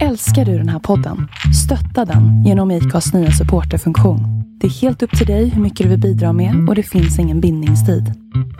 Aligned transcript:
Älskar 0.00 0.44
du 0.44 0.58
den 0.58 0.68
här 0.68 0.78
podden? 0.78 1.28
Stötta 1.64 2.04
den 2.12 2.44
genom 2.44 2.70
IKAs 2.70 3.14
nya 3.14 3.30
supporterfunktion. 3.30 4.20
Det 4.60 4.66
är 4.66 4.70
helt 4.70 5.02
upp 5.02 5.18
till 5.18 5.26
dig 5.26 5.48
hur 5.48 5.62
mycket 5.62 5.84
du 5.84 5.90
vill 5.90 6.00
bidra 6.00 6.32
med 6.32 6.68
och 6.68 6.74
det 6.74 6.82
finns 6.82 7.18
ingen 7.18 7.40
bindningstid. 7.40 8.04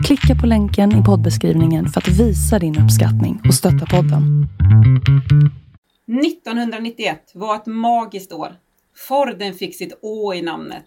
Klicka 0.05 0.35
på 0.41 0.47
länken 0.47 1.01
i 1.01 1.03
poddbeskrivningen 1.03 1.87
för 1.87 2.01
att 2.01 2.07
visa 2.07 2.59
din 2.59 2.79
uppskattning 2.83 3.41
och 3.47 3.53
stötta 3.53 3.85
podden. 3.85 4.47
1991 6.25 7.31
var 7.33 7.55
ett 7.55 7.65
magiskt 7.65 8.33
år. 8.33 8.51
Forden 9.07 9.53
fick 9.53 9.75
sitt 9.75 9.99
Å 10.01 10.33
i 10.33 10.41
namnet. 10.41 10.83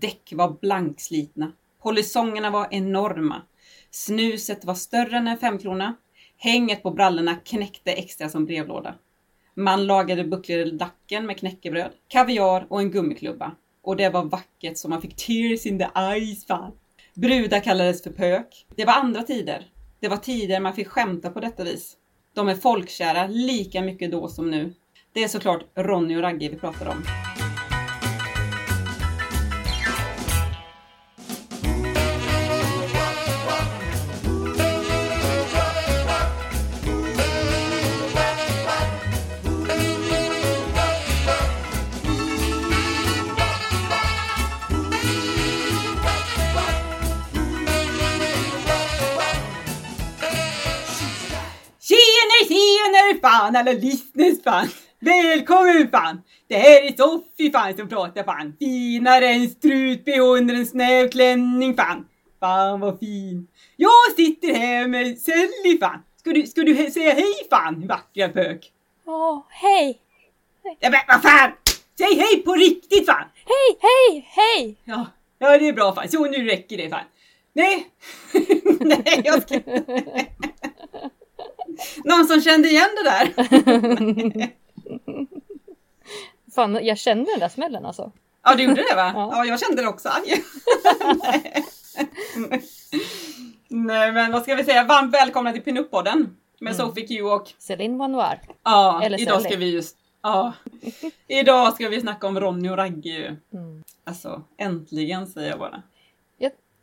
Däck 0.00 0.32
var 0.36 0.56
blankslitna. 0.60 1.52
Polisongerna 1.82 2.50
var 2.50 2.68
enorma. 2.70 3.42
Snuset 3.90 4.64
var 4.64 4.74
större 4.74 5.16
än 5.16 5.28
en 5.28 5.38
femkrona. 5.38 5.94
Hänget 6.38 6.82
på 6.82 6.90
brallorna 6.90 7.34
knäckte 7.34 7.92
extra 7.92 8.28
som 8.28 8.44
brevlåda. 8.44 8.94
Man 9.58 9.86
lagade 9.86 10.24
buckleracken 10.24 11.26
med 11.26 11.38
knäckebröd, 11.38 11.90
kaviar 12.08 12.66
och 12.68 12.80
en 12.80 12.90
gummiklubba. 12.90 13.52
Och 13.82 13.96
det 13.96 14.08
var 14.08 14.24
vackert 14.24 14.76
så 14.76 14.88
man 14.88 15.02
fick 15.02 15.16
tears 15.16 15.66
in 15.66 15.78
the 15.78 15.88
eyes 15.94 16.46
fan. 16.46 16.72
Brudar 17.14 17.60
kallades 17.60 18.02
för 18.02 18.10
pök. 18.10 18.66
Det 18.76 18.84
var 18.84 18.92
andra 18.92 19.22
tider. 19.22 19.66
Det 20.00 20.08
var 20.08 20.16
tider 20.16 20.60
man 20.60 20.74
fick 20.74 20.88
skämta 20.88 21.30
på 21.30 21.40
detta 21.40 21.64
vis. 21.64 21.96
De 22.34 22.48
är 22.48 22.54
folkkära 22.54 23.26
lika 23.26 23.82
mycket 23.82 24.10
då 24.10 24.28
som 24.28 24.50
nu. 24.50 24.74
Det 25.12 25.24
är 25.24 25.28
såklart 25.28 25.64
Ronny 25.74 26.16
och 26.16 26.22
Ragge 26.22 26.48
vi 26.48 26.56
pratar 26.56 26.88
om. 26.88 27.02
Fan 53.20 53.56
alla 53.56 53.72
lyssnare 53.72 54.34
fan! 54.44 54.68
Välkommen 55.00 55.88
fan! 55.90 56.22
Det 56.48 56.54
här 56.54 56.82
är 56.82 56.96
Sofie 56.96 57.52
fan 57.52 57.76
som 57.76 57.88
pratar 57.88 58.22
fan. 58.22 58.56
Finare 58.58 59.28
än 59.28 59.48
strut-bh 59.48 60.20
under 60.20 60.54
en 60.54 60.66
snäv 60.66 61.08
klänning 61.08 61.76
fan. 61.76 62.06
Fan 62.40 62.80
vad 62.80 62.98
fin. 62.98 63.48
Jag 63.76 64.16
sitter 64.16 64.54
här 64.54 64.88
med 64.88 65.18
Sally 65.18 65.78
fan. 65.80 66.02
Ska 66.20 66.30
du, 66.30 66.46
ska 66.46 66.60
du 66.62 66.90
säga 66.90 67.12
hej 67.12 67.34
fan 67.50 67.86
vackra 67.86 68.28
pök? 68.28 68.72
Åh, 69.06 69.42
hej! 69.48 70.00
Ja 70.80 70.90
men 70.90 71.00
vad 71.08 71.22
fan! 71.22 71.50
Säg 71.98 72.14
hej 72.14 72.42
på 72.42 72.52
riktigt 72.52 73.06
fan! 73.06 73.24
Hej, 73.34 73.78
hej, 73.80 74.28
hej! 74.28 74.76
Ja, 74.84 75.06
ja 75.38 75.58
det 75.58 75.68
är 75.68 75.72
bra 75.72 75.94
fan. 75.94 76.08
Så 76.08 76.24
nu 76.24 76.44
räcker 76.44 76.76
det 76.76 76.90
fan. 76.90 77.04
Nej! 77.52 77.86
Nej 78.80 79.22
jag 79.24 79.42
ska 79.42 79.60
Någon 82.04 82.26
som 82.26 82.40
kände 82.40 82.68
igen 82.68 82.88
det 82.96 83.10
där? 83.10 83.32
Fan, 86.54 86.78
jag 86.82 86.98
kände 86.98 87.30
den 87.30 87.40
där 87.40 87.48
smällen 87.48 87.86
alltså. 87.86 88.12
Ja, 88.42 88.54
du 88.54 88.62
gjorde 88.62 88.84
det 88.90 88.96
va? 88.96 89.12
Ja. 89.14 89.30
Ja, 89.32 89.44
jag 89.44 89.60
kände 89.60 89.82
det 89.82 89.88
också. 89.88 90.08
Aj. 90.08 90.44
Nej. 93.68 94.12
Men 94.12 94.32
vad 94.32 94.42
ska 94.42 94.54
vi 94.54 94.64
säga? 94.64 94.84
Varmt 94.84 95.14
välkomna 95.14 95.52
till 95.52 95.62
Pinup-podden 95.62 96.26
med 96.60 96.76
Sophie 96.76 97.06
Q 97.06 97.22
och 97.22 97.52
Céline 97.58 97.98
Vanoir. 97.98 98.40
ja, 98.64 99.02
Eller 99.04 99.20
idag 99.20 99.42
ska 99.42 99.56
vi 99.56 99.72
just 99.72 99.96
ja, 100.22 100.52
idag 101.26 101.74
ska 101.74 101.88
vi 101.88 102.00
snacka 102.00 102.26
om 102.26 102.40
Ronny 102.40 102.68
och 102.68 102.76
Ragge. 102.76 103.36
Mm. 103.52 103.84
Alltså, 104.04 104.42
äntligen 104.58 105.26
säger 105.26 105.50
jag 105.50 105.58
bara. 105.58 105.82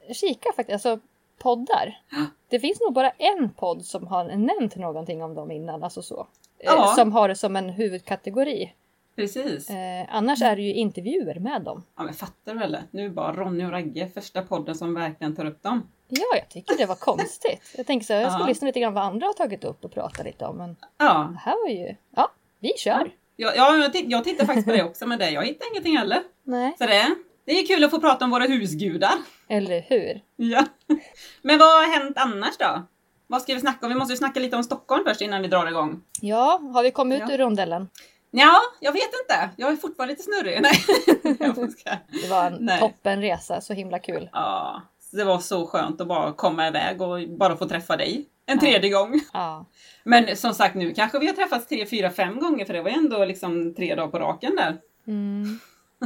Jag 0.06 0.16
kikar 0.16 0.54
faktiskt, 0.54 0.86
alltså 0.86 1.00
poddar. 1.44 2.02
Det 2.50 2.60
finns 2.60 2.80
nog 2.82 2.94
bara 2.94 3.10
en 3.10 3.50
podd 3.50 3.86
som 3.86 4.08
har 4.08 4.24
nämnt 4.26 4.76
någonting 4.76 5.24
om 5.24 5.36
dem 5.36 5.52
innan, 5.52 5.84
alltså 5.84 6.02
så. 6.02 6.20
Eh, 6.20 6.26
Ja. 6.66 6.94
Som 6.98 7.12
har 7.12 7.28
det 7.28 7.36
som 7.36 7.56
en 7.56 7.70
huvudkategori. 7.70 8.74
Precis. 9.16 9.70
Eh, 9.70 10.06
annars 10.10 10.42
är 10.42 10.56
det 10.56 10.62
ju 10.62 10.74
intervjuer 10.74 11.40
med 11.40 11.62
dem. 11.62 11.84
Ja, 11.98 12.04
men 12.04 12.14
fattar 12.14 12.54
väl 12.56 12.72
det? 12.72 12.84
Nu 12.92 13.10
bara 13.10 13.34
Ronny 13.34 13.66
och 13.66 13.72
Ragge, 13.72 14.08
första 14.14 14.42
podden 14.42 14.76
som 14.76 14.94
verkligen 14.94 15.36
tar 15.36 15.46
upp 15.46 15.64
dem. 15.64 15.88
Ja, 16.08 16.26
jag 16.38 16.50
tycker 16.50 16.78
det 16.78 16.86
var 16.86 16.96
konstigt. 16.96 17.74
Jag 17.78 17.86
tänker 17.88 18.06
så 18.06 18.14
här, 18.14 18.22
jag 18.22 18.32
ska 18.32 18.42
Ja. 18.42 18.48
lyssna 18.48 18.66
lite 18.68 18.80
grann 18.80 18.94
vad 18.94 19.04
andra 19.04 19.28
har 19.28 19.34
tagit 19.34 19.64
upp 19.64 19.86
och 19.86 19.92
prata 19.92 20.24
lite 20.24 20.46
om. 20.46 20.58
Men 20.58 20.76
Ja, 20.98 21.30
det 21.34 21.40
här 21.40 21.56
var 21.64 21.70
ju, 21.70 21.96
ja, 22.16 22.32
vi 22.60 22.74
kör. 22.78 23.12
ja, 23.36 23.52
ja 23.56 23.78
jag, 23.78 23.94
titt- 23.94 24.12
jag 24.12 24.24
tittar 24.24 24.46
faktiskt 24.46 24.68
på 24.68 24.74
det 24.74 24.84
också 24.84 25.08
med 25.08 25.20
det. 25.20 25.30
Jag 25.30 25.46
hittar 25.46 25.72
ingenting 25.72 25.98
heller. 25.98 26.20
Nej, 26.44 26.76
Så 26.78 26.86
det, 26.86 27.16
det 27.46 27.52
är 27.60 27.68
kul 27.68 27.84
att 27.84 27.92
få 27.92 28.00
prata 28.00 28.26
om 28.26 28.32
våra 28.32 28.44
husgudar. 28.46 29.14
eller 29.50 29.82
hur? 29.82 30.22
Ja. 30.36 30.66
Men 31.42 31.60
vad 31.60 31.68
har 31.68 32.00
hänt 32.00 32.18
annars 32.18 32.58
då? 32.58 32.84
Vad 33.28 33.42
ska 33.42 33.54
vi 33.54 33.60
snacka 33.60 33.86
om? 33.86 33.92
Vi 33.94 34.00
måste 34.00 34.14
ju 34.14 34.18
snacka 34.18 34.40
lite 34.40 34.56
om 34.56 34.64
Stockholm 34.64 35.04
först 35.08 35.22
innan 35.22 35.42
vi 35.42 35.48
drar 35.48 35.68
igång. 35.68 36.02
Ja, 36.22 36.60
har 36.74 36.84
vi 36.84 36.92
kommit 36.92 37.22
ut 37.24 37.30
Ja. 37.30 37.34
ur 37.34 37.38
rondellen? 37.38 37.90
Ja, 38.32 38.56
jag 38.80 38.92
vet 38.92 39.02
inte. 39.04 39.50
Jag 39.58 39.72
är 39.72 39.76
fortfarande 39.76 40.12
lite 40.14 40.24
snurrig. 40.24 40.62
Nej. 40.62 40.74
Det 42.22 42.30
var 42.30 42.46
en 42.46 42.58
Nej. 42.60 42.80
toppenresa, 42.80 43.62
så 43.62 43.74
himla 43.74 44.00
kul. 44.00 44.30
Ja, 44.34 44.82
det 45.12 45.24
var 45.24 45.40
så 45.40 45.68
skönt 45.68 46.02
att 46.02 46.08
bara 46.08 46.34
komma 46.34 46.68
iväg 46.68 47.02
och 47.02 47.30
bara 47.30 47.58
få 47.58 47.68
träffa 47.70 47.98
dig 47.98 48.26
en 48.46 48.56
Ja. 48.56 48.62
tredje 48.62 48.90
gång. 48.90 49.22
Ja, 49.34 49.66
Men 50.04 50.36
som 50.38 50.54
sagt, 50.54 50.76
nu 50.76 50.94
kanske 50.94 51.20
vi 51.20 51.28
har 51.28 51.34
träffats 51.34 51.68
tre, 51.68 51.86
fyra, 51.86 52.10
fem 52.10 52.40
gånger 52.40 52.66
för 52.66 52.74
det 52.74 52.82
var 52.82 52.90
ju 52.90 52.96
ändå 52.96 53.26
liksom 53.26 53.76
tre 53.76 53.96
dagar 53.96 54.08
på 54.12 54.20
raken 54.20 54.56
där. 54.56 54.78
Mm. 55.08 55.60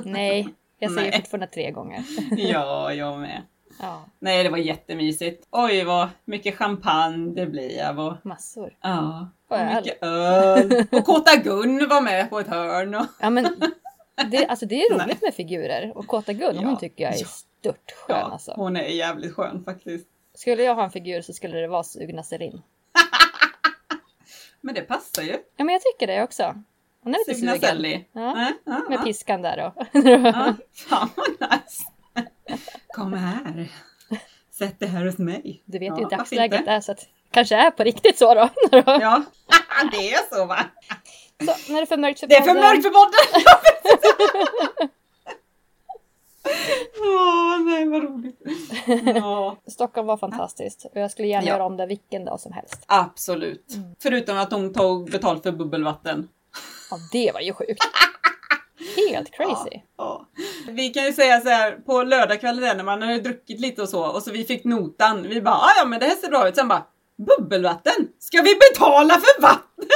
Nej, 0.03 0.47
jag 0.79 0.91
säger 0.91 1.11
Nej. 1.11 1.19
fortfarande 1.21 1.47
tre 1.47 1.71
gånger. 1.71 2.03
Ja, 2.37 2.93
jag 2.93 3.19
med. 3.19 3.41
Ja, 3.81 4.05
Nej, 4.19 4.43
det 4.43 4.49
var 4.49 4.57
jättemysigt. 4.57 5.47
Oj, 5.51 5.83
vad 5.83 6.09
mycket 6.25 6.55
champagne 6.57 7.33
det 7.35 7.45
blev 7.45 7.99
och 7.99 8.13
massor. 8.25 8.77
ja, 8.81 9.29
och 9.49 9.57
Öl. 9.57 9.75
mycket 9.75 9.97
öl. 10.03 10.85
Och 10.91 11.05
Kåta 11.05 11.35
Gun 11.35 11.87
var 11.89 12.01
med 12.01 12.29
på 12.29 12.39
ett 12.39 12.47
hörn. 12.47 12.95
Och... 12.95 13.05
Ja, 13.21 13.29
men 13.29 13.61
det, 14.31 14.45
alltså 14.47 14.65
det 14.65 14.75
är 14.81 14.93
roligt 15.03 15.21
med 15.21 15.33
figurer 15.33 15.91
och 15.97 16.07
Kåta 16.07 16.33
Gun, 16.33 16.55
Ja. 16.55 16.61
hon 16.67 16.77
tycker 16.77 17.03
jag 17.03 17.13
är 17.13 17.19
Ja. 17.19 17.25
störtskön 17.27 18.05
Ja, 18.07 18.15
alltså. 18.15 18.53
hon 18.55 18.77
är 18.77 18.87
jävligt 18.87 19.33
skön 19.35 19.63
faktiskt. 19.65 20.07
Skulle 20.33 20.63
jag 20.63 20.75
ha 20.75 20.83
en 20.83 20.91
figur 20.91 21.21
så 21.21 21.33
skulle 21.33 21.57
det 21.57 21.67
vara 21.67 21.83
Sugna 21.83 22.23
Celine. 22.23 22.61
Men 24.61 24.75
det 24.75 24.81
passar 24.81 25.23
ju. 25.23 25.31
Ja, 25.57 25.63
men 25.63 25.69
jag 25.69 25.81
tycker 25.81 26.07
det 26.07 26.23
också. 26.23 26.63
Hon 27.07 27.15
är 27.15 27.19
lite 27.27 27.39
sugen. 27.39 27.59
Sally. 27.59 28.03
Ja, 28.11 28.33
Ja, 28.37 28.51
ja, 28.65 28.81
Med 28.89 29.03
piskan 29.03 29.41
där 29.41 29.57
då. 29.57 29.73
Ja, 29.99 30.53
fan 30.89 31.09
vad 31.15 31.29
nice. 31.51 31.83
Kom 32.93 33.13
här. 33.13 33.67
Sätt 34.51 34.79
dig 34.79 34.89
här 34.89 35.05
hos 35.05 35.17
mig. 35.17 35.61
Du 35.65 35.79
vet 35.79 35.87
Ja, 35.87 35.97
ju 35.97 36.03
hur 36.03 36.09
dagsläget 36.09 36.59
inte? 36.59 36.71
är 36.71 36.81
så 36.81 36.91
att 36.91 37.07
kanske 37.31 37.55
är 37.55 37.71
på 37.71 37.83
riktigt 37.83 38.17
så 38.17 38.33
då. 38.33 38.49
Ja, 38.85 39.23
det 39.91 40.13
är 40.13 40.35
så 40.35 40.45
va? 40.45 40.59
Så, 41.39 41.45
när 41.73 41.75
det 41.75 41.81
är 41.81 41.85
för 41.85 41.97
mörkt 41.97 42.19
för 42.19 42.27
Det 42.27 42.35
är 42.35 42.41
för 42.41 42.47
podden. 42.47 42.63
mörkt 42.63 42.83
för 42.83 42.89
podden! 42.89 43.43
Åh 46.99 47.59
nej 47.65 47.87
vad 47.87 48.03
roligt. 48.03 48.39
Ja, 49.15 49.57
Stockholm 49.67 50.07
var 50.07 50.17
fantastiskt 50.17 50.85
och 50.85 51.01
jag 51.01 51.11
skulle 51.11 51.27
gärna 51.27 51.47
Ja. 51.47 51.53
göra 51.53 51.65
om 51.65 51.77
det 51.77 51.85
vilken 51.85 52.25
dag 52.25 52.39
som 52.39 52.51
helst. 52.53 52.83
absolut. 52.87 53.73
Mm. 53.75 53.95
Förutom 53.99 54.37
att 54.37 54.49
de 54.49 54.73
tog 54.73 55.11
betalt 55.11 55.43
för 55.43 55.51
bubbelvatten. 55.51 56.27
Ja, 56.91 56.97
det 57.11 57.31
var 57.31 57.39
ju 57.41 57.53
sjukt. 57.53 57.83
Helt 59.09 59.31
crazy. 59.35 59.81
Ja. 59.97 60.27
Vi 60.67 60.89
kan 60.89 61.03
ju 61.05 61.13
säga 61.13 61.41
så 61.41 61.49
här 61.49 61.71
på 61.71 62.03
lördagskvällen 62.03 62.61
där 62.63 62.75
när 62.75 62.83
man 62.83 63.01
hade 63.01 63.19
druckit 63.19 63.59
lite 63.59 63.81
och 63.81 63.89
så 63.89 64.05
och 64.05 64.23
så 64.23 64.31
vi 64.31 64.43
fick 64.45 64.63
notan. 64.63 65.23
Vi 65.29 65.41
bara 65.41 65.55
"Ah, 65.55 65.73
ja 65.77 65.85
men 65.85 65.99
det 65.99 66.05
här 66.05 66.15
ser 66.15 66.29
bra 66.29 66.47
ut. 66.49 66.55
Sen 66.55 66.67
bara 66.67 66.83
bubbelvatten? 67.17 68.07
Ska 68.19 68.41
vi 68.41 68.55
betala 68.71 69.13
för 69.13 69.41
vattnet? 69.41 69.87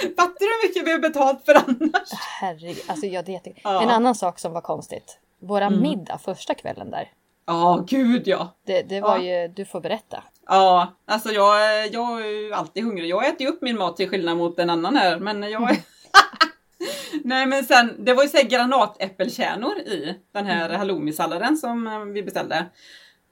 Fattar 0.16 0.38
du 0.40 0.46
hur 0.46 0.68
mycket 0.68 0.86
vi 0.86 0.92
har 0.92 0.98
betalt 0.98 1.44
för 1.44 1.54
annars? 1.54 2.08
Herregud, 2.40 2.78
alltså 2.86 3.06
jag 3.06 3.24
det, 3.24 3.40
Ja. 3.64 3.82
En 3.82 3.90
annan 3.90 4.14
sak 4.14 4.38
som 4.38 4.52
var 4.52 4.60
konstigt. 4.60 5.18
Våra 5.42 5.66
Mm. 5.66 5.82
middag 5.82 6.18
första 6.18 6.54
kvällen 6.54 6.90
där. 6.90 7.08
Ja, 7.46 7.84
gud 7.88 8.22
ja. 8.28 8.54
Det, 8.66 8.82
det 8.82 9.00
var 9.00 9.18
Ja. 9.18 9.42
ju, 9.42 9.48
du 9.48 9.64
får 9.64 9.80
berätta. 9.80 10.22
Ja, 10.46 10.94
alltså 11.06 11.30
jag, 11.32 11.86
jag 11.92 12.20
är 12.20 12.26
ju 12.26 12.52
alltid 12.52 12.84
hungrig. 12.84 13.08
Jag 13.10 13.26
äter 13.26 13.40
ju 13.42 13.48
upp 13.48 13.62
min 13.62 13.78
mat 13.78 13.96
till 13.96 14.08
skillnad 14.08 14.36
mot 14.36 14.58
en 14.58 14.70
annan 14.70 14.96
här, 14.96 15.18
men 15.18 15.42
jag 15.42 15.70
är... 15.70 15.76
Nej 17.24 17.46
men 17.46 17.64
sen, 17.64 18.04
det 18.04 18.14
var 18.14 18.22
ju 18.22 18.28
såhär 18.28 18.44
granatäppelkärnor 18.44 19.78
i 19.78 20.18
den 20.32 20.46
här 20.46 20.70
halloumisalladen 20.70 21.56
som 21.56 21.86
eh, 21.86 22.04
vi 22.04 22.22
beställde. 22.22 22.66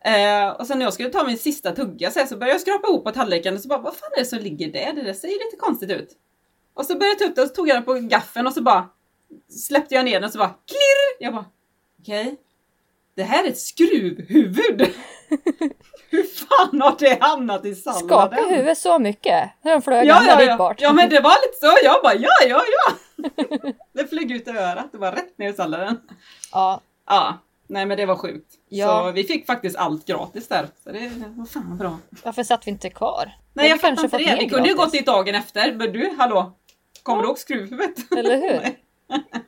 Eh, 0.05 0.49
och 0.49 0.67
sen 0.67 0.79
när 0.79 0.87
jag 0.87 0.95
skulle 0.95 1.11
ta 1.11 1.27
min 1.27 1.39
sista 1.39 1.73
tugga 1.73 2.11
så, 2.11 2.19
här, 2.19 2.27
så 2.27 2.37
började 2.37 2.55
jag 2.55 2.61
skrapa 2.61 2.89
ihop 2.89 3.05
på 3.05 3.11
tallriken 3.11 3.55
och 3.55 3.61
så 3.61 3.69
bara, 3.69 3.81
vad 3.81 3.97
fan 3.97 4.11
är 4.17 4.19
det 4.19 4.27
som 4.27 4.39
ligger 4.39 4.73
där? 4.73 4.93
Det 4.93 5.03
där 5.03 5.13
ser 5.13 5.29
ju 5.29 5.35
lite 5.35 5.57
konstigt 5.59 5.91
ut. 5.91 6.09
Och 6.75 6.87
så 6.87 6.95
började 6.95 7.09
jag 7.09 7.19
ta 7.19 7.25
upp 7.25 7.35
det 7.35 7.43
och 7.43 7.49
så 7.49 7.55
tog 7.55 7.69
jag 7.69 7.77
den 7.77 7.85
på 7.85 7.95
gaffeln 7.95 8.47
och 8.47 8.53
så 8.53 8.63
bara 8.63 8.89
släppte 9.49 9.95
jag 9.95 10.05
ner 10.05 10.13
den 10.13 10.25
och 10.25 10.31
så 10.31 10.39
bara 10.39 10.55
klirr! 10.67 11.25
Jag 11.25 11.35
bara, 11.35 11.45
okej. 12.01 12.37
Det 13.19 13.25
här 13.25 13.45
är 13.45 13.49
ett 13.49 13.59
skruvhuvud! 13.61 14.81
Hur 16.11 16.23
fan 16.23 16.81
har 16.83 16.97
det 16.99 17.19
hamnat 17.21 17.65
i 17.65 17.75
salladen? 17.75 18.09
Skaka 18.09 18.37
huvudet 18.49 18.79
så 18.79 18.99
mycket. 18.99 19.51
När 19.63 19.73
de 19.73 19.83
flög 19.83 20.07
Ja, 20.07 20.23
ja, 20.27 20.43
ja. 20.43 20.57
bort. 20.57 20.81
ja, 20.81 20.93
men 20.93 21.11
det 21.11 21.21
var 21.21 21.31
lite 21.31 21.59
så. 21.61 21.85
Jag 21.87 22.03
bara, 22.03 22.15
ja, 22.15 22.31
ja, 22.49 22.63
ja. 22.77 22.93
det 23.95 24.07
flög 24.09 24.31
ut 24.33 24.49
i 24.49 24.51
örat, 24.51 24.87
det 24.93 24.99
var 24.99 25.13
rätt 25.13 25.39
ner 25.39 25.51
i 25.51 25.53
salladen. 25.53 26.01
Ja, 26.53 26.81
Ja, 27.07 27.39
nej 27.67 27.87
men 27.87 27.97
det 27.97 28.07
var 28.07 28.17
sjukt. 28.17 28.55
Ja. 28.69 28.87
Så 29.07 29.13
vi 29.13 29.25
fick 29.25 29.47
faktiskt 29.47 29.77
allt 29.77 30.07
gratis 30.07 30.49
där. 30.49 30.69
Så 30.85 30.91
det 30.93 31.11
var 31.37 31.47
fan 31.47 31.79
bra. 31.79 31.99
varför 32.25 32.43
satt 32.43 32.67
vi 32.67 32.71
inte 32.71 32.91
kvar? 32.91 33.33
Nej 33.53 33.69
jag 33.69 33.81
fattar 33.81 34.05
inte 34.05 34.19
det. 34.19 34.37
Vi 34.41 34.49
kunde 34.49 34.69
ju 34.69 34.75
gått 34.75 34.93
dit 34.93 35.07
dagen 35.07 35.35
efter. 35.35 35.73
Men 35.73 35.93
du, 35.93 36.15
hallå? 36.19 36.53
Kommer 37.03 37.23
du 37.23 37.29
ihåg 37.29 37.39
skruvhuvudet? 37.39 38.13
Eller 38.17 38.37
hur? 38.37 38.61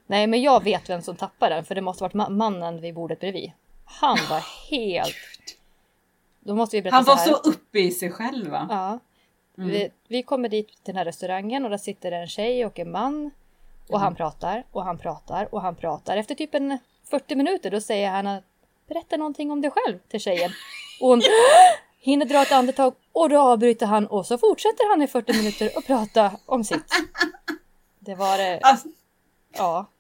Nej. 0.07 0.27
Men 0.27 0.43
jag 0.43 0.65
vet 0.65 0.91
vem 0.91 1.03
som 1.03 1.17
tappade 1.17 1.55
den 1.55 1.65
för 1.65 1.75
det 1.75 1.81
måste 1.81 2.03
varit 2.05 2.13
ma- 2.15 2.31
mannen 2.31 2.81
vid 2.81 2.95
bordet 2.95 3.21
bredvid. 3.21 3.53
Han 3.85 4.19
var 4.31 4.45
helt... 4.71 5.17
Då 6.41 6.55
måste 6.55 6.77
vi 6.77 6.83
berätta 6.83 6.97
Han 6.97 7.05
var 7.05 7.17
så 7.17 7.31
så 7.35 7.51
uppe 7.51 7.79
i 7.79 7.91
sig 7.91 8.11
själv 8.11 8.51
va? 8.51 8.67
Ja. 8.71 8.99
Mm. 9.63 9.71
Vi, 9.71 9.91
vi 10.09 10.23
kommer 10.23 10.49
dit 10.49 10.69
till 10.69 10.79
den 10.85 10.97
här 10.97 11.05
restaurangen 11.05 11.65
och 11.65 11.71
där 11.71 11.79
sitter 11.79 12.13
en 12.13 12.27
tjej 12.29 12.67
och 12.67 12.79
en 12.79 12.91
man. 12.91 13.31
Och 13.89 13.95
Mm. 13.95 14.03
han 14.03 14.15
pratar 14.15 14.65
och 14.71 14.85
han 14.85 14.99
pratar 14.99 15.55
och 15.55 15.63
han 15.63 15.75
pratar. 15.75 16.17
Efter 16.17 16.35
typ 16.35 16.55
en 16.55 16.79
40 17.11 17.35
minuter 17.35 17.71
då 17.71 17.81
säger 17.81 18.11
han 18.11 18.27
att 18.27 18.45
berätta 18.89 19.17
någonting 19.17 19.51
om 19.51 19.61
dig 19.61 19.71
själv 19.71 19.99
till 20.09 20.21
tjejen. 20.21 20.51
Och 21.01 21.09
hon 21.09 21.23
hinner 21.99 22.27
dra 22.27 22.43
ett 22.43 22.53
andetag 22.53 22.95
och 23.13 23.29
då 23.29 23.41
avbryter 23.41 23.87
han 23.87 24.07
och 24.07 24.27
så 24.27 24.39
fortsätter 24.39 24.91
han 24.91 25.03
i 25.03 25.07
40 25.07 25.33
minuter 25.33 25.71
och 25.77 25.85
prata 25.87 26.31
om 26.47 26.65
sitt. 26.65 26.85
Det 27.99 28.15
var 28.15 28.39
det. 28.39 28.61
Alltså, 28.63 28.89
Ja. 29.57 29.91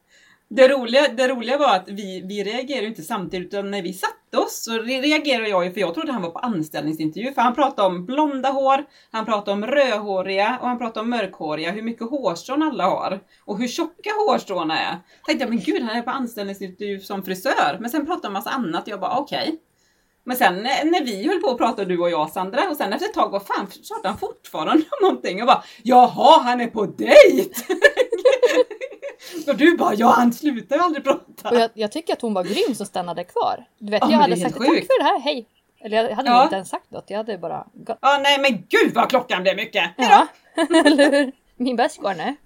det, 0.48 0.68
roliga, 0.68 1.08
det 1.08 1.28
roliga 1.28 1.58
var 1.58 1.76
att 1.76 1.88
vi, 1.88 2.22
vi 2.28 2.44
reagerade 2.44 2.82
ju 2.82 2.88
inte 2.88 3.02
samtidigt 3.02 3.46
utan 3.54 3.70
när 3.70 3.82
vi 3.82 3.92
satte 3.92 4.38
oss 4.38 4.64
så 4.64 4.78
reagerade 4.78 5.48
jag 5.48 5.64
ju 5.64 5.72
för 5.72 5.80
jag 5.80 5.94
trodde 5.94 6.12
han 6.12 6.22
var 6.22 6.30
på 6.30 6.38
anställningsintervju 6.38 7.32
för 7.32 7.42
han 7.42 7.54
pratade 7.54 7.88
om 7.88 8.06
blonda 8.06 8.48
hår, 8.48 8.84
han 9.10 9.24
pratade 9.24 9.52
om 9.52 9.66
rödhåriga 9.66 10.58
och 10.60 10.68
han 10.68 10.78
pratade 10.78 11.00
om 11.00 11.10
mörkhåriga, 11.10 11.70
hur 11.70 11.82
mycket 11.82 12.10
hårstrån 12.10 12.62
alla 12.62 12.84
har 12.84 13.20
och 13.44 13.58
hur 13.58 13.68
tjocka 13.68 14.10
hårstråna 14.26 14.78
är. 14.78 14.90
Jag 14.92 15.24
Tänkte 15.26 15.44
jag 15.44 15.50
men 15.50 15.60
gud 15.60 15.82
han 15.82 15.96
är 15.96 16.02
på 16.02 16.10
anställningsintervju 16.10 17.00
som 17.00 17.22
frisör 17.22 17.78
men 17.80 17.90
sen 17.90 18.06
pratade 18.06 18.26
han 18.26 18.30
om 18.30 18.32
massa 18.32 18.50
annat 18.50 18.82
och 18.82 18.88
jag 18.88 19.00
bara 19.00 19.18
okej. 19.18 19.60
Men 20.24 20.36
sen 20.36 20.56
eh, 20.56 20.84
när 20.84 21.04
vi 21.04 21.28
höll 21.28 21.40
på 21.40 21.50
att 21.50 21.58
prata 21.58 21.84
du 21.84 21.98
och 21.98 22.10
jag 22.10 22.30
Sandra 22.30 22.70
och 22.70 22.76
sen 22.76 22.92
efter 22.92 23.08
ett 23.08 23.14
tag, 23.14 23.30
vad 23.30 23.46
fan 23.46 23.66
pratade 23.66 24.08
han 24.08 24.18
fortfarande 24.18 24.84
om 24.90 25.08
någonting 25.08 25.40
och 25.40 25.46
bara 25.46 25.64
Jaha 25.82 26.40
han 26.42 26.60
är 26.60 26.66
på 26.66 26.86
dejt! 26.86 27.54
och 29.48 29.56
du 29.56 29.76
bara 29.76 29.94
ja 29.94 30.06
han 30.08 30.32
slutar 30.32 30.76
ju 30.76 30.82
aldrig 30.82 31.04
prata. 31.04 31.48
Och 31.50 31.56
jag, 31.56 31.70
jag 31.74 31.92
tycker 31.92 32.12
att 32.12 32.22
hon 32.22 32.34
var 32.34 32.44
grym 32.44 32.74
som 32.74 32.86
stannade 32.86 33.24
kvar. 33.24 33.64
Du 33.78 33.90
vet, 33.90 34.02
Ja, 34.02 34.10
jag 34.10 34.18
hade 34.18 34.36
sagt 34.36 34.54
tack 34.56 34.66
för 34.66 34.98
det 35.02 35.04
här, 35.04 35.20
hej. 35.20 35.46
Eller 35.80 35.96
jag 36.08 36.16
hade 36.16 36.28
Ja. 36.30 36.42
inte 36.42 36.54
ens 36.56 36.68
sagt 36.68 36.90
något, 36.90 37.04
jag 37.10 37.16
hade 37.16 37.38
bara 37.38 37.66
gått. 37.72 37.98
Ja 38.00 38.20
nej 38.22 38.38
men 38.40 38.52
gud 38.68 38.94
vad 38.94 39.08
klockan 39.10 39.42
blev 39.42 39.56
mycket! 39.56 39.90
Ja, 39.96 40.26
eller 40.84 41.10
hur? 41.12 41.32
Min 41.56 41.76
bäst 41.76 41.98
går 41.98 42.14
nu. 42.14 42.36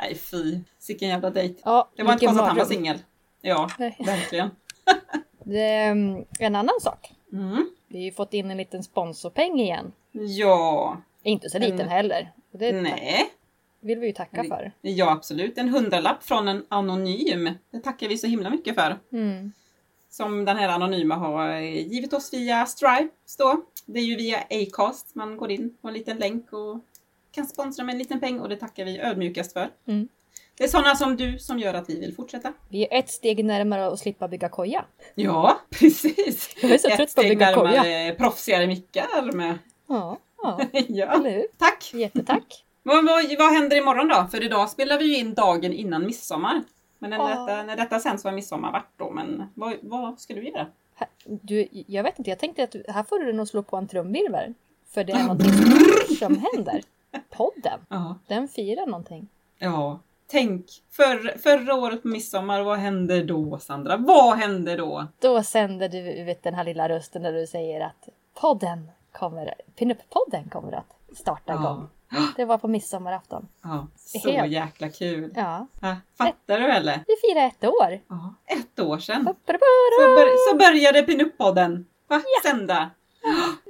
Nej 0.00 0.14
fy, 0.30 0.58
sicken 0.78 1.08
jävla 1.08 1.30
dejt. 1.30 1.60
Ja, 1.64 1.88
Det 1.96 2.02
var 2.02 2.12
inte 2.12 2.26
konstigt 2.26 2.42
att 2.42 2.48
han 2.48 2.56
var 2.58 2.64
singel. 2.64 2.98
Ja, 3.40 3.70
Nej. 3.78 3.96
verkligen. 3.98 4.50
Mm, 5.48 6.24
en 6.38 6.56
annan 6.56 6.74
sak. 6.80 7.12
Mm. 7.32 7.70
Vi 7.88 7.98
har 7.98 8.04
ju 8.04 8.12
fått 8.12 8.34
in 8.34 8.50
en 8.50 8.56
liten 8.56 8.82
sponsorpeng 8.82 9.60
igen. 9.60 9.92
Ja, 10.12 10.96
Inte 11.22 11.50
så 11.50 11.58
liten 11.58 11.80
Mm. 11.80 11.88
heller. 11.88 12.32
Nej. 12.58 13.30
Vill 13.86 13.98
vi 13.98 14.06
ju 14.06 14.12
tacka 14.12 14.44
för. 14.44 14.72
Ja 14.80 15.10
absolut, 15.10 15.58
en 15.58 15.68
hundralapp 15.68 16.22
från 16.24 16.48
en 16.48 16.66
anonym. 16.68 17.50
Det 17.70 17.80
tackar 17.80 18.08
vi 18.08 18.18
så 18.18 18.26
himla 18.26 18.50
mycket 18.50 18.74
för. 18.74 18.98
Mm. 19.12 19.52
Som 20.10 20.44
den 20.44 20.56
här 20.56 20.68
anonyma 20.68 21.14
har 21.14 21.50
eh, 21.50 21.86
givit 21.92 22.12
oss 22.12 22.32
via 22.32 22.66
Stripe. 22.66 23.08
Då. 23.38 23.62
Det 23.86 23.98
är 24.00 24.04
ju 24.04 24.16
via 24.16 24.38
Acast 24.50 25.14
man 25.14 25.36
går 25.36 25.50
in 25.50 25.76
på 25.82 25.88
en 25.88 25.94
liten 25.94 26.16
länk 26.18 26.52
och 26.52 26.78
kan 27.30 27.46
sponsra 27.46 27.84
med 27.84 27.92
en 27.92 27.98
liten 27.98 28.20
peng 28.20 28.40
och 28.40 28.48
det 28.48 28.56
tackar 28.56 28.84
vi 28.84 28.98
ödmjukast 28.98 29.52
för. 29.52 29.68
Mm. 29.86 30.08
Det 30.58 30.64
är 30.64 30.68
sådana 30.68 30.96
som 30.96 31.16
du 31.16 31.38
som 31.38 31.58
gör 31.58 31.74
att 31.74 31.90
vi 31.90 32.00
vill 32.00 32.14
fortsätta. 32.14 32.52
Vi 32.68 32.82
är 32.90 32.98
ett 32.98 33.10
steg 33.10 33.44
närmare 33.44 33.86
att 33.86 33.98
slippa 33.98 34.28
bygga 34.28 34.48
koja. 34.48 34.84
Ja, 35.14 35.60
precis. 35.70 36.56
Jag 36.62 36.70
är 36.70 36.78
så 36.78 36.88
Ett 36.88 36.96
trött 36.96 36.98
på 36.98 37.02
att 37.02 37.10
steg 37.10 37.28
bygga 37.28 37.54
koja. 37.54 37.82
närmare 37.82 38.14
proffsigare 38.14 38.66
mickar 38.66 39.32
med. 39.32 39.58
Ja, 39.88 40.18
ja, 40.42 40.60
ja, 40.88 41.06
eller 41.06 41.30
hur? 41.30 41.46
tack! 41.58 41.90
Jättetack. 41.94 42.64
Vad, 42.86 43.04
vad, 43.06 43.24
vad 43.38 43.52
händer 43.52 43.76
imorgon 43.76 44.08
då? 44.08 44.26
För 44.30 44.42
idag 44.44 44.70
spelar 44.70 44.98
vi 44.98 45.04
ju 45.04 45.16
in 45.18 45.34
dagen 45.34 45.72
innan 45.72 46.06
midsommar. 46.06 46.62
Men 46.98 47.10
när, 47.10 47.16
Ja. 47.16 47.28
detta, 47.28 47.62
när 47.62 47.76
detta 47.76 47.98
sänds 48.00 48.24
var 48.24 48.32
midsommar 48.32 48.72
vart 48.72 48.90
då. 48.96 49.10
Men 49.10 49.50
vad, 49.54 49.74
vad 49.82 50.18
ska 50.20 50.34
du 50.34 50.48
göra? 50.48 50.66
Du, 51.24 51.68
jag 51.70 52.02
vet 52.02 52.18
inte, 52.18 52.30
jag 52.30 52.38
tänkte 52.38 52.62
att 52.62 52.70
du- 52.72 52.84
här 52.88 53.02
får 53.02 53.18
du 53.18 53.32
nog 53.32 53.48
slå 53.48 53.62
på 53.62 53.76
en 53.76 53.88
trumvirvel. 53.88 54.54
För 54.90 55.04
det 55.04 55.12
är 55.12 55.22
någonting 55.22 55.48
som 56.18 56.42
händer. 56.54 56.80
Podden, 57.30 57.80
Ja. 57.88 58.14
den 58.26 58.48
firar 58.48 58.86
någonting. 58.86 59.28
ja. 59.58 59.98
Tänk, 60.28 60.66
för, 60.90 61.38
förra 61.38 61.74
året 61.74 62.02
på 62.02 62.08
midsommar, 62.08 62.62
vad 62.62 62.78
hände 62.78 63.22
då 63.22 63.58
Sandra? 63.58 63.96
Vad 63.96 64.36
hände 64.38 64.76
då? 64.76 65.06
Då 65.18 65.42
sänder 65.42 65.88
du 65.88 65.98
ut 66.12 66.42
den 66.42 66.54
här 66.54 66.64
lilla 66.64 66.88
rösten 66.88 67.22
när 67.22 67.32
du 67.32 67.46
säger 67.46 67.80
att 67.80 68.08
podden 68.40 68.88
kommer, 69.12 69.54
Pinup-podden 69.78 70.50
kommer 70.50 70.72
att 70.72 71.16
starta 71.16 71.54
igång. 71.54 71.88
Det 72.36 72.44
var 72.44 72.58
på 72.58 72.68
midsommarafton. 72.68 73.48
ja. 73.62 73.86
Så 73.96 74.30
Helt- 74.30 74.52
jäkla 74.52 74.88
kul. 74.88 75.32
Ja, 75.36 75.66
Ja, 75.82 75.96
fattar 76.18 76.60
du 76.60 76.66
eller? 76.66 77.04
vi 77.06 77.14
firar 77.28 77.46
ett 77.46 77.64
år. 77.64 78.00
Ja. 78.08 78.34
Ett 78.46 78.80
år 78.80 78.98
sedan. 78.98 79.24
Så, 79.24 79.34
bör, 79.46 80.50
så 80.52 80.56
började 80.56 81.02
Pinup-podden. 81.02 81.84
Va? 82.08 82.22
Sända. 82.42 82.90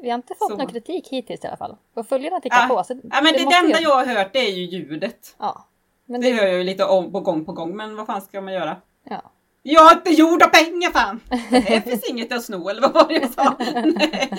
Vi 0.02 0.10
har 0.10 0.14
inte 0.14 0.34
fått 0.38 0.50
Så. 0.50 0.56
någon 0.56 0.66
kritik 0.66 1.08
hittills 1.08 1.44
i 1.44 1.46
alla 1.46 1.56
fall. 1.56 1.76
Och 1.94 2.06
följarna 2.08 2.40
tittar 2.40 2.62
Ja. 2.68 2.76
på. 2.76 2.84
Så 2.84 2.92
Ja, 2.94 3.22
men 3.22 3.32
det, 3.32 3.38
det 3.38 3.54
enda 3.56 3.78
ju- 3.78 3.84
jag 3.84 3.96
har 3.96 4.06
hört 4.06 4.32
det 4.32 4.38
är 4.38 4.52
ju 4.52 4.64
ljudet. 4.64 5.36
Ja. 5.38 5.64
Men 6.04 6.20
Det 6.20 6.30
det, 6.30 6.36
hör 6.36 6.46
jag 6.46 6.56
ju 6.56 6.64
lite 6.64 6.84
om 6.84 7.12
på 7.12 7.20
gång 7.20 7.44
på 7.44 7.52
gång, 7.52 7.76
men 7.76 7.96
vad 7.96 8.06
fan 8.06 8.20
ska 8.22 8.40
man 8.40 8.52
göra? 8.54 8.76
ja. 9.04 9.22
Jag 9.68 9.92
är 9.92 9.96
inte 9.96 10.10
gjord 10.10 10.42
av 10.42 10.48
pengar 10.48 10.90
fan! 10.90 11.20
Det 11.50 11.80
finns 11.84 12.04
inget 12.10 12.32
att 12.32 12.42
sno 12.44 12.68
eller 12.68 12.80
vad 12.82 12.92
var 12.94 13.08
det 13.08 13.14
jag 13.14 13.30
sa? 13.30 13.56
Nej. 13.58 14.30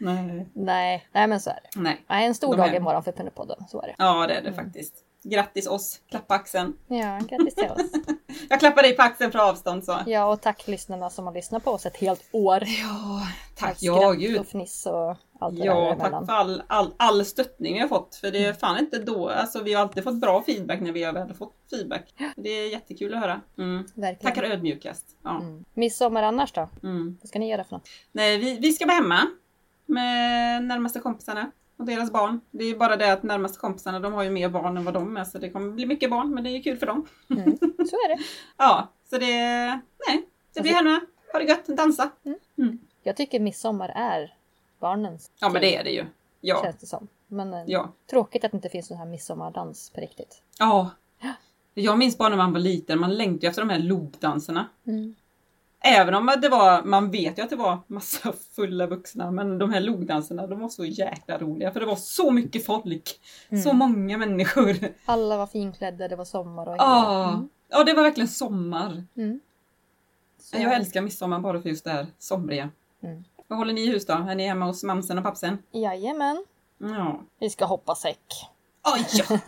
Nej. 0.00 0.46
Nej, 0.54 1.06
nej 1.12 1.26
men 1.26 1.40
så 1.40 1.50
är 1.50 1.54
det. 1.62 1.80
Nej. 1.80 2.04
Nej, 2.08 2.26
en 2.26 2.34
stor 2.34 2.50
De 2.50 2.56
dag 2.56 2.68
är- 2.68 2.76
imorgon 2.76 3.02
för 3.04 3.12
Pinup-podden. 3.12 3.66
Så 3.68 3.82
är 3.82 3.86
det. 3.86 3.94
Ja 3.98 4.26
det 4.26 4.34
är 4.34 4.42
det 4.42 4.52
faktiskt. 4.52 4.94
Grattis 5.22 5.66
oss, 5.66 6.00
klappa 6.10 6.34
axeln. 6.34 6.76
Ja, 6.86 7.18
grattis 7.28 7.54
till 7.54 7.68
oss. 7.70 7.80
Jag 8.48 8.60
klappar 8.60 8.82
dig 8.82 8.96
på 8.96 9.02
axeln 9.02 9.32
för 9.32 9.38
avstånd 9.38 9.84
så. 9.84 9.98
Ja, 10.06 10.24
och 10.26 10.40
tack 10.40 10.68
lyssnarna 10.68 11.10
som 11.10 11.26
har 11.26 11.34
lyssnat 11.34 11.64
på 11.64 11.70
oss 11.70 11.86
ett 11.86 11.96
helt 11.96 12.22
år. 12.32 12.62
Ja, 12.66 13.26
tack. 13.56 13.76
Ja, 13.80 14.12
gud. 14.12 14.38
och 14.40 14.46
fniss 14.46 14.86
och 14.86 15.16
Ja, 15.40 15.96
tack 15.98 16.26
för 16.26 16.32
all, 16.32 16.62
all, 16.66 16.94
all 16.96 17.24
stöttning 17.24 17.74
vi 17.74 17.80
har 17.80 17.88
fått. 17.88 18.14
För 18.14 18.30
det 18.30 18.44
är 18.44 18.52
fan 18.52 18.78
inte 18.78 18.98
då, 18.98 19.28
alltså 19.28 19.62
vi 19.62 19.74
har 19.74 19.82
alltid 19.82 20.04
fått 20.04 20.20
bra 20.20 20.42
feedback 20.42 20.80
när 20.80 20.92
vi 20.92 21.02
har 21.02 21.12
väl 21.12 21.34
fått 21.34 21.56
feedback. 21.70 22.14
Det 22.36 22.48
är 22.48 22.70
jättekul 22.70 23.14
att 23.14 23.20
höra. 23.20 23.40
Mm. 23.58 23.84
Verkligen. 23.94 24.34
Tackar 24.34 24.50
ödmjukast. 24.50 25.16
Ja. 25.22 25.36
Mm. 25.40 25.64
Midsommar 25.74 26.22
annars 26.22 26.52
då? 26.52 26.68
Mm. 26.82 27.18
Vad 27.20 27.28
ska 27.28 27.38
ni 27.38 27.50
göra 27.50 27.64
för 27.64 27.76
något? 27.76 27.88
Nej, 28.12 28.38
vi, 28.38 28.58
vi 28.58 28.72
ska 28.72 28.86
vara 28.86 28.96
hemma 28.96 29.26
med 29.86 30.64
närmaste 30.64 31.00
kompisarna 31.00 31.50
och 31.76 31.84
deras 31.84 32.12
barn. 32.12 32.40
Det 32.50 32.64
är 32.64 32.76
bara 32.76 32.96
det 32.96 33.12
att 33.12 33.22
närmaste 33.22 33.58
kompisarna 33.58 34.00
de 34.00 34.12
har 34.12 34.22
ju 34.22 34.30
mer 34.30 34.48
barn 34.48 34.76
än 34.76 34.84
vad 34.84 34.94
de 34.94 35.16
är 35.16 35.24
så 35.24 35.38
det 35.38 35.50
kommer 35.50 35.70
bli 35.70 35.86
mycket 35.86 36.10
barn 36.10 36.34
men 36.34 36.44
det 36.44 36.50
är 36.50 36.56
ju 36.56 36.62
kul 36.62 36.76
för 36.76 36.86
dem. 36.86 37.06
Mm. 37.30 37.58
Så 37.58 37.96
är 37.96 38.16
det. 38.16 38.22
Ja, 38.56 38.92
så 39.10 39.18
det... 39.18 39.36
Nej, 40.08 40.28
det 40.54 40.60
blir 40.60 40.72
hemma. 40.72 41.00
Ha 41.32 41.38
det 41.38 41.44
gött, 41.44 41.66
dansa. 41.66 42.10
Jag 43.02 43.16
tycker 43.16 43.40
midsommar 43.40 43.88
är 43.88 44.34
barnens 44.84 45.30
Ja 45.40 45.48
men 45.48 45.60
det 45.62 45.76
är 45.76 45.84
det 45.84 45.90
ju. 45.90 46.04
Ja. 46.40 46.62
Känns 46.62 46.76
det 46.80 46.86
som. 46.86 47.08
Men 47.26 47.54
eh, 47.54 47.62
Ja. 47.66 47.92
tråkigt 48.10 48.44
att 48.44 48.50
det 48.52 48.56
inte 48.56 48.68
finns 48.68 48.90
någon 48.90 48.98
här 48.98 49.06
midsommardans 49.06 49.90
på 49.94 50.00
riktigt. 50.00 50.42
Ja. 50.58 50.90
Jag 51.74 51.98
minns 51.98 52.18
bara 52.18 52.28
när 52.28 52.36
man 52.36 52.52
var 52.52 52.60
liten, 52.60 53.00
man 53.00 53.14
längtade 53.14 53.46
efter 53.46 53.62
de 53.62 53.70
här 53.70 53.78
loopdanserna. 53.78 54.68
Mm. 54.86 55.14
Även 55.80 56.14
om 56.14 56.34
det 56.42 56.48
var, 56.48 56.82
man 56.82 57.10
vet 57.10 57.38
ju 57.38 57.42
att 57.42 57.50
det 57.50 57.56
var 57.56 57.78
massa 57.86 58.32
fulla 58.56 58.86
vuxna, 58.86 59.30
men 59.30 59.58
de 59.58 59.72
här 59.72 59.80
logdanserna 59.80 60.46
de 60.46 60.60
var 60.60 60.68
så 60.68 60.84
jäkla 60.84 61.38
roliga 61.38 61.72
för 61.72 61.80
det 61.80 61.86
var 61.86 61.96
så 61.96 62.30
mycket 62.30 62.66
folk. 62.66 63.20
Så 63.64 63.70
Mm. 63.70 63.76
många 63.78 64.18
människor. 64.18 64.76
Alla 65.04 65.36
var 65.36 65.46
finklädda, 65.46 66.08
det 66.08 66.16
var 66.16 66.24
sommar 66.24 66.68
och 66.68 66.76
Ja, 66.78 67.28
Mm. 67.28 67.48
ja 67.68 67.84
det 67.84 67.94
var 67.94 68.02
verkligen 68.02 68.28
sommar. 68.28 69.04
Mm. 69.16 69.40
Så- 70.40 70.56
Jag 70.58 70.74
älskar 70.74 71.02
midsommar 71.02 71.38
bara 71.40 71.62
för 71.62 71.68
just 71.68 71.84
det 71.84 71.90
här 71.90 72.06
somriga. 72.18 72.70
Mm. 73.02 73.24
Vad 73.48 73.58
håller 73.58 73.72
ni 73.72 73.80
i 73.80 73.90
hus 73.90 74.06
då? 74.06 74.12
Är 74.12 74.34
ni 74.34 74.46
hemma 74.46 74.66
hos 74.66 74.82
mamsen 74.82 75.18
och 75.18 75.24
pappsen? 75.24 75.58
Jajamän. 75.72 76.44
Ja. 76.78 77.20
Vi 77.40 77.50
ska 77.50 77.64
hoppa 77.64 77.94
säck. 77.94 78.50
Oj, 78.94 79.06
ja. 79.12 79.38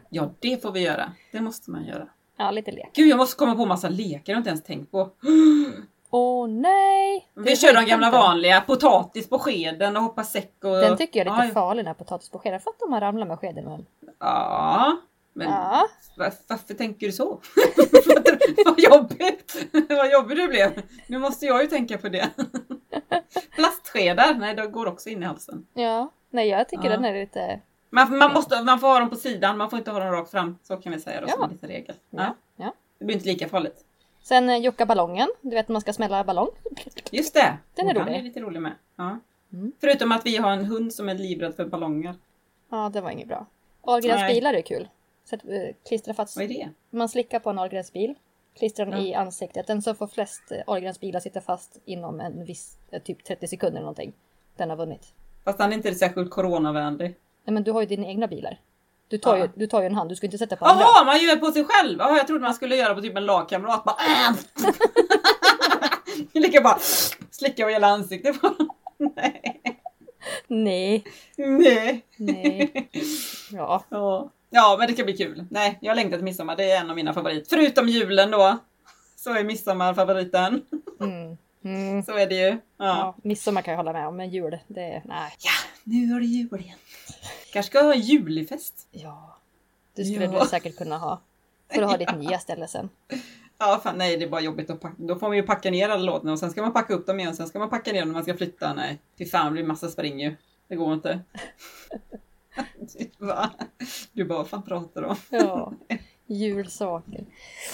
ja, 0.10 0.30
det 0.38 0.62
får 0.62 0.72
vi 0.72 0.80
göra. 0.80 1.12
Det 1.32 1.40
måste 1.40 1.70
man 1.70 1.84
göra. 1.84 2.08
Ja, 2.36 2.50
lite 2.50 2.70
lek. 2.70 2.90
Gud, 2.94 3.08
jag 3.08 3.16
måste 3.16 3.36
komma 3.36 3.54
på 3.56 3.66
massa 3.66 3.88
lekar 3.88 4.32
jag 4.32 4.40
inte 4.40 4.50
ens 4.50 4.62
tänkt 4.62 4.90
på. 4.90 5.10
Åh 6.10 6.48
nej! 6.48 7.28
Det 7.34 7.40
Vi 7.40 7.56
kör 7.56 7.74
de 7.74 7.84
gamla 7.86 8.10
vanliga. 8.10 8.60
Potatis 8.60 9.28
på 9.28 9.38
skeden 9.38 9.96
och 9.96 10.02
hoppa 10.02 10.24
säck 10.24 10.54
och... 10.64 10.70
Den 10.70 10.96
tycker 10.96 11.24
jag 11.24 11.26
är 11.26 11.36
lite 11.36 11.46
ja, 11.48 11.54
farlig 11.54 11.84
den 11.84 11.86
här 11.86 11.94
potatispåskeden. 11.94 12.60
För 12.60 12.70
att 12.70 12.78
de 12.78 12.92
har 12.92 13.00
ramlat 13.00 13.28
med 13.28 13.38
skeden. 13.38 13.64
Men... 13.64 13.86
Ja, 14.18 14.96
men 15.32 15.48
Ja. 15.48 15.86
var, 16.16 16.32
varför 16.48 16.74
tänker 16.74 17.06
du 17.06 17.12
så? 17.12 17.26
Vad 18.64 18.80
jobbigt! 18.80 19.66
Vad 19.88 20.12
jobbig 20.12 20.36
du 20.36 20.48
blev. 20.48 20.82
Nu 21.06 21.18
måste 21.18 21.46
jag 21.46 21.62
ju 21.62 21.68
tänka 21.68 21.98
på 21.98 22.08
det. 22.08 22.30
Plastskedar, 23.54 24.34
nej 24.34 24.54
de 24.54 24.72
går 24.72 24.86
också 24.86 25.08
in 25.08 25.22
i 25.22 25.26
halsen. 25.26 25.66
ja. 25.74 26.10
Nej, 26.32 26.48
jag 26.48 26.68
tycker 26.68 26.84
Ja. 26.84 26.90
den 26.90 27.04
är 27.04 27.12
lite 27.14 27.60
Man, 27.90 28.18
man, 28.18 28.32
måste, 28.32 28.62
man 28.62 28.78
får 28.80 28.88
ha 28.88 29.00
dem 29.00 29.10
på 29.10 29.16
sidan, 29.16 29.58
man 29.58 29.70
får 29.70 29.78
inte 29.78 29.90
ha 29.90 30.00
dem 30.00 30.12
rakt 30.12 30.30
fram. 30.30 30.58
Så 30.62 30.76
kan 30.76 30.92
vi 30.92 31.00
säga 31.00 31.20
då 31.20 31.26
Ja. 31.26 31.32
som 31.32 31.42
en 31.44 31.50
liten 31.50 31.68
regel. 31.68 31.94
Ja. 32.10 32.36
Ja. 32.56 32.74
Det 32.98 33.04
blir 33.04 33.16
inte 33.16 33.28
lika 33.28 33.48
farligt. 33.48 33.84
Sen 34.22 34.48
eh, 34.48 34.56
jucka 34.58 34.86
ballongen. 34.86 35.28
Du 35.40 35.50
vet 35.50 35.68
man 35.68 35.80
ska 35.80 35.92
smälla 35.92 36.24
ballong. 36.24 36.48
Just 37.10 37.34
det! 37.34 37.58
Den 37.74 37.88
är 37.88 37.94
rolig. 37.94 38.14
är 38.14 38.22
lite 38.22 38.40
rolig 38.40 38.62
med. 38.62 38.72
Ja. 38.96 39.18
Mm. 39.52 39.72
Förutom 39.80 40.12
att 40.12 40.26
vi 40.26 40.36
har 40.36 40.52
en 40.52 40.64
hund 40.64 40.94
som 40.94 41.08
är 41.08 41.14
livrädd 41.14 41.54
för 41.56 41.64
ballonger. 41.64 42.14
Ja, 42.70 42.90
det 42.92 43.00
var 43.00 43.10
inget 43.10 43.28
bra. 43.28 43.46
Ahlgrens 43.82 44.32
bilar 44.34 44.54
är 44.54 44.62
kul. 44.62 44.88
Så 45.24 45.34
att, 45.36 45.42
klistra 45.88 46.14
fast. 46.14 46.36
Vad 46.36 46.44
är 46.44 46.48
det? 46.48 46.68
Man 46.90 47.08
slickar 47.08 47.38
på 47.38 47.50
en 47.50 47.58
Ahlgrens 47.58 47.92
bil. 47.92 48.14
Klistrar 48.58 48.86
den 48.86 49.00
Ja. 49.00 49.06
i 49.06 49.14
ansiktet. 49.14 49.66
Den 49.66 49.82
som 49.82 49.94
får 49.96 50.06
flest 50.06 50.52
eh, 50.52 50.58
Ahlgrens 50.66 51.00
bilar 51.00 51.20
sitter 51.20 51.40
fast 51.40 51.76
inom 51.84 52.20
en 52.20 52.44
viss, 52.44 52.78
eh, 52.90 53.02
typ 53.02 53.24
30 53.24 53.46
sekunder 53.48 53.76
eller 53.76 53.80
någonting. 53.80 54.12
Den 54.56 54.70
har 54.70 54.76
vunnit. 54.76 55.12
Fast 55.44 55.58
han 55.58 55.72
är 55.72 55.76
inte 55.76 55.94
särskilt 55.94 56.30
coronavänlig. 56.30 57.06
Nej 57.44 57.54
men 57.54 57.62
du 57.62 57.72
har 57.72 57.80
ju 57.80 57.86
dina 57.86 58.06
egna 58.06 58.26
bilar. 58.26 58.60
Du 59.08 59.18
tar, 59.18 59.36
ju, 59.36 59.48
du 59.54 59.66
tar 59.66 59.80
ju 59.80 59.86
en 59.86 59.94
hand, 59.94 60.10
du 60.10 60.16
ska 60.16 60.26
inte 60.26 60.38
sätta 60.38 60.56
på 60.56 60.64
andra. 60.64 60.82
Jaha, 60.84 61.04
man 61.04 61.18
gör 61.20 61.36
på 61.36 61.52
sig 61.52 61.64
själv! 61.64 61.98
Jaha, 61.98 62.16
jag 62.16 62.26
trodde 62.26 62.42
man 62.42 62.54
skulle 62.54 62.76
göra 62.76 62.94
på 62.94 63.00
typ 63.00 63.16
en 63.16 63.26
lagkamrat. 63.26 63.84
Bara, 63.84 63.96
äh! 63.96 64.36
Lika 66.42 66.60
bara 66.60 66.78
slicka 67.30 67.62
över 67.62 67.72
hela 67.72 67.86
ansiktet. 67.86 68.36
Nej. 68.98 69.60
Nej, 70.46 71.04
Nej. 71.36 72.04
nej. 72.16 72.88
Ja, 73.52 73.84
Ja. 73.88 74.30
Ja, 74.50 74.76
men 74.78 74.86
det 74.88 74.94
kan 74.94 75.04
bli 75.04 75.16
kul. 75.16 75.44
Nej, 75.50 75.78
jag 75.80 75.96
längtar 75.96 76.16
till 76.16 76.24
midsommar. 76.24 76.56
Det 76.56 76.70
är 76.70 76.80
en 76.80 76.90
av 76.90 76.96
mina 76.96 77.14
favoriter. 77.14 77.48
Förutom 77.56 77.88
julen 77.88 78.30
då. 78.30 78.58
Så 79.16 79.34
är 79.34 79.44
midsommar 79.44 79.94
favoriten. 79.94 80.62
mm. 81.00 81.36
Mm. 81.64 82.02
Så 82.02 82.16
är 82.16 82.26
det 82.26 82.34
ju. 82.34 82.48
Ja. 82.48 82.58
Ja, 82.76 83.16
midsommar 83.22 83.62
kan 83.62 83.72
jag 83.72 83.76
hålla 83.76 83.92
med 83.92 84.06
om, 84.08 84.16
men 84.16 84.30
jul, 84.30 84.58
det 84.66 84.80
är... 84.82 85.02
Nej. 85.04 85.32
ja, 85.38 85.50
nu 85.84 86.16
är 86.16 86.20
det 86.20 86.26
jul 86.26 86.60
igen. 86.60 86.78
Kanske 87.52 87.70
ska 87.70 87.82
ha 87.82 87.94
en 87.94 88.00
julifest. 88.00 88.88
Ja. 88.90 89.36
Det 89.94 90.04
skulle 90.04 90.24
Ja. 90.24 90.40
du 90.42 90.46
säkert 90.48 90.76
kunna 90.78 90.98
ha. 90.98 91.20
Får 91.74 91.80
du 91.80 91.86
ha 91.86 91.96
ditt 91.96 92.14
nya 92.18 92.38
ställe 92.38 92.68
sen. 92.68 92.88
Ja, 93.58 93.80
fan 93.84 93.98
nej, 93.98 94.16
det 94.16 94.24
är 94.24 94.28
bara 94.28 94.40
jobbigt 94.40 94.70
att 94.70 94.80
packa. 94.80 94.94
Då 94.98 95.16
får 95.18 95.28
man 95.28 95.36
ju 95.36 95.42
packa 95.42 95.70
ner 95.70 95.88
alla 95.88 96.02
lådorna 96.02 96.32
och 96.32 96.38
sen 96.38 96.50
ska 96.50 96.62
man 96.62 96.72
packa 96.72 96.94
upp 96.94 97.06
dem 97.06 97.20
igen. 97.20 97.36
Sen 97.36 97.46
ska 97.48 97.58
man 97.58 97.70
packa 97.70 97.92
ner 97.92 98.00
dem 98.00 98.08
när 98.08 98.12
man 98.14 98.22
ska 98.22 98.36
flytta. 98.36 98.74
Nej, 98.74 98.98
fy 99.18 99.26
fan, 99.26 99.46
det 99.46 99.52
blir 99.52 99.64
massa 99.64 99.88
spring 99.88 100.20
ju. 100.20 100.36
Det 100.68 100.76
går 100.76 100.92
inte. 100.94 101.20
Du 102.98 103.10
bara, 103.26 103.50
du 104.12 104.24
bara, 104.24 104.38
vad 104.38 104.48
fan 104.48 104.62
pratar 104.62 105.00
du 105.00 105.06
om? 105.06 105.16
Ja. 105.30 105.72
Julsaker. 106.26 107.24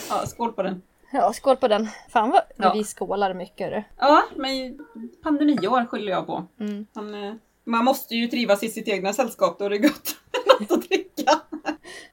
Ja, 0.09 0.27
skål 0.27 0.53
på 0.53 0.63
den. 0.63 0.83
Ja, 1.13 1.33
skål 1.33 1.57
på 1.57 1.69
den. 1.69 1.89
Fan 2.09 2.31
vad 2.31 2.43
Ja. 2.57 2.73
vi 2.73 2.85
skålar 2.85 3.35
mycket 3.35 3.71
du. 3.71 3.83
Ja, 3.99 4.23
men 4.37 4.79
pandemiår 5.23 5.85
skyller 5.87 6.13
jag 6.13 6.27
på. 6.27 6.47
Mm. 6.61 6.87
Man, 6.93 7.15
eh, 7.25 7.35
man 7.65 7.85
måste 7.85 8.15
ju 8.15 8.27
trivas 8.29 8.63
i 8.63 8.69
sitt 8.69 8.89
egna 8.89 9.13
sällskap, 9.13 9.59
då 9.59 9.65
är 9.65 9.71
det 9.71 9.79
gott 9.79 10.17
något 10.61 10.73
att 10.73 10.89
dricka. 10.89 11.41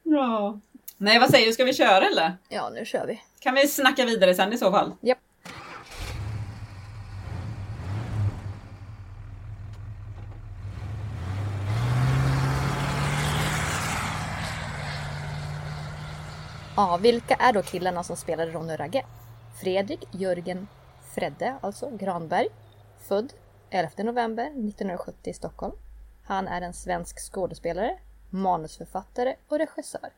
Ja. 0.03 0.60
Nej, 0.98 1.20
vad 1.20 1.30
säger 1.30 1.48
du? 1.48 1.53
Ska 1.53 1.63
vi 1.63 1.74
köra 1.74 2.06
eller? 2.08 2.38
Ja, 2.50 2.70
nu 2.70 2.86
kör 2.86 3.08
vi. 3.08 3.22
Kan 3.39 3.56
vi 3.56 3.68
snacka 3.68 4.06
vidare 4.06 4.36
sen 4.36 4.53
i 4.53 4.58
så 4.58 4.72
fall? 4.72 4.92
Japp. 5.01 5.18
Ja, 16.75 17.00
vilka 17.01 17.36
är 17.36 17.53
då 17.53 17.62
killarna 17.62 18.03
som 18.03 18.15
spelade 18.15 18.51
Ronny 18.51 18.74
och 18.74 18.80
Ragge? 18.80 19.06
Fredrik 19.62 20.08
Jörgen 20.12 20.68
Fredde, 21.15 21.56
alltså 21.62 21.98
Granberg, 21.98 22.48
född 23.08 23.34
11 23.70 23.92
november 23.98 24.46
1970 24.46 25.30
i 25.30 25.34
Stockholm. 25.34 25.74
Han 26.25 26.48
är 26.48 26.62
en 26.62 26.74
svensk 26.74 27.20
skådespelare, 27.20 28.00
manusförfattare 28.30 29.36
och 29.48 29.58
regissör. 29.58 30.10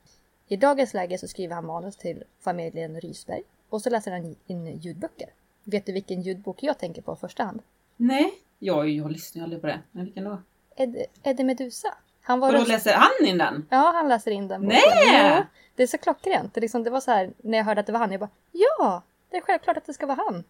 I 0.48 0.58
dagens 0.58 0.94
läge 0.94 1.18
så 1.18 1.28
skriver 1.28 1.56
han 1.56 1.66
manus 1.66 1.98
till 1.98 2.24
familjen 2.44 3.02
Rysberg 3.02 3.42
och 3.70 3.82
så 3.82 3.90
läser 3.90 4.12
han 4.12 4.36
in 4.48 4.68
ljudböcker. 4.68 5.30
Vet 5.64 5.86
du 5.86 5.92
vilken 5.92 6.22
ljudbok 6.22 6.64
jag 6.64 6.80
tänker 6.80 7.02
på 7.02 7.14
i 7.14 7.16
första 7.16 7.44
hand? 7.44 7.62
Nej, 7.98 8.34
jag, 8.60 8.90
jag 8.90 9.12
lyssnar 9.12 9.40
ju 9.40 9.44
aldrig 9.44 9.62
på 9.62 9.68
det. 9.68 9.80
Men 9.92 10.06
vilken 10.06 10.24
då? 10.24 10.42
Ed, 10.76 11.06
Eddie 11.24 11.44
Medusa. 11.44 11.94
Han 12.22 12.40
var 12.40 12.54
Och 12.54 12.60
då 12.60 12.66
läser 12.66 12.94
han 12.94 13.28
in 13.28 13.38
den? 13.38 13.68
Ja, 13.70 13.92
han 13.96 14.10
läser 14.10 14.32
in 14.32 14.48
den 14.48 14.62
boken. 14.62 14.80
Nej! 14.94 15.38
Jo, 15.38 15.44
det 15.76 15.84
är 15.84 15.88
så 15.88 15.98
klockrent. 15.98 16.54
Det, 16.54 16.62
liksom, 16.62 16.84
det 16.84 16.90
var 16.90 17.00
så 17.02 17.12
här, 17.12 17.32
när 17.38 17.58
jag 17.58 17.66
hörde 17.66 17.80
att 17.80 17.86
det 17.88 17.92
var 17.94 18.00
han, 18.00 18.12
jag 18.12 18.20
bara 18.20 18.30
ja, 18.52 19.02
det 19.30 19.38
är 19.38 19.42
självklart 19.42 19.78
att 19.78 19.86
det 19.86 19.94
ska 19.94 20.06
vara 20.06 20.22
han. 20.28 20.44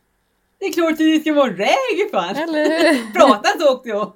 Det 0.58 0.65
är 0.65 0.74
klart 0.74 0.91
att 0.91 0.98
det 0.98 1.20
ska 1.20 1.34
vara 1.34 1.51
reggae 1.51 2.10
fan! 2.12 2.36
Eller 2.36 2.94
hur? 2.94 3.13
Prata 3.13 3.50
inte 3.53 3.65
åkte 3.65 3.89
jag! 3.89 4.12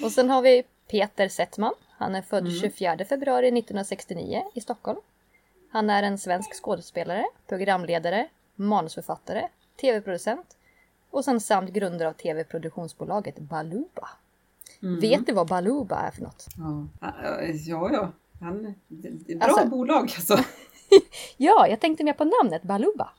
Och 0.04 0.12
sen 0.12 0.30
har 0.30 0.42
vi 0.42 0.62
Peter 0.90 1.28
Settman. 1.28 1.74
Han 1.98 2.14
är 2.14 2.22
född 2.22 2.46
Mm. 2.46 2.60
24 2.60 3.04
februari 3.08 3.46
1969 3.48 4.42
i 4.54 4.60
Stockholm. 4.60 5.00
Han 5.70 5.90
är 5.90 6.02
en 6.02 6.18
svensk 6.18 6.62
skådespelare, 6.62 7.24
programledare, 7.46 8.28
manusförfattare, 8.54 9.48
tv-producent 9.80 10.56
och 11.10 11.24
sen 11.24 11.40
samt 11.40 11.70
grundare 11.70 12.08
av 12.08 12.12
tv-produktionsbolaget 12.12 13.38
Baluba. 13.38 14.08
Mm. 14.82 15.00
Vet 15.00 15.26
du 15.26 15.32
vad 15.32 15.46
Baluba 15.48 15.96
är 15.96 16.10
för 16.10 16.22
något? 16.22 16.46
Ja, 16.56 16.86
ja. 17.66 17.90
ja. 17.92 18.12
Han, 18.42 18.74
det, 18.88 19.32
är 19.32 19.36
bra 19.36 19.46
Alltså- 19.48 19.66
bolag 19.66 20.02
alltså. 20.02 20.38
Ja, 21.36 21.66
jag 21.68 21.80
tänkte 21.80 22.04
mer 22.04 22.12
på 22.12 22.24
namnet 22.24 22.62
Baluba. 22.62 23.10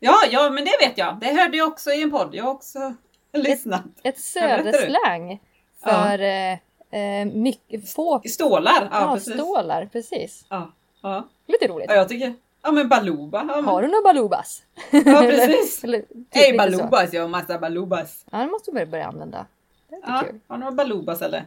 Ja, 0.00 0.14
ja, 0.30 0.50
men 0.50 0.64
det 0.64 0.70
vet 0.86 0.98
jag. 0.98 1.16
Det 1.20 1.26
hörde 1.40 1.56
jag 1.56 1.68
också 1.68 1.90
i 1.90 2.02
en 2.02 2.10
podd. 2.10 2.34
Jag 2.34 2.44
har 2.44 2.50
också 2.50 2.94
lyssnat. 3.32 3.82
Ett 4.02 4.16
Ja, 4.34 4.56
du? 4.56 4.62
söderslang 4.72 5.40
för 5.84 6.18
eh, 6.22 6.52
eh, 7.00 7.26
mycket, 7.26 7.92
få 7.92 8.20
Stålar, 8.24 8.88
ja, 8.92 9.00
ja, 9.00 9.14
precis. 9.14 9.34
stålar. 9.34 9.86
Precis. 9.92 10.44
Ja, 10.48 10.72
ja. 11.02 11.28
Lite 11.46 11.68
roligt. 11.68 11.86
ja, 11.90 11.94
jag 11.96 12.08
tycker... 12.08 12.34
Ja, 12.64 12.72
men 12.72 12.88
Baluba. 12.88 13.38
Ja, 13.38 13.44
men, 13.44 13.64
Har 13.64 13.82
du 13.82 13.88
några 13.88 14.02
Balubas? 14.02 14.62
ja 14.90 15.20
precis. 15.20 15.84
Eller, 15.84 15.98
typ 16.00 16.08
Hej 16.30 16.52
lite 16.52 16.70
så. 16.72 16.78
Balubas, 16.78 17.12
jag 17.12 17.22
har 17.22 17.28
massa 17.28 17.58
Balubas. 17.58 18.24
Ja, 18.30 18.38
det 18.38 18.46
måste 18.46 18.70
du 18.70 18.86
börja- 18.86 19.06
använda. 19.06 19.46
Det 19.88 19.94
är 19.96 20.00
Ja, 20.06 20.22
kul. 20.26 20.40
har 20.48 20.56
du 20.56 20.60
några 20.60 20.72
Balubas 20.74 21.22
eller? 21.22 21.44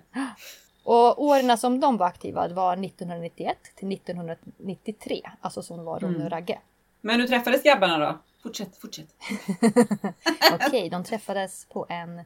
Och 0.88 1.24
åren 1.24 1.58
som 1.58 1.80
de 1.80 1.98
var 1.98 2.06
aktiva 2.08 2.48
var 2.48 2.74
1991 2.74 3.58
till 3.76 3.92
1993. 3.92 5.22
Alltså 5.42 5.62
som 5.64 5.86
var 5.86 6.00
Ronny 6.00 6.14
Mm. 6.16 6.26
och 6.26 6.32
Ragge. 6.32 6.60
Men 7.02 7.20
hur 7.20 7.28
träffades 7.28 7.64
grabbarna 7.64 7.98
då? 7.98 8.18
Fortsätt, 8.44 8.78
fortsätt. 8.78 9.16
Okej, 10.68 10.90
de 10.90 11.04
träffades 11.04 11.66
på 11.66 11.86
en 11.90 12.22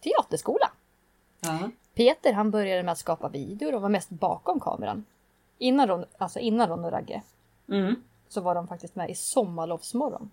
teaterskola. 0.00 0.70
Ja. 1.40 1.70
Peter 1.94 2.32
han 2.32 2.50
började 2.50 2.82
med 2.82 2.92
att 2.92 2.98
skapa 2.98 3.28
videor 3.28 3.74
och 3.74 3.82
var 3.82 3.88
mest 3.88 4.10
bakom 4.10 4.60
kameran. 4.60 5.04
Innan 5.58 5.88
Ron, 5.88 6.04
alltså 6.18 6.38
innan 6.38 6.68
Ron 6.68 6.84
och 6.84 6.90
Ragge 6.92 7.22
Mm. 7.68 8.02
så 8.28 8.40
var 8.40 8.54
de 8.54 8.68
faktiskt 8.68 8.94
med 8.96 9.10
i 9.10 9.14
Sommarlovsmorgon. 9.14 10.30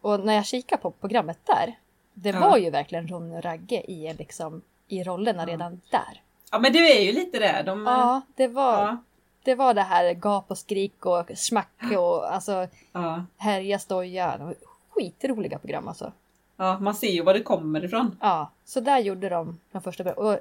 Och 0.00 0.20
när 0.20 0.34
jag 0.34 0.46
kikar 0.46 0.76
på 0.76 0.90
programmet 0.90 1.38
där, 1.44 1.74
det 2.14 2.28
Ja. 2.30 2.40
var 2.40 2.56
ju 2.58 2.70
verkligen 2.70 3.08
Ronny 3.08 3.36
och 3.36 3.42
Ragge 3.42 3.90
i, 3.90 4.14
liksom, 4.18 4.62
i 4.88 5.04
rollerna 5.04 5.42
Ja. 5.42 5.46
redan 5.52 5.80
där. 5.90 6.22
Ja, 6.54 6.60
men 6.60 6.72
det 6.72 6.78
är 6.98 7.02
ju 7.02 7.12
lite 7.12 7.38
det. 7.38 7.62
De, 7.66 7.86
Ja, 7.86 8.20
det 8.36 8.48
var, 8.48 8.78
ja, 8.78 8.96
det 9.42 9.54
var 9.54 9.74
det 9.74 9.82
här 9.82 10.14
gap 10.14 10.44
och 10.50 10.58
skrik 10.58 11.06
och 11.06 11.30
smack 11.34 11.82
och 11.98 12.34
alltså 12.34 12.66
ja, 12.92 13.24
härja, 13.36 13.78
stoja. 13.78 14.54
Skitroliga 14.88 15.58
program 15.58 15.88
alltså. 15.88 16.12
ja, 16.56 16.78
man 16.78 16.94
ser 16.94 17.10
ju 17.10 17.22
var 17.22 17.34
det 17.34 17.42
kommer 17.42 17.84
ifrån. 17.84 18.16
Ja, 18.20 18.50
så 18.64 18.80
där 18.80 18.98
gjorde 18.98 19.28
de 19.28 19.60
de 19.72 19.82
första. 19.82 20.12
Och 20.12 20.38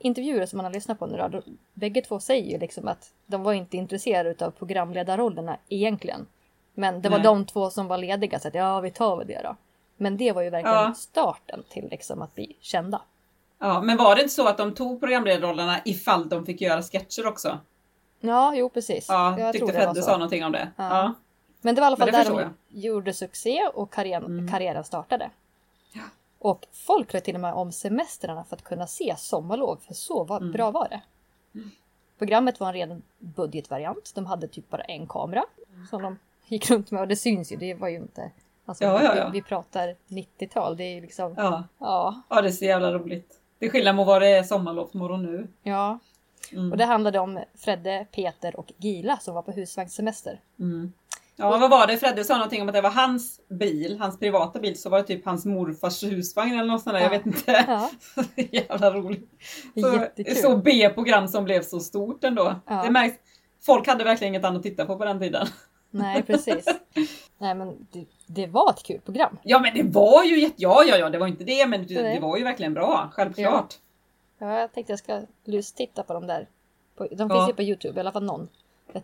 intervjuer 0.00 0.46
som 0.46 0.56
man 0.56 0.64
har 0.64 0.72
lyssnat 0.72 0.98
på 0.98 1.06
nu 1.06 1.16
då, 1.16 1.28
då, 1.28 1.42
bägge 1.74 2.00
två 2.00 2.20
säger 2.20 2.52
ju 2.52 2.58
liksom 2.58 2.88
att 2.88 3.12
de 3.26 3.42
var 3.42 3.52
inte 3.52 3.76
intresserade 3.76 4.46
av 4.46 4.50
programledarrollerna 4.50 5.56
egentligen. 5.68 6.26
Men 6.74 7.02
det 7.02 7.08
var 7.08 7.18
Nej. 7.18 7.24
de 7.24 7.46
två 7.46 7.70
som 7.70 7.88
var 7.88 7.98
lediga 7.98 8.38
så 8.38 8.48
att 8.48 8.54
ja, 8.54 8.80
vi 8.80 8.90
tar 8.90 9.16
väl 9.16 9.26
det 9.26 9.40
då. 9.42 9.56
Men 9.96 10.16
det 10.16 10.32
var 10.32 10.42
ju 10.42 10.50
verkligen 10.50 10.76
Ja. 10.76 10.94
starten 10.96 11.62
till 11.68 11.88
liksom 11.90 12.22
att 12.22 12.34
bli 12.34 12.56
kända. 12.60 13.00
Ja, 13.58 13.80
men 13.82 13.96
var 13.96 14.14
det 14.16 14.22
inte 14.22 14.34
så 14.34 14.48
att 14.48 14.58
de 14.58 14.74
tog 14.74 15.00
programledarrollerna 15.00 15.80
ifall 15.84 16.28
de 16.28 16.46
fick 16.46 16.60
göra 16.60 16.82
sketcher 16.82 17.26
också? 17.26 17.58
Ja, 18.20 18.54
jo 18.56 18.68
precis. 18.68 19.06
Ja, 19.08 19.38
jag 19.38 19.52
tyckte 19.52 19.94
så. 19.94 20.02
sa 20.02 20.12
någonting 20.12 20.44
om 20.44 20.52
det. 20.52 20.70
Ja. 20.76 20.88
Ja. 20.98 21.14
Men 21.60 21.74
det 21.74 21.80
var 21.80 21.86
i 21.86 21.88
alla 21.88 21.96
fall 21.96 22.12
där 22.12 22.24
de 22.30 22.54
gjorde 22.80 23.12
succé 23.14 23.60
och 23.74 23.92
karriären, 23.92 24.24
Mm. 24.24 24.48
karriären 24.48 24.84
startade. 24.84 25.30
Ja. 25.92 26.02
Och 26.38 26.66
folk 26.72 27.12
lade 27.12 27.24
till 27.24 27.34
och 27.34 27.40
med 27.40 27.54
om 27.54 27.72
semestrarna 27.72 28.44
för 28.44 28.56
att 28.56 28.64
kunna 28.64 28.86
se 28.86 29.14
sommarlov, 29.18 29.76
för 29.86 29.94
så 29.94 30.24
var, 30.24 30.36
Mm. 30.36 30.52
bra 30.52 30.70
var 30.70 30.88
det. 30.88 31.00
Programmet 32.18 32.60
var 32.60 32.68
en 32.68 32.74
ren 32.74 33.02
budgetvariant. 33.18 34.12
De 34.14 34.26
hade 34.26 34.48
typ 34.48 34.70
bara 34.70 34.82
en 34.82 35.06
kamera 35.06 35.44
som 35.90 36.02
de 36.02 36.18
gick 36.46 36.70
runt 36.70 36.90
med 36.90 37.00
och 37.00 37.08
det 37.08 37.16
syns 37.16 37.52
ju. 37.52 37.56
Det 37.56 37.74
var 37.74 37.88
ju 37.88 37.96
inte... 37.96 38.30
Alltså, 38.66 38.84
Ja, 38.84 39.02
ja, 39.02 39.16
ja. 39.16 39.24
Vi, 39.28 39.40
vi 39.40 39.42
pratar 39.42 39.96
90-tal. 40.08 40.76
Det 40.76 40.84
är 40.84 40.94
ju 40.94 41.00
liksom... 41.00 41.34
Ja. 41.36 41.64
Ja. 41.78 42.22
ja, 42.28 42.42
det 42.42 42.48
är 42.48 42.52
så 42.52 42.64
jävla 42.64 42.92
roligt. 42.92 43.40
Det 43.64 43.68
är 43.68 43.70
skillnad 43.70 43.94
mot 43.96 44.06
vad 44.06 44.22
det 44.22 44.28
är 44.28 44.42
sommarlovsmorgon 44.42 45.22
nu. 45.22 45.48
ja. 45.62 45.98
Mm. 46.52 46.70
Och 46.72 46.78
det 46.78 46.84
handlade 46.84 47.18
om 47.18 47.40
Fredde, 47.58 48.06
Peter 48.12 48.56
och 48.56 48.72
Gila 48.78 49.16
som 49.16 49.34
var 49.34 49.42
på 49.42 49.52
husvagnssemester. 49.52 50.40
Mm. 50.60 50.92
Ja, 51.36 51.50
vad 51.58 51.70
var 51.70 51.86
det? 51.86 51.96
Fredde 51.96 52.24
sa 52.24 52.34
någonting 52.34 52.62
om 52.62 52.68
att 52.68 52.74
det 52.74 52.80
var 52.80 52.90
hans 52.90 53.40
bil, 53.50 53.96
hans 54.00 54.18
privata 54.18 54.60
bil, 54.60 54.80
så 54.80 54.90
var 54.90 54.98
det 54.98 55.04
typ 55.04 55.24
hans 55.24 55.44
morfars 55.44 56.02
husvagn 56.04 56.58
eller 56.58 56.72
något 56.72 56.82
sånt 56.82 56.94
där, 56.96 57.00
jag 57.02 57.12
Ja. 57.14 57.18
vet 57.18 57.26
inte. 57.26 57.64
Ja, 57.68 57.90
Jävla 58.52 58.90
roligt. 58.90 59.30
Så, 59.80 59.92
Jättekul. 59.94 60.34
så 60.36 60.56
B-program 60.56 61.28
som 61.28 61.44
blev 61.44 61.62
så 61.62 61.80
stort 61.80 62.24
ändå. 62.24 62.54
Ja. 62.66 62.82
Det 62.84 62.90
märks, 62.90 63.16
folk 63.66 63.86
hade 63.86 64.04
verkligen 64.04 64.34
inget 64.34 64.44
annat 64.44 64.56
att 64.56 64.62
titta 64.62 64.86
på 64.86 64.96
på 64.98 65.04
den 65.04 65.18
tiden. 65.20 65.46
Nej 65.94 66.22
precis. 66.22 66.64
Nej 67.38 67.54
men 67.54 67.86
det, 67.92 68.04
det 68.26 68.46
var 68.46 68.70
ett 68.70 68.82
kul 68.82 69.00
program. 69.00 69.38
Ja 69.42 69.58
men 69.58 69.74
det 69.74 69.82
var 69.98 70.24
ju 70.24 70.40
jätte... 70.40 70.54
Ja, 70.56 70.84
ja, 70.86 70.96
ja, 70.96 71.10
det 71.10 71.18
var 71.18 71.26
inte 71.26 71.44
det, 71.44 71.66
men 71.66 71.86
det, 71.86 72.02
det 72.02 72.20
var 72.20 72.36
ju 72.36 72.44
verkligen 72.44 72.74
bra, 72.74 73.08
självklart. 73.12 73.74
Ja, 74.38 74.60
jag 74.60 74.72
tänkte 74.72 74.92
jag 74.92 74.98
ska 74.98 75.20
titta 75.76 76.02
på 76.02 76.14
dem 76.14 76.26
där. 76.26 76.48
På, 76.96 77.04
de 77.04 77.28
Ja. 77.30 77.34
finns 77.36 77.48
ju 77.48 77.54
på 77.54 77.62
Youtube, 77.62 77.96
i 77.96 78.00
alla 78.00 78.12
fall 78.12 78.24
någon. 78.24 78.48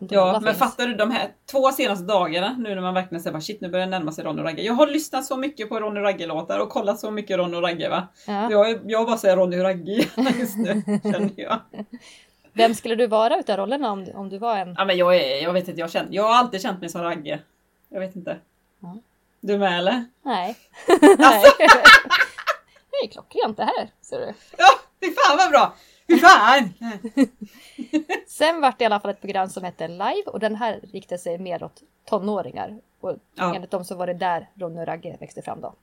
Ja, 0.08 0.32
men 0.32 0.42
finns. 0.42 0.58
fattar 0.58 0.86
du 0.86 0.94
de 0.94 1.10
här 1.10 1.30
två 1.50 1.72
senaste 1.72 2.04
dagarna 2.04 2.56
nu 2.58 2.74
när 2.74 2.82
man 2.82 2.94
verkligen 2.94 3.22
säger 3.22 3.32
bara 3.32 3.40
shit 3.40 3.60
nu 3.60 3.68
börjar 3.68 3.86
det 3.86 3.90
närma 3.90 4.12
sig 4.12 4.24
Ronny 4.24 4.40
och 4.40 4.44
Ragge. 4.44 4.62
Jag 4.62 4.74
har 4.74 4.86
lyssnat 4.86 5.24
så 5.24 5.36
mycket 5.36 5.68
på 5.68 5.80
Ronny 5.80 6.00
och 6.00 6.04
Ragge-låtar 6.04 6.58
och 6.58 6.68
kollat 6.68 7.00
så 7.00 7.10
mycket 7.10 7.36
Ronny 7.38 7.56
och 7.56 7.62
Ragge 7.62 7.88
va. 7.88 8.08
Ja. 8.26 8.50
Jag, 8.50 8.80
jag 8.90 9.06
bara 9.06 9.16
säger 9.16 9.36
Ronny 9.36 9.58
och 9.58 9.62
Ragge 9.62 9.92
just 10.38 10.56
nu 10.56 10.82
känner 11.02 11.30
jag. 11.36 11.60
Vem 12.52 12.74
skulle 12.74 12.94
du 12.94 13.06
vara 13.06 13.38
utav 13.40 13.56
rollerna 13.56 13.90
om, 13.92 14.06
om 14.14 14.28
du 14.28 14.38
var 14.38 14.56
en? 14.56 14.74
Ja 14.78 14.84
men 14.84 14.96
jag 14.96 15.16
är, 15.16 15.42
jag 15.42 15.52
vet 15.52 15.68
inte, 15.68 15.80
jag, 15.80 15.90
känner, 15.90 16.12
jag 16.12 16.22
har 16.22 16.34
alltid 16.34 16.62
känt 16.62 16.80
mig 16.80 16.88
som 16.88 17.02
Ragge. 17.02 17.40
Jag 17.88 18.00
vet 18.00 18.16
inte. 18.16 18.38
Ja. 18.80 18.96
Du 19.40 19.58
med 19.58 19.78
eller? 19.78 20.04
Nej. 20.22 20.56
Alltså. 21.02 21.16
Nej. 21.18 21.44
det 22.90 23.06
är 23.06 23.08
klockrent 23.12 23.56
det 23.56 23.64
här, 23.64 23.90
ser 24.00 24.18
du. 24.20 24.34
Ja, 24.58 24.68
fy 25.00 25.12
fan 25.12 25.36
vad 25.36 25.50
bra! 25.50 25.74
Fy 26.08 26.18
fan! 26.18 26.72
Sen 28.26 28.60
vart 28.60 28.78
det 28.78 28.82
i 28.82 28.86
alla 28.86 29.00
fall 29.00 29.10
ett 29.10 29.20
program 29.20 29.48
som 29.48 29.64
hette 29.64 29.88
Live 29.88 30.22
och 30.26 30.40
den 30.40 30.56
här 30.56 30.80
riktade 30.92 31.18
sig 31.18 31.38
mer 31.38 31.62
åt 31.64 31.82
tonåringar. 32.04 32.78
Och 33.00 33.16
Ja. 33.34 33.54
enligt 33.54 33.70
dem 33.70 33.84
så 33.84 33.94
var 33.94 34.06
det 34.06 34.14
där 34.14 34.48
Ronny 34.54 34.80
och 34.80 34.86
Ragge 34.86 35.16
växte 35.20 35.42
fram 35.42 35.60
då. 35.60 35.74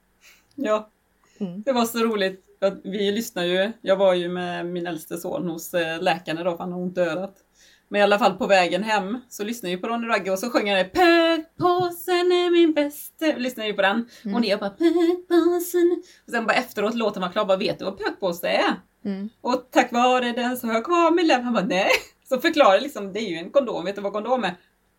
Ja, 0.56 0.90
Mm. 1.40 1.62
det 1.62 1.72
var 1.72 1.86
så 1.86 1.98
roligt. 2.00 2.46
Vi 2.84 3.12
lyssnar 3.12 3.44
ju, 3.44 3.72
jag 3.82 3.96
var 3.96 4.14
ju 4.14 4.30
med 4.30 4.66
min 4.66 4.88
äldste 4.88 5.18
son 5.18 5.48
hos 5.50 5.74
eh, 5.74 6.02
läkaren 6.02 6.44
då 6.44 6.52
för 6.52 6.58
han 6.58 6.72
har 6.72 6.80
ont 6.80 6.98
i 6.98 7.02
örat. 7.02 7.36
Men 7.90 8.02
i 8.02 8.04
alla 8.04 8.20
fall 8.20 8.34
på 8.34 8.48
vägen 8.48 8.84
hem 8.84 9.18
så 9.30 9.44
lyssnade 9.44 9.72
jag 9.72 9.82
på 9.82 9.88
Ronny 9.88 10.08
Ragge 10.08 10.32
och 10.32 10.40
så 10.40 10.50
sjöng 10.50 10.72
han 10.72 10.86
Pökpåsen 10.90 12.32
är 12.32 12.52
min 12.52 12.74
bästa. 12.74 13.26
Lyssnade 13.26 13.70
ju 13.70 13.74
på 13.74 13.82
den. 13.82 14.10
Mm. 14.26 14.36
Och 14.36 14.46
jag 14.46 14.60
bara 14.60 14.70
Pökpåsen. 14.70 16.04
Och 16.26 16.32
sen 16.32 16.46
bara 16.46 16.54
efteråt 16.54 16.96
låten 16.96 17.22
var 17.22 17.30
klar 17.30 17.46
bara 17.46 17.58
vet 17.58 17.80
du 17.80 17.86
vad 17.86 17.98
pökpåse 17.98 18.48
är? 18.48 18.76
Mm. 19.06 19.30
Och 19.42 19.68
tack 19.72 19.92
vare 19.92 20.32
den 20.32 20.58
så 20.58 20.68
har 20.68 20.74
jag 20.74 20.86
kvar 20.86 21.12
min 21.12 21.28
läpp. 21.28 21.44
Han 21.44 21.54
bara 21.54 21.66
nej. 21.66 21.90
Så 22.30 22.40
förklarar 22.40 22.80
liksom 22.80 23.14
det 23.14 23.20
är 23.20 23.30
ju 23.30 23.38
en 23.38 23.52
kondom. 23.52 23.86
Vet 23.86 23.96
du 23.96 24.02
vad 24.02 24.14
kondom 24.14 24.44
är? 24.44 24.56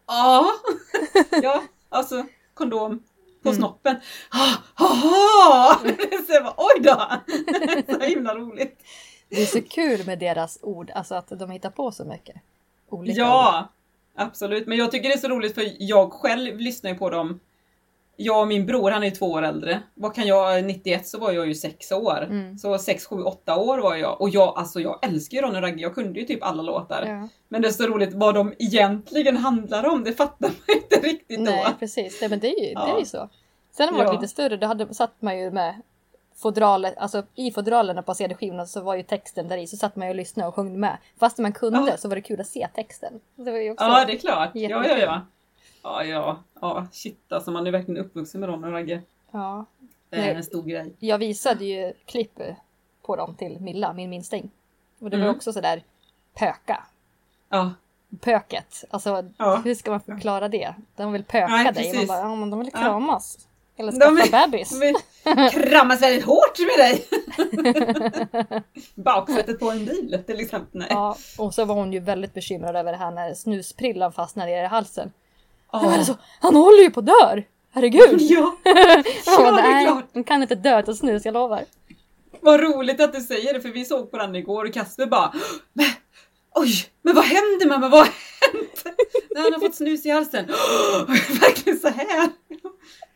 Ja. 0.07 0.47
ja, 1.43 1.63
alltså 1.89 2.25
kondom 2.55 3.03
på 3.43 3.49
Mm. 3.49 3.59
snoppen. 3.59 3.97
Så 6.27 6.33
jag 6.35 6.45
bara 6.45 6.55
oj 6.57 6.81
då! 6.81 7.03
Så 7.95 8.01
himla 8.01 8.35
roligt. 8.35 8.79
Det 9.29 9.43
är 9.43 9.47
så 9.47 9.63
kul 9.63 10.07
med 10.07 10.19
deras 10.19 10.59
ord, 10.63 10.91
alltså 10.95 11.15
att 11.15 11.29
de 11.29 11.51
hittar 11.51 11.71
på 11.71 11.93
så 11.93 12.05
mycket. 12.05 12.37
Olika 12.89 13.23
ord. 13.23 13.29
Ja, 13.29 13.69
absolut. 14.17 14.67
Men 14.67 14.79
jag 14.79 14.91
tycker 14.91 15.09
det 15.09 15.15
är 15.15 15.19
så 15.19 15.29
roligt 15.29 15.55
för 15.55 15.65
jag 15.79 16.13
själv 16.13 16.59
lyssnar 16.59 16.91
ju 16.91 16.97
på 16.97 17.11
dem. 17.11 17.41
Jag 18.21 18.41
och 18.41 18.49
min 18.49 18.67
bror, 18.67 18.91
han 18.91 19.03
är 19.03 19.07
ju 19.07 19.11
två 19.15 19.27
år 19.27 19.43
äldre. 19.43 19.83
Vad 19.95 20.15
kan 20.15 20.27
jag, 20.27 20.65
91 20.65 21.07
så 21.09 21.19
var 21.19 21.33
jag 21.33 21.47
ju 21.47 21.55
sex 21.55 21.93
år. 21.93 22.25
Mm. 22.25 22.59
Så 22.59 22.79
6, 22.79 23.07
7, 23.07 23.23
8 23.23 23.57
år 23.57 23.79
var 23.79 23.97
jag. 23.97 24.21
Och 24.21 24.29
jag, 24.29 24.59
alltså 24.59 24.81
jag 24.81 24.99
älskar 25.05 25.37
ju 25.37 25.43
Ronny 25.43 25.61
Ragge, 25.61 25.83
jag 25.83 25.95
kunde 25.95 26.21
ju 26.21 26.27
typ 26.27 26.43
alla 26.45 26.63
låtar. 26.63 27.05
Ja. 27.07 27.29
Men 27.49 27.63
det 27.63 27.69
är 27.69 27.73
så 27.73 27.87
roligt 27.87 28.15
vad 28.15 28.35
de 28.35 28.55
egentligen 28.59 29.37
handlar 29.37 29.87
om, 29.89 30.05
det 30.05 30.13
fattar 30.13 30.49
man 30.49 30.77
inte 30.77 31.09
riktigt 31.09 31.41
Nej, 31.41 31.65
då. 31.67 31.73
precis. 31.79 32.21
Nej, 32.21 32.31
men 32.31 32.39
det 32.41 32.47
är 32.49 32.69
ju, 32.69 32.75
det 32.75 32.81
Ja. 32.87 32.95
är 32.95 32.99
ju 32.99 33.05
så. 33.05 33.29
Sen 33.71 33.87
när 33.87 33.93
man 33.93 33.99
var 34.07 34.13
Ja. 34.15 34.21
lite 34.21 34.29
större, 34.29 34.57
då 34.57 34.67
hade, 34.67 34.95
satt 34.95 35.15
man 35.23 35.39
ju 35.39 35.51
med 35.51 35.75
fodralet, 36.37 36.95
alltså 36.99 37.23
i 37.35 37.51
fodralerna 37.51 38.03
på 38.03 38.15
CD-skivorna 38.15 38.67
så 38.67 38.81
var 38.81 38.95
ju 38.95 39.03
texten 39.03 39.49
där 39.49 39.57
i, 39.59 39.67
så 39.67 39.77
satt 39.77 39.97
man 39.97 40.07
ju 40.07 40.11
och 40.11 40.17
lyssnade 40.17 40.49
och 40.49 40.55
sjöng 40.55 40.81
med. 40.81 40.97
Fast 41.21 41.39
man 41.39 41.53
kunde 41.53 41.91
Ja. 41.91 41.97
så 41.97 42.09
var 42.09 42.17
det 42.17 42.23
kul 42.23 42.41
att 42.41 42.47
se 42.47 42.69
texten. 42.75 43.21
Det 43.37 43.51
var 43.51 43.59
ju 43.59 43.71
också... 43.71 43.85
Ja, 43.85 44.05
det 44.07 44.13
är 44.13 44.19
klart. 44.19 44.51
Ja, 44.55 44.69
ja, 44.69 44.83
Jättekul. 44.85 45.03
ja. 45.03 45.21
Ja, 45.83 46.05
ja. 46.05 46.43
Ja, 46.61 46.87
shit 46.93 47.33
alltså 47.33 47.51
man 47.51 47.67
är 47.67 47.71
verkligen 47.71 48.05
uppvuxen 48.05 48.41
med 48.41 48.49
Ronny 48.51 48.67
och 48.67 48.73
Ragge. 48.73 49.03
Ja. 49.31 49.65
Det 50.11 50.17
är 50.17 50.21
Nej. 50.21 50.35
en 50.35 50.45
stor 50.45 50.63
grej. 50.63 50.93
Jag 50.99 51.19
visade 51.19 51.65
ju 51.65 51.93
klipp 52.07 52.41
på 53.03 53.17
dem 53.17 53.35
till 53.35 53.61
Milla, 53.61 53.93
min 53.93 54.11
minsting. 54.11 54.51
Och 55.01 55.11
det 55.11 55.17
var 55.17 55.25
Mm. 55.25 55.37
också 55.37 55.53
sådär 55.53 55.83
pöka. 56.35 56.85
Ja, 57.49 57.73
Pöket. 58.21 58.85
Alltså 58.91 59.25
Ja. 59.39 59.61
hur 59.65 59.75
ska 59.75 59.91
man 59.91 60.01
förklara 60.01 60.49
det? 60.49 60.75
De 60.97 61.13
vill 61.13 61.25
pöka 61.25 61.47
Nej, 61.49 61.73
dig. 61.73 61.95
Man 61.97 62.07
bara, 62.07 62.19
ja 62.19 62.35
men 62.35 62.51
de 62.51 62.59
vill 62.59 62.71
Ja. 62.73 62.79
kramas. 62.79 63.49
Eller 63.77 63.93
De 63.93 63.99
skaffa 63.99 64.15
vill- 64.23 64.51
bebis. 64.51 64.81
vi 64.81 64.95
kramas 65.71 66.03
väldigt 66.03 66.25
hårt 66.25 66.59
med 66.59 66.79
dig. 66.79 67.05
Baksätet 68.95 69.59
på 69.61 69.71
en 69.71 69.85
bil 69.85 70.23
till 70.27 70.41
exempel. 70.41 70.79
Nej. 70.79 70.89
Ja, 70.91 71.17
och 71.39 71.55
så 71.55 71.65
var 71.65 71.75
hon 71.75 71.93
ju 71.93 72.01
väldigt 72.01 72.35
bekymrad 72.35 72.77
över 72.77 72.93
det 72.93 72.99
här 72.99 73.11
när 73.11 73.35
snusprillan 73.35 74.13
fastnade 74.13 74.51
i 74.51 74.67
halsen. 74.67 75.13
Åh. 75.73 75.83
Jag 75.85 75.97
var 75.99 76.05
så, 76.05 76.17
han 76.41 76.57
håller 76.57 76.83
ju 76.83 76.91
på 76.91 77.01
att 77.01 77.07
dör! 77.07 77.45
Herregud! 77.71 78.21
Ja, 78.21 78.57
ja 79.27 79.37
bara, 79.37 79.53
det 79.53 79.61
är 79.61 79.87
klart. 79.87 80.05
hon 80.13 80.25
kan 80.25 80.43
inte 80.43 80.55
dö 80.55 80.83
av 80.89 80.95
snus, 80.95 81.25
jag 81.25 81.35
lovar. 81.35 81.65
Vad 82.41 82.61
roligt 82.61 83.01
att 83.01 83.13
du 83.13 83.21
säger 83.21 83.55
det 83.55 83.61
för 83.61 83.69
vi 83.69 83.85
såg 83.85 84.11
på 84.11 84.17
den 84.17 84.37
igår 84.37 84.65
och 84.65 84.75
Kasper 84.75 85.07
bara 85.07 85.33
men, 85.73 85.87
Oj, 86.55 86.73
men 87.03 87.15
vad 87.15 87.25
händer 87.25 87.69
mamma? 87.69 87.89
Vad 87.89 88.01
har 88.01 88.07
hänt? 88.07 88.85
Nej, 89.31 89.43
Han 89.43 89.53
har 89.53 89.61
fått 89.61 89.75
snus 89.75 90.07
i 90.07 90.11
halsen. 90.11 90.47
Verkligen 91.41 91.79
så 91.79 91.89
här. 91.89 92.29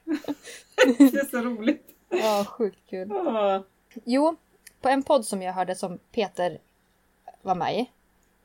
Det 0.98 1.00
är 1.18 1.30
så 1.30 1.36
roligt. 1.38 1.86
Ja, 2.08 2.44
sjukt 2.48 2.78
kul. 2.90 3.08
Ja. 3.10 3.64
Jo, 4.04 4.36
på 4.80 4.88
en 4.88 5.02
podd 5.02 5.24
som 5.24 5.42
jag 5.42 5.52
hörde 5.52 5.74
som 5.74 5.98
Peter 6.14 6.58
var 7.42 7.54
med 7.54 7.78
i. 7.80 7.90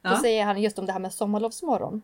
Då 0.02 0.10
Ja. 0.10 0.20
säger 0.22 0.46
han 0.46 0.62
just 0.62 0.80
om 0.80 0.86
det 0.86 0.92
här 0.92 1.00
med 1.00 1.14
sommarlovsmorgon. 1.14 2.02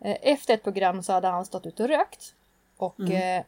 Eh, 0.00 0.16
Efter 0.22 0.54
ett 0.54 0.62
program 0.62 1.02
så 1.02 1.12
hade 1.12 1.28
han 1.28 1.44
stått 1.46 1.66
ute 1.66 1.82
och 1.82 1.88
rökt. 1.88 2.34
Och 2.76 3.00
Mm. 3.00 3.38
eh, 3.40 3.44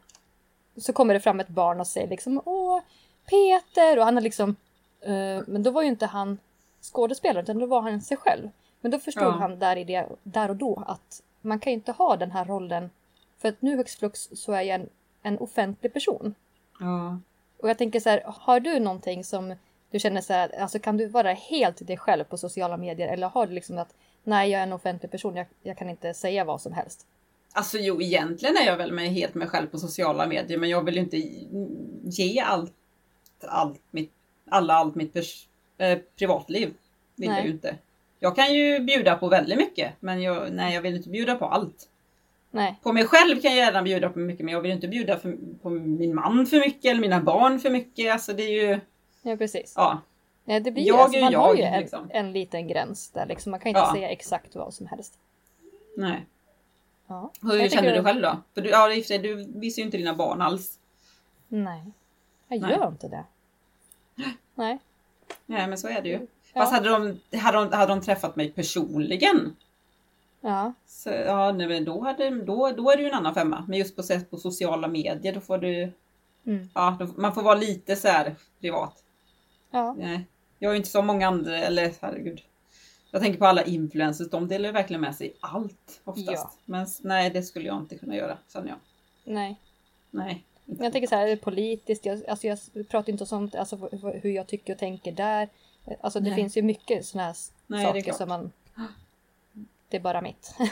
så 0.76 0.92
kommer 0.92 1.14
det 1.14 1.20
fram 1.20 1.40
ett 1.40 1.48
barn 1.48 1.80
och 1.80 1.86
säger 1.86 2.08
liksom 2.08 2.42
Åh, 2.44 2.80
Peter! 3.26 3.98
Och 3.98 4.04
han 4.04 4.16
är 4.16 4.20
liksom... 4.20 4.56
Eh, 5.00 5.42
men 5.46 5.62
då 5.62 5.70
var 5.70 5.82
ju 5.82 5.88
inte 5.88 6.06
han 6.06 6.38
skådespelare 6.82 7.42
utan 7.42 7.58
då 7.58 7.66
var 7.66 7.80
han 7.80 8.00
sig 8.00 8.16
själv. 8.16 8.48
Men 8.80 8.90
då 8.90 8.98
förstod 8.98 9.22
Ja. 9.24 9.30
han 9.30 9.58
där, 9.58 9.76
i 9.76 9.84
det, 9.84 10.06
där 10.22 10.48
och 10.48 10.56
då 10.56 10.84
att 10.86 11.22
man 11.40 11.60
kan 11.60 11.70
ju 11.72 11.74
inte 11.74 11.92
ha 11.92 12.16
den 12.16 12.30
här 12.30 12.44
rollen. 12.44 12.90
För 13.38 13.48
att 13.48 13.62
nu 13.62 13.76
högst 13.76 13.98
flux 13.98 14.28
så 14.32 14.52
är 14.52 14.60
jag 14.62 14.74
en, 14.80 14.88
en 15.22 15.38
offentlig 15.38 15.92
person. 15.92 16.34
Ja. 16.80 17.18
Och 17.62 17.68
jag 17.68 17.78
tänker 17.78 18.00
så 18.00 18.08
här, 18.10 18.22
har 18.26 18.60
du 18.60 18.78
någonting 18.80 19.24
som 19.24 19.54
du 19.90 19.98
känner 20.00 20.20
så 20.20 20.32
här, 20.32 20.60
alltså 20.60 20.78
kan 20.78 20.96
du 20.96 21.06
vara 21.06 21.32
helt 21.32 21.86
dig 21.86 21.96
själv 21.96 22.24
på 22.24 22.36
sociala 22.38 22.76
medier 22.76 23.08
eller 23.08 23.28
har 23.28 23.46
du 23.46 23.52
liksom 23.52 23.78
att 23.78 23.94
nej 24.24 24.50
jag 24.50 24.59
är 24.59 24.62
en 24.62 24.72
offentlig 24.72 25.11
person, 25.11 25.37
jag, 25.37 25.46
jag 25.62 25.78
kan 25.78 25.90
inte 25.90 26.14
säga 26.14 26.44
vad 26.44 26.61
som 26.61 26.72
helst. 26.72 27.06
Alltså 27.52 27.78
jo, 27.78 28.02
egentligen 28.02 28.56
är 28.56 28.66
jag 28.66 28.76
väl 28.76 28.92
mig 28.92 29.09
helt 29.09 29.35
mig 29.35 29.48
själv 29.48 29.66
på 29.66 29.78
sociala 29.78 30.26
medier 30.26 30.59
men 30.59 30.68
jag 30.68 30.85
vill 30.85 30.94
ju 30.94 31.00
inte 31.00 31.16
ge 32.02 32.40
allt, 32.40 32.72
allt 33.42 33.83
mitt, 33.90 34.12
alla 34.50 34.74
allt 34.74 34.94
mitt 34.94 35.12
pers, 35.12 35.46
eh, 35.78 35.98
privatliv. 36.18 36.74
Vill 37.16 37.28
Nej. 37.28 37.38
jag 37.38 37.46
ju 37.46 37.52
inte. 37.52 37.76
Jag 38.18 38.37
kan 38.37 38.54
ju 38.54 38.80
bjuda 38.80 39.16
på 39.16 39.28
väldigt 39.28 39.59
mycket 39.59 39.92
men 40.00 40.22
jag, 40.22 40.52
nej, 40.52 40.74
jag 40.74 40.83
vill 40.83 40.96
inte 40.96 41.09
bjuda 41.09 41.35
på 41.35 41.44
allt. 41.44 41.88
Nej, 42.50 42.78
På 42.83 42.92
mig 42.92 43.04
själv 43.04 43.40
kan 43.40 43.56
jag 43.56 43.66
gärna 43.66 43.83
bjuda 43.83 44.09
på 44.09 44.18
mycket 44.18 44.44
men 44.44 44.54
jag 44.54 44.61
vill 44.61 44.70
inte 44.70 44.88
bjuda 44.88 45.18
för, 45.18 45.37
på 45.62 45.70
min 45.70 46.14
man 46.14 46.46
för 46.46 46.59
mycket 46.59 46.90
eller 46.90 47.00
mina 47.00 47.20
barn 47.20 47.61
för 47.61 47.70
mycket. 47.70 48.12
Alltså 48.12 48.33
det 48.33 48.42
är 48.42 48.68
ju, 48.68 48.80
ja 49.22 49.37
precis. 49.37 49.72
ja. 49.76 50.00
Nej, 50.44 50.61
det 50.61 50.70
blir 50.70 50.87
Jag 50.87 50.96
ju, 50.96 51.00
alltså, 51.03 51.18
är 51.18 51.22
man 51.22 51.35
har 51.35 51.48
jag, 51.48 51.57
ju 51.57 51.62
en, 51.62 51.81
liksom. 51.81 52.11
en 52.12 52.33
liten 52.33 52.68
gräns 52.68 53.11
där 53.11 53.26
liksom. 53.26 53.50
Man 53.50 53.61
kan 53.61 53.68
inte 53.68 53.81
Ja. 53.81 53.92
säga 53.92 54.09
exakt 54.09 54.57
vad 54.57 54.74
som 54.74 54.87
helst. 54.87 55.18
Nej. 55.96 56.26
Ja. 57.07 57.31
Hur 57.42 57.57
Jag 57.57 57.72
känner 57.72 57.96
du 57.96 58.03
själv 58.03 58.22
då? 58.22 58.37
För 58.55 58.61
du, 58.61 58.68
ja, 58.70 59.03
sig, 59.07 59.18
du 59.18 59.35
visar 59.35 59.81
ju 59.83 59.87
inte 59.87 59.96
dina 59.96 60.14
barn 60.14 60.42
alls. 60.42 60.79
Nej, 61.48 61.83
jag 62.48 62.61
Nej. 62.61 62.70
gör 62.70 62.88
inte 62.88 63.09
det. 63.09 63.24
Nej. 64.55 64.79
Nej 65.46 65.66
men 65.68 65.79
så 65.79 65.88
är 65.88 66.03
det 66.03 66.09
ju. 66.09 66.26
Ja. 66.53 66.61
Fast 66.61 66.72
hade 66.72 66.88
de, 66.88 67.20
hade, 67.38 67.59
de, 67.59 67.72
hade 67.72 67.92
de 67.92 68.00
träffat 68.00 68.37
mig 68.37 68.50
personligen 68.53 69.57
Ja, 70.40 70.72
Så, 70.87 71.11
ja, 71.11 71.53
nej, 71.53 71.68
men 71.68 71.85
då, 71.85 72.00
hade, 72.00 72.31
då, 72.31 72.70
då 72.70 72.90
är 72.90 72.96
det 72.96 73.03
ju 73.03 73.09
en 73.09 73.14
annan 73.14 73.35
femma. 73.35 73.64
Men 73.68 73.79
just 73.79 73.96
på, 73.96 74.03
på 74.31 74.37
sociala 74.37 74.88
medier, 74.88 75.35
då 75.35 75.40
får 75.40 75.59
du... 75.59 75.92
Mm. 76.46 76.68
Ja, 76.74 76.96
då, 77.00 77.07
man 77.16 77.35
får 77.35 77.42
vara 77.42 77.55
lite 77.55 77.96
så 77.96 78.09
här 78.09 78.35
privat. 78.61 79.05
Ja, 79.70 79.96
jag 80.59 80.68
är 80.68 80.72
ju 80.72 80.76
inte 80.76 80.88
som 80.88 81.06
många 81.06 81.28
andra, 81.28 81.59
eller 81.59 81.92
herregud. 82.00 82.42
Jag 83.11 83.22
tänker 83.22 83.38
på 83.38 83.46
alla 83.46 83.64
influencers, 83.64 84.30
de 84.30 84.48
delar 84.48 84.68
ju 84.68 84.72
verkligen 84.72 85.00
med 85.00 85.14
sig 85.16 85.37
allt 85.40 86.00
oftast. 86.04 86.28
Ja. 86.28 86.52
Men 86.64 86.87
nej, 87.00 87.30
det 87.30 87.42
skulle 87.42 87.66
jag 87.66 87.76
inte 87.78 87.98
kunna 87.98 88.16
göra, 88.16 88.38
känner 88.52 88.68
jag. 88.68 88.78
nej. 89.24 89.61
Nej. 90.11 90.44
Jag 90.78 90.92
tänker 90.92 91.09
så 91.09 91.14
här 91.14 91.37
politiskt, 91.37 92.06
jag, 92.06 92.26
alltså 92.28 92.46
jag 92.46 92.59
pratar 92.88 93.12
inte 93.12 93.24
om 93.24 93.28
sånt, 93.28 93.54
alltså 93.54 93.76
hur 94.22 94.30
jag 94.30 94.46
tycker 94.46 94.72
och 94.72 94.78
tänker 94.78 95.12
där. 95.12 95.48
Alltså 96.00 96.20
det 96.20 96.30
Nej. 96.30 96.37
finns 96.37 96.56
ju 96.56 96.62
mycket 96.62 97.06
sådana 97.06 97.26
här 97.26 97.37
Nej, 97.66 97.85
saker 97.85 98.12
som 98.12 98.28
man... 98.28 98.52
Det 99.88 99.96
är 99.96 100.00
bara 100.00 100.20
mitt. 100.20 100.54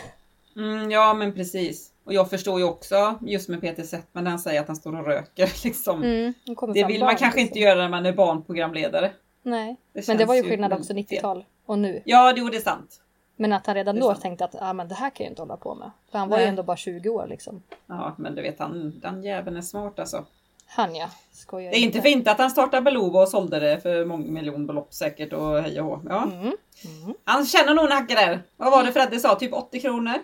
Mm, 0.57 0.91
ja 0.91 1.15
men 1.15 1.33
precis. 1.33 1.93
Och 2.09 2.15
jag 2.15 2.31
förstår 2.31 2.59
ju 2.59 2.65
också 2.65 3.19
just 3.21 3.49
med 3.49 3.61
Peter 3.61 3.83
Settman 3.83 4.25
när 4.25 4.31
han 4.31 4.41
säger 4.41 4.61
att 4.61 4.67
han 4.67 4.77
står 4.77 4.99
och 4.99 5.07
röker. 5.07 5.53
Liksom. 5.65 6.03
Mm, 6.03 6.35
det 6.75 6.85
vill 6.85 7.01
man 7.01 7.17
kanske 7.17 7.25
liksom. 7.25 7.41
inte 7.41 7.59
göra 7.59 7.79
när 7.79 7.89
man 7.89 8.07
är 8.07 8.13
barnprogramledare. 8.13 9.11
Nej, 9.43 9.77
Det 9.93 10.09
men 10.09 10.17
det 10.17 10.25
var 10.25 10.35
ju 10.35 10.43
skillnad 10.43 10.73
också 10.73 10.95
fel. 10.95 11.03
90-tal 11.03 11.45
och 11.67 11.79
nu. 11.79 12.03
Ja, 12.05 12.33
det 12.33 12.41
är 12.41 12.61
sant. 12.61 13.01
Men 13.37 13.53
att 13.53 13.67
han 13.67 13.75
redan 13.75 14.01
då 14.01 14.15
tänkte 14.15 14.45
att 14.45 14.55
ah, 14.61 14.73
men 14.73 14.89
det 14.89 14.95
här 14.95 15.11
kan 15.11 15.25
jag 15.25 15.33
inte 15.33 15.43
hålla 15.43 15.57
på 15.57 15.75
med. 15.75 15.91
För 16.11 16.19
han 16.19 16.29
var 16.29 16.37
ju 16.37 16.43
Nej. 16.43 16.49
ändå 16.49 16.63
bara 16.63 16.77
20 16.77 17.09
år 17.09 17.27
liksom. 17.27 17.63
Ja, 17.87 18.15
men 18.19 18.35
du 18.35 18.43
vet, 18.43 18.59
han, 18.59 19.01
den 19.01 19.23
jäveln 19.23 19.57
är 19.57 19.63
smart 19.63 19.99
alltså. 19.99 20.25
Han 20.69 20.95
ja, 20.95 21.11
skojar 21.33 21.71
Det 21.71 21.77
är 21.77 21.81
inte 21.81 22.03
fint 22.03 22.29
att 22.29 22.39
han 22.39 22.51
startade 22.51 22.83
Belova 22.83 23.23
och 23.23 23.29
sålde 23.29 23.61
det 23.61 23.81
för 23.81 24.05
många 24.05 24.31
miljonbelopp 24.31 24.95
säkert 24.95 25.33
och 25.33 25.63
hej 25.63 25.81
och 25.81 25.87
hå. 25.87 26.01
Ja. 26.09 26.23
Mm. 26.23 26.57
Mm. 26.85 27.15
Han 27.25 27.47
känner 27.47 27.75
nog 27.75 27.85
en 27.85 27.93
hacka 27.93 28.15
där. 28.15 28.43
Vad 28.57 28.71
var 28.71 28.85
det 28.85 28.93
Fredde 28.93 29.21
sa? 29.21 29.35
Typ 29.35 29.53
80 29.53 29.81
kronor? 29.81 30.15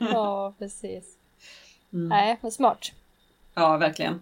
ja, 0.12 0.54
precis. 0.58 1.04
Mm. 1.92 2.08
Nej, 2.08 2.38
men 2.40 2.52
smart. 2.52 2.92
Ja, 3.54 3.76
verkligen. 3.76 4.14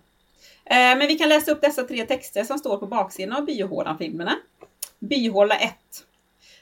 Eh, 0.65 0.77
men 0.97 0.99
vi 0.99 1.19
kan 1.19 1.29
läsa 1.29 1.51
upp 1.51 1.61
dessa 1.61 1.83
tre 1.83 2.07
texter 2.07 2.45
som 2.45 2.59
står 2.59 2.77
på 2.77 2.87
baksidan 2.87 3.37
av 3.37 3.45
Biohålan-filmerna. 3.45 4.33
Biohåla 4.99 5.55
1 5.55 5.75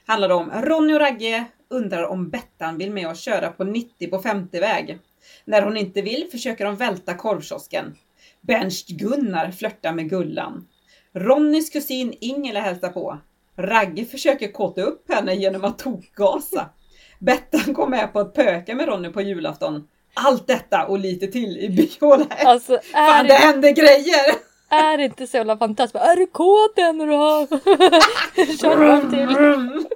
handlar 0.06 0.30
om 0.30 0.50
Ronny 0.50 0.94
och 0.94 1.00
Ragge 1.00 1.44
undrar 1.68 2.02
om 2.02 2.30
Bettan 2.30 2.78
vill 2.78 2.92
med 2.92 3.08
och 3.08 3.16
köra 3.16 3.50
på 3.50 3.64
90 3.64 4.10
på 4.10 4.18
50-väg. 4.18 4.98
När 5.44 5.62
hon 5.62 5.76
inte 5.76 6.02
vill 6.02 6.28
försöker 6.30 6.64
de 6.64 6.76
välta 6.76 7.14
korvkiosken. 7.14 7.94
Bernst-Gunnar 8.40 9.50
flörtar 9.50 9.92
med 9.92 10.10
Gullan. 10.10 10.68
Ronnys 11.12 11.70
kusin 11.70 12.14
Ingela 12.20 12.60
hälsar 12.60 12.88
på. 12.88 13.18
Ragge 13.56 14.04
försöker 14.04 14.52
kåta 14.52 14.82
upp 14.82 15.12
henne 15.12 15.34
genom 15.34 15.64
att 15.64 15.78
tokgasa. 15.78 16.70
Bettan 17.18 17.72
går 17.72 17.86
med 17.86 18.12
på 18.12 18.20
att 18.20 18.34
pöka 18.34 18.74
med 18.74 18.88
Ronny 18.88 19.08
på 19.08 19.20
julafton. 19.22 19.88
Allt 20.14 20.46
detta 20.46 20.86
och 20.86 20.98
lite 20.98 21.26
till 21.26 21.58
i 21.58 21.68
Biohåla 21.68 22.24
1. 22.24 22.44
Alltså 22.46 22.78
Fan, 22.92 23.24
är, 23.24 23.28
det 23.28 23.34
händer 23.34 23.70
grejer! 23.70 24.34
är 24.70 24.98
det 24.98 25.04
inte 25.04 25.26
så 25.26 25.36
jävla 25.36 25.56
fantastiskt? 25.56 26.04
Är 26.04 26.16
du 26.16 26.26
kåt 26.26 26.78
än 26.78 27.00
har... 27.00 27.46
Kör 28.60 29.10
till. 29.10 29.86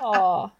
Ja. 0.00 0.50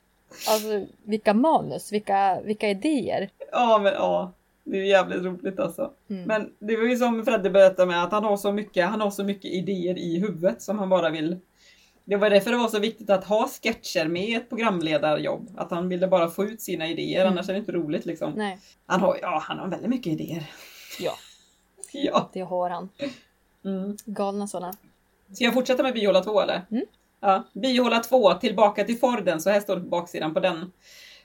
Alltså 0.48 0.86
vilka 1.04 1.34
manus, 1.34 1.92
vilka, 1.92 2.40
vilka 2.44 2.68
idéer. 2.70 3.30
Ja, 3.52 3.78
men 3.82 3.92
ja. 3.92 4.32
Det 4.66 4.78
är 4.78 4.82
jävligt 4.84 5.22
roligt 5.22 5.60
alltså. 5.60 5.90
Mm. 6.10 6.22
Men 6.24 6.52
det 6.58 6.76
var 6.76 6.84
ju 6.84 6.96
som 6.96 7.24
Fredde 7.24 7.50
berättade 7.50 7.86
med 7.88 8.02
att 8.04 8.12
han 8.12 8.24
har 8.24 8.36
så 8.36 8.52
mycket, 8.52 8.86
han 8.88 9.00
har 9.00 9.10
så 9.10 9.24
mycket 9.24 9.50
idéer 9.50 9.98
i 9.98 10.18
huvudet 10.20 10.62
som 10.62 10.78
han 10.78 10.88
bara 10.88 11.10
vill. 11.10 11.38
Det 12.04 12.16
var 12.16 12.30
därför 12.30 12.50
det 12.50 12.56
var 12.56 12.68
så 12.68 12.78
viktigt 12.78 13.10
att 13.10 13.24
ha 13.24 13.48
sketcher 13.48 14.08
med 14.08 14.36
ett 14.36 14.48
programledarjobb. 14.48 15.50
Att 15.56 15.70
han 15.70 15.88
ville 15.88 16.06
bara 16.08 16.28
få 16.28 16.44
ut 16.44 16.60
sina 16.62 16.88
idéer, 16.88 17.20
Mm. 17.20 17.32
annars 17.32 17.48
är 17.48 17.52
det 17.52 17.58
inte 17.58 17.72
roligt 17.72 18.06
liksom. 18.06 18.32
Nej, 18.36 18.58
Han 18.86 19.00
har, 19.00 19.18
ja, 19.22 19.42
han 19.48 19.58
har 19.58 19.68
väldigt 19.68 19.90
mycket 19.90 20.12
idéer. 20.12 20.50
Ja. 21.00 21.12
Ja. 21.92 22.30
det 22.32 22.40
har 22.40 22.70
han. 22.70 22.88
Mm. 23.64 23.96
Galna 24.04 24.46
sådana. 24.46 24.72
Ska 25.32 25.44
jag 25.44 25.54
fortsätta 25.54 25.82
med 25.82 25.94
Bihåla 25.94 26.20
2 26.24 26.40
eller? 26.40 26.62
Mm. 26.70 26.84
Ja, 27.26 27.48
Byhåla 27.52 28.00
2, 28.00 28.34
tillbaka 28.34 28.84
till 28.84 28.98
Forden, 28.98 29.40
så 29.40 29.50
här 29.50 29.60
står 29.60 29.76
det 29.76 29.82
på 29.82 29.88
baksidan 29.88 30.34
på 30.34 30.40
den. 30.40 30.72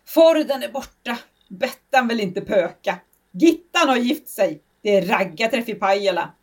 Forden 0.05 0.63
är 0.63 0.71
borta, 0.71 1.17
Bettan 1.47 2.07
vill 2.07 2.19
inte 2.19 2.41
pöka. 2.41 2.99
Gittan 3.31 3.89
har 3.89 3.97
gift 3.97 4.29
sig, 4.29 4.61
det 4.81 4.97
är 4.97 5.01
raggarträff 5.01 5.69
i 5.69 5.73
Pajala. 5.73 6.33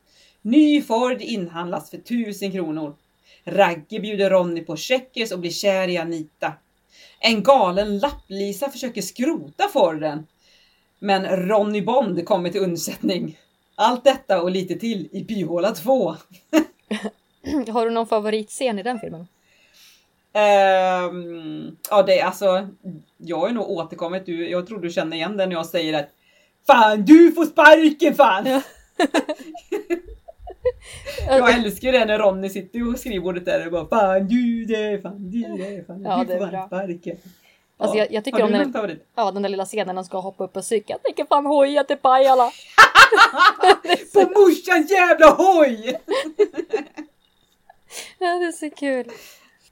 Ny 0.42 0.82
Ford 0.82 1.20
inhandlas 1.20 1.90
för 1.90 1.98
tusen 1.98 2.52
kronor. 2.52 2.96
Ragge 3.44 4.00
bjuder 4.00 4.30
Ronny 4.30 4.60
på 4.60 4.76
checkers 4.76 5.32
och 5.32 5.38
blir 5.38 5.50
kär 5.50 5.88
i 5.88 5.98
Anita. 5.98 6.52
En 7.20 7.42
galen 7.42 7.98
lapplisa 7.98 8.70
försöker 8.70 9.02
skrota 9.02 9.68
Forden. 9.68 10.26
Men 10.98 11.48
Ronny 11.48 11.82
Bond 11.82 12.26
kommer 12.26 12.50
till 12.50 12.62
undsättning. 12.62 13.38
Allt 13.74 14.04
detta 14.04 14.42
och 14.42 14.50
lite 14.50 14.74
till 14.74 15.08
i 15.12 15.24
Byhåla 15.24 15.72
2. 15.72 16.08
Har 17.68 17.84
du 17.84 17.90
någon 17.90 18.06
favoritscen 18.06 18.78
i 18.78 18.82
den 18.82 19.00
filmen? 19.00 19.26
Ehm, 20.36 21.76
ja, 21.90 22.02
det 22.02 22.18
är 22.20 22.24
alltså. 22.24 22.68
Jag 23.16 23.36
har 23.36 23.48
ju 23.48 23.54
nog 23.54 23.70
återkommit. 23.70 24.26
Du, 24.26 24.48
jag 24.50 24.66
tror 24.66 24.80
du 24.80 24.90
känner 24.90 25.16
igen 25.16 25.36
den 25.36 25.48
när 25.48 25.56
jag 25.56 25.66
säger 25.66 26.00
att 26.00 26.08
Fan, 26.66 27.04
du 27.04 27.32
får 27.32 27.44
sparken 27.44 28.14
fan! 28.14 28.46
Ja. 28.46 28.60
Jag 31.28 31.54
älskar 31.54 31.92
det 31.92 32.04
när 32.04 32.18
Ronny 32.18 32.48
sitter 32.48 32.78
vid 32.90 33.00
skrivbordet 33.00 33.44
där 33.44 33.66
och 33.66 33.72
bara 33.72 33.86
Fan 33.88 34.28
du 34.28 34.64
det, 34.64 35.02
fan 35.02 35.30
du 35.30 35.42
det, 35.42 35.86
fan 35.86 36.02
Ja, 36.04 36.18
du 36.18 36.24
det 36.24 36.38
får 36.38 36.46
bra. 36.46 36.66
sparken. 36.66 37.16
Alltså, 37.78 37.98
jag, 37.98 38.12
jag 38.12 38.24
tycker 38.24 38.42
om 38.42 38.52
den, 38.52 38.72
favorit? 38.72 39.06
ja, 39.14 39.30
den 39.30 39.42
där 39.42 39.48
lilla 39.50 39.64
scenen 39.64 39.86
när 39.86 39.94
de 39.94 40.04
ska 40.04 40.18
hoppa 40.18 40.44
upp 40.44 40.52
på 40.52 40.62
cykeln. 40.62 40.98
Jag 41.02 41.02
tänker 41.02 41.34
fan 41.34 41.46
hoja 41.46 41.84
till 41.84 41.96
Pajala. 41.96 42.50
På 44.14 44.20
morsans 44.20 44.90
jävla 44.90 45.30
hoj! 45.30 46.00
Ja, 48.18 48.26
det 48.38 48.44
är 48.46 48.52
så 48.52 48.70
kul. 48.70 49.06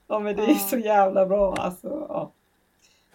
Ja 0.08 0.18
men 0.18 0.36
det 0.36 0.42
är 0.42 0.54
så 0.54 0.78
jävla 0.78 1.26
bra 1.26 1.54
alltså. 1.54 2.06
Ja. 2.08 2.32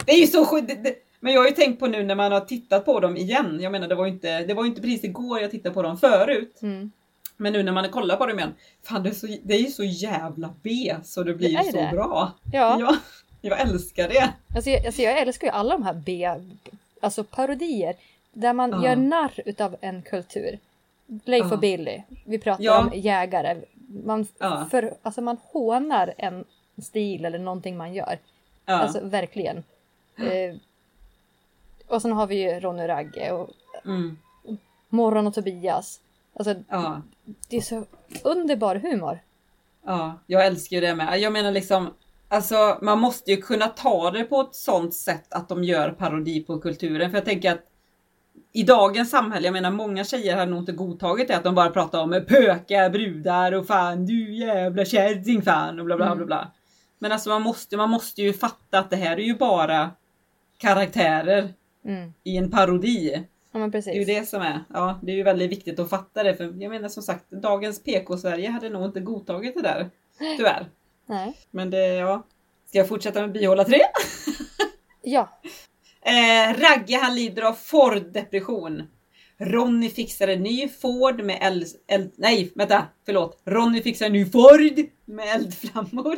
Det 0.06 0.12
är 0.12 0.20
ju 0.20 0.28
så 0.28 0.62
det- 0.62 0.96
Men 1.20 1.34
jag 1.34 1.42
har 1.42 1.48
ju 1.48 1.54
tänkt 1.56 1.80
på 1.80 1.88
nu 1.88 2.04
när 2.04 2.16
man 2.16 2.32
har 2.32 2.40
tittat 2.40 2.86
på 2.86 3.00
dem 3.00 3.18
igen. 3.18 3.60
Jag 3.62 3.72
menar 3.72 3.88
det 3.88 3.96
var 3.96 4.06
ju 4.06 4.12
inte, 4.12 4.46
det 4.46 4.54
var 4.54 4.64
ju 4.64 4.70
inte 4.70 4.82
precis 4.82 5.04
igår 5.04 5.40
jag 5.42 5.52
tittade 5.52 5.76
på 5.76 5.82
dem 5.82 5.98
förut. 5.98 6.60
Mm. 6.62 6.92
Men 7.38 7.54
nu 7.54 7.64
när 7.64 7.72
man 7.72 7.90
kollar 7.90 8.16
på 8.16 8.26
dem 8.26 8.40
igen. 8.40 8.54
Fan 8.84 9.04
det 9.04 9.10
är, 9.10 9.14
så, 9.14 9.28
det 9.44 9.54
är 9.54 9.60
ju 9.60 9.68
så 9.72 9.84
jävla 9.84 10.54
B 10.64 10.96
så 11.04 11.24
det 11.24 11.34
blir 11.34 11.50
Det 11.50 11.56
är 11.56 11.64
så 11.72 11.78
det. 11.78 11.90
bra. 11.94 12.32
Ja, 12.52 12.78
Ja, 12.80 12.96
jag 13.42 13.60
älskar 13.62 14.10
det. 14.10 14.34
Alltså, 14.56 14.70
jag, 14.70 14.86
alltså 14.86 15.02
jag 15.02 15.20
älskar 15.20 15.48
ju 15.48 15.54
alla 15.54 15.74
de 15.78 15.84
här 15.84 15.94
B, 16.06 16.30
alltså 17.02 17.24
parodier. 17.24 17.96
Där 18.34 18.54
man 18.54 18.70
Ja. 18.72 18.84
gör 18.90 18.96
narr 18.96 19.32
utav 19.46 19.76
en 19.82 20.02
kultur. 20.02 20.60
Leif 21.26 21.46
Ja. 21.46 21.54
och 21.54 21.60
Billy. 21.60 22.02
Vi 22.26 22.40
pratar 22.40 22.64
Ja. 22.64 22.80
om 22.80 22.92
jägare. 22.96 23.58
Man, 24.06 24.28
för, 24.72 24.94
alltså 25.02 25.22
man 25.22 25.38
hånar 25.44 26.14
en 26.18 26.46
stil 26.82 27.26
eller 27.26 27.40
någonting 27.40 27.78
man 27.78 27.94
gör. 27.94 28.20
Ja. 28.66 28.74
Alltså 28.74 29.00
verkligen. 29.04 29.58
Eh, 30.18 30.56
och 31.88 32.02
sen 32.02 32.12
har 32.12 32.28
vi 32.28 32.36
ju 32.36 32.60
Ronny 32.60 32.84
och 32.84 32.88
Ragge 32.88 33.32
och 33.32 33.50
Mm. 33.86 34.18
Morgon 34.90 35.28
och 35.28 35.34
Tobias. 35.34 36.02
Alltså 36.34 36.56
ja. 36.70 37.02
det 37.50 37.58
är 37.58 37.62
så 37.62 37.86
underbar 38.24 38.76
humor. 38.76 39.20
Ja, 39.86 40.20
jag 40.28 40.46
älskar 40.46 40.76
ju 40.76 40.82
det 40.82 40.96
med. 40.96 41.20
Jag 41.20 41.34
menar 41.34 41.52
liksom, 41.52 41.94
alltså 42.28 42.78
man 42.82 43.00
måste 43.00 43.32
ju 43.32 43.38
kunna 43.38 43.68
ta 43.68 44.12
det 44.12 44.24
på 44.24 44.42
ett 44.42 44.56
sånt 44.56 44.94
sätt 44.94 45.34
att 45.34 45.50
de 45.50 45.64
gör 45.64 45.92
parodi 45.92 46.44
på 46.44 46.60
kulturen. 46.60 47.10
För 47.12 47.18
jag 47.18 47.26
tänker 47.26 47.52
att 47.52 47.66
i 48.52 48.64
dagens 48.64 49.10
samhälle, 49.10 49.48
jag 49.48 49.54
menar 49.54 49.72
många 49.72 50.04
tjejer 50.04 50.38
har 50.38 50.46
nog 50.46 50.60
inte 50.60 50.72
godtagit 50.72 51.28
det 51.28 51.38
att 51.38 51.44
de 51.44 51.56
bara 51.56 51.70
pratar 51.70 52.02
om 52.02 52.26
pöka, 52.28 52.90
brudar 52.90 53.52
och 53.52 53.68
fan 53.68 54.06
du 54.06 54.36
jävla 54.36 54.86
kärring 54.86 55.42
fan 55.42 55.80
och 55.80 55.86
bla 55.86 55.96
bla 55.98 56.06
Mm. 56.06 56.18
bla 56.18 56.26
bla. 56.26 56.52
Men 57.00 57.12
alltså 57.12 57.30
man 57.30 57.42
måste, 57.42 57.78
man 57.78 57.90
måste 57.90 58.22
ju 58.22 58.34
fatta 58.34 58.80
att 58.80 58.90
det 58.90 58.96
här 58.96 59.18
är 59.18 59.24
ju 59.24 59.36
bara 59.38 59.92
karaktärer 60.58 61.54
Mm. 61.86 62.14
i 62.24 62.38
en 62.38 62.52
parodi. 62.52 63.24
Ja 63.52 63.60
men 63.60 63.72
Det 63.72 63.78
är 63.78 63.94
ju 63.94 64.06
precis. 64.06 64.08
det 64.08 64.26
som 64.26 64.42
är, 64.42 64.64
ja 64.74 65.00
det 65.04 65.12
är 65.12 65.16
ju 65.16 65.24
väldigt 65.24 65.52
viktigt 65.52 65.80
att 65.80 65.90
fatta 65.90 66.24
det. 66.24 66.36
För 66.36 66.44
jag 66.44 66.70
menar 66.70 66.90
som 66.90 67.04
sagt, 67.04 67.32
dagens 67.32 67.84
PK-Sverige 67.84 68.50
hade 68.50 68.70
nog 68.70 68.86
inte 68.86 69.00
godtagit 69.00 69.56
det 69.56 69.62
där. 69.62 69.90
Tyvärr. 70.38 70.70
Nej. 71.06 71.38
Men 71.52 71.70
det, 71.70 71.86
ja. 71.96 72.24
Ska 72.66 72.78
jag 72.78 72.88
fortsätta 72.88 73.22
med 73.22 73.32
bihåla 73.32 73.64
3? 73.64 73.80
Ja. 75.02 75.30
Eh, 76.02 76.60
Ragge 76.60 76.98
han 76.98 77.16
lider 77.16 77.42
av 77.42 77.54
Ford-depression. 77.54 78.84
Ronny 79.38 79.90
fixar 79.90 80.28
en 80.28 80.44
ny 80.44 80.68
Ford 80.68 81.22
med 81.24 81.38
eld 81.88 82.12
nej, 82.16 82.52
vänta, 82.56 82.86
förlåt. 83.06 83.42
Ronny 83.46 83.82
fixar 83.82 84.06
en 84.06 84.14
ny 84.14 84.26
Ford 84.26 84.86
med 85.06 85.28
eldflammor. 85.36 86.16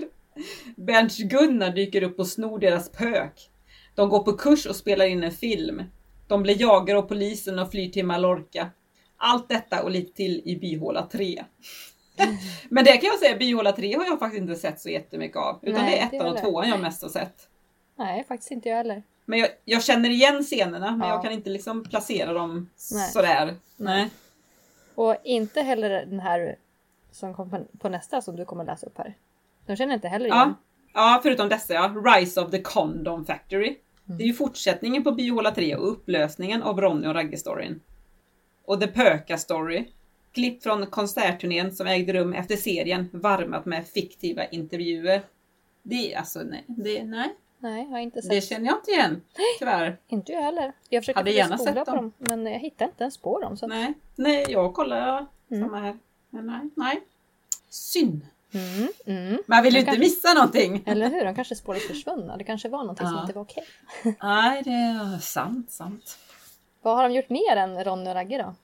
Bernt-Gunnar 0.76 1.70
dyker 1.72 2.04
upp 2.04 2.20
och 2.20 2.28
snor 2.28 2.60
deras 2.60 2.90
pök. 2.90 3.50
De 3.96 4.10
går 4.10 4.24
på 4.24 4.34
kurs 4.34 4.66
och 4.66 4.76
spelar 4.76 5.06
in 5.06 5.24
en 5.24 5.32
film. 5.32 5.84
De 6.28 6.44
blir 6.44 6.62
jagade 6.62 7.00
av 7.00 7.04
polisen 7.04 7.60
och 7.60 7.72
flyr 7.72 7.90
till 7.90 8.06
Mallorca. 8.06 8.70
Allt 9.18 9.50
detta 9.50 9.84
och 9.84 9.92
lite 9.92 10.14
till 10.14 10.42
i 10.46 10.56
Bihåla 10.56 11.08
3. 11.12 11.44
Men 12.70 12.86
det 12.86 12.98
kan 12.98 13.08
jag 13.10 13.20
säga, 13.20 13.38
Bihåla 13.38 13.72
3 13.72 13.96
har 13.96 14.06
jag 14.06 14.20
faktiskt 14.20 14.42
inte 14.42 14.56
sett 14.56 14.80
så 14.80 14.90
jättemycket 14.90 15.38
av. 15.38 15.60
Utan 15.62 15.82
Nej, 15.82 16.08
det 16.12 16.16
är 16.18 16.22
ettan 16.22 16.34
och 16.34 16.42
tvåan 16.42 16.70
jag 16.70 16.80
mest 16.82 17.02
har 17.02 17.10
sett. 17.10 17.48
Nej 17.96 18.24
faktiskt 18.24 18.52
inte 18.52 18.70
jag 18.70 18.76
heller. 18.78 19.04
Men 19.26 19.40
jag, 19.40 19.50
jag 19.66 19.84
känner 19.84 20.10
igen 20.10 20.44
scenerna 20.44 20.92
men 20.92 21.08
Ja. 21.08 21.14
jag 21.14 21.24
kan 21.24 21.32
inte 21.32 21.50
liksom 21.50 21.84
placera 21.84 22.34
dem 22.34 22.70
Nej. 22.94 23.10
sådär. 23.10 23.56
Nej. 23.78 24.10
Och 24.96 25.16
inte 25.24 25.62
heller 25.62 25.90
den 25.90 26.20
här 26.20 26.56
som 27.12 27.34
kom 27.34 27.66
på 27.80 27.90
nästa 27.90 28.22
som 28.22 28.36
du 28.36 28.46
kommer 28.46 28.64
läsa 28.66 28.88
upp 28.88 28.98
här. 28.98 29.16
De 29.66 29.76
känner 29.76 29.94
inte 29.94 30.08
heller 30.08 30.26
igen. 30.26 30.38
Ja. 30.38 31.14
ja, 31.14 31.20
förutom 31.24 31.50
dessa 31.50 31.74
ja. 31.74 31.94
Rise 32.06 32.42
of 32.42 32.52
the 32.52 32.62
Condom 32.62 33.26
Factory. 33.26 33.78
Det 34.06 34.24
är 34.24 34.28
ju 34.28 34.34
fortsättningen 34.34 35.04
på 35.04 35.12
Biola 35.12 35.52
3 35.52 35.76
och 35.76 35.92
upplösningen 35.92 36.64
av 36.64 36.82
Ronny 36.82 37.08
och 37.08 37.14
Ragge-storyn. 37.14 37.80
Och 38.66 38.80
The 38.82 38.88
Pöka 38.88 39.38
Story. 39.38 39.88
Klipp 40.32 40.64
från 40.64 40.86
konsertturnén 40.88 41.72
som 41.72 41.88
ägde 41.88 42.14
rum 42.14 42.34
efter 42.34 42.56
serien 42.56 43.10
varmat 43.14 43.66
med 43.66 43.88
fiktiva 43.88 44.46
intervjuer. 44.46 45.22
Det 45.84 46.14
är 46.14 46.18
alltså, 46.18 46.40
nej. 46.40 46.64
Det, 46.68 47.04
nej. 47.04 47.36
Nej, 47.60 47.84
jag 47.84 47.90
har 47.92 48.00
inte 48.00 48.22
sett. 48.22 48.32
Det 48.32 48.42
känner 48.42 48.66
jag 48.68 48.78
inte 48.78 48.92
igen, 48.92 49.22
tyvärr. 49.60 49.98
Inte 50.08 50.32
jag 50.32 50.42
heller. 50.42 50.74
Jag 50.90 51.02
försöker 51.04 51.20
Hade 51.20 51.32
gärna 51.32 51.58
sett 51.58 51.76
på 51.76 51.84
dem. 51.84 51.96
dem. 51.96 52.14
Men 52.18 52.46
jag 52.52 52.60
hittar 52.60 52.86
inte 52.86 53.04
ens 53.04 53.18
på 53.18 53.40
dem. 53.40 53.58
Så. 53.58 53.66
att- 53.66 53.70
Nej, 53.70 53.94
nej 54.16 54.46
jag 54.50 54.74
kollar 54.74 55.26
Mm. 55.52 55.64
samma 55.64 55.80
här. 55.80 55.98
Men 56.30 56.46
nej, 56.48 56.70
nej. 56.76 57.02
Synd. 57.70 58.22
Mm, 58.54 58.88
mm. 59.06 59.42
Man 59.48 59.64
vill 59.64 59.74
ju 59.74 59.80
inte 59.80 59.92
kan- 59.92 60.00
missa 60.00 60.34
någonting. 60.34 60.84
Eller 60.86 61.10
hur? 61.10 61.26
De 61.26 61.36
kanske 61.36 61.54
är 61.54 61.56
spårligt 61.56 61.88
försvunna. 61.88 62.38
Det 62.38 62.44
kanske 62.44 62.70
var 62.70 62.80
någonting 62.80 63.06
som 63.08 63.16
Ja. 63.16 63.22
inte 63.22 63.34
var 63.34 63.42
okej. 63.42 63.64
Nej, 64.22 64.62
det 64.64 64.70
är 64.72 65.20
sant, 65.20 65.72
sant. 65.72 66.18
Vad 66.82 66.96
har 66.96 67.04
de 67.10 67.16
gjort 67.16 67.30
mer 67.30 67.56
än 67.56 67.84
Ronny 67.84 68.10
och 68.10 68.14
Ragge 68.14 68.38
då? 68.38 68.56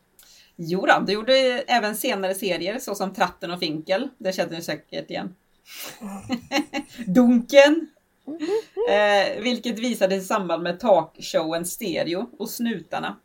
Jo 0.56 0.86
då, 0.86 1.00
det 1.06 1.12
gjorde 1.14 1.34
även 1.68 1.96
senare 1.96 2.36
serier 2.36 2.80
såsom 2.80 3.14
Tratten 3.14 3.52
och 3.52 3.60
Finkel. 3.60 4.10
Det 4.18 4.34
känner 4.34 4.52
ni 4.56 4.62
säkert 4.62 5.10
igen. 5.10 5.36
Dunken. 7.08 7.88
Eh, 8.90 9.42
vilket 9.42 9.80
visades 9.80 10.24
i 10.24 10.26
samband 10.28 10.64
med 10.64 10.80
talkshowen 10.80 11.66
Stereo 11.66 12.30
och 12.40 12.50
Snutarna. 12.50 13.16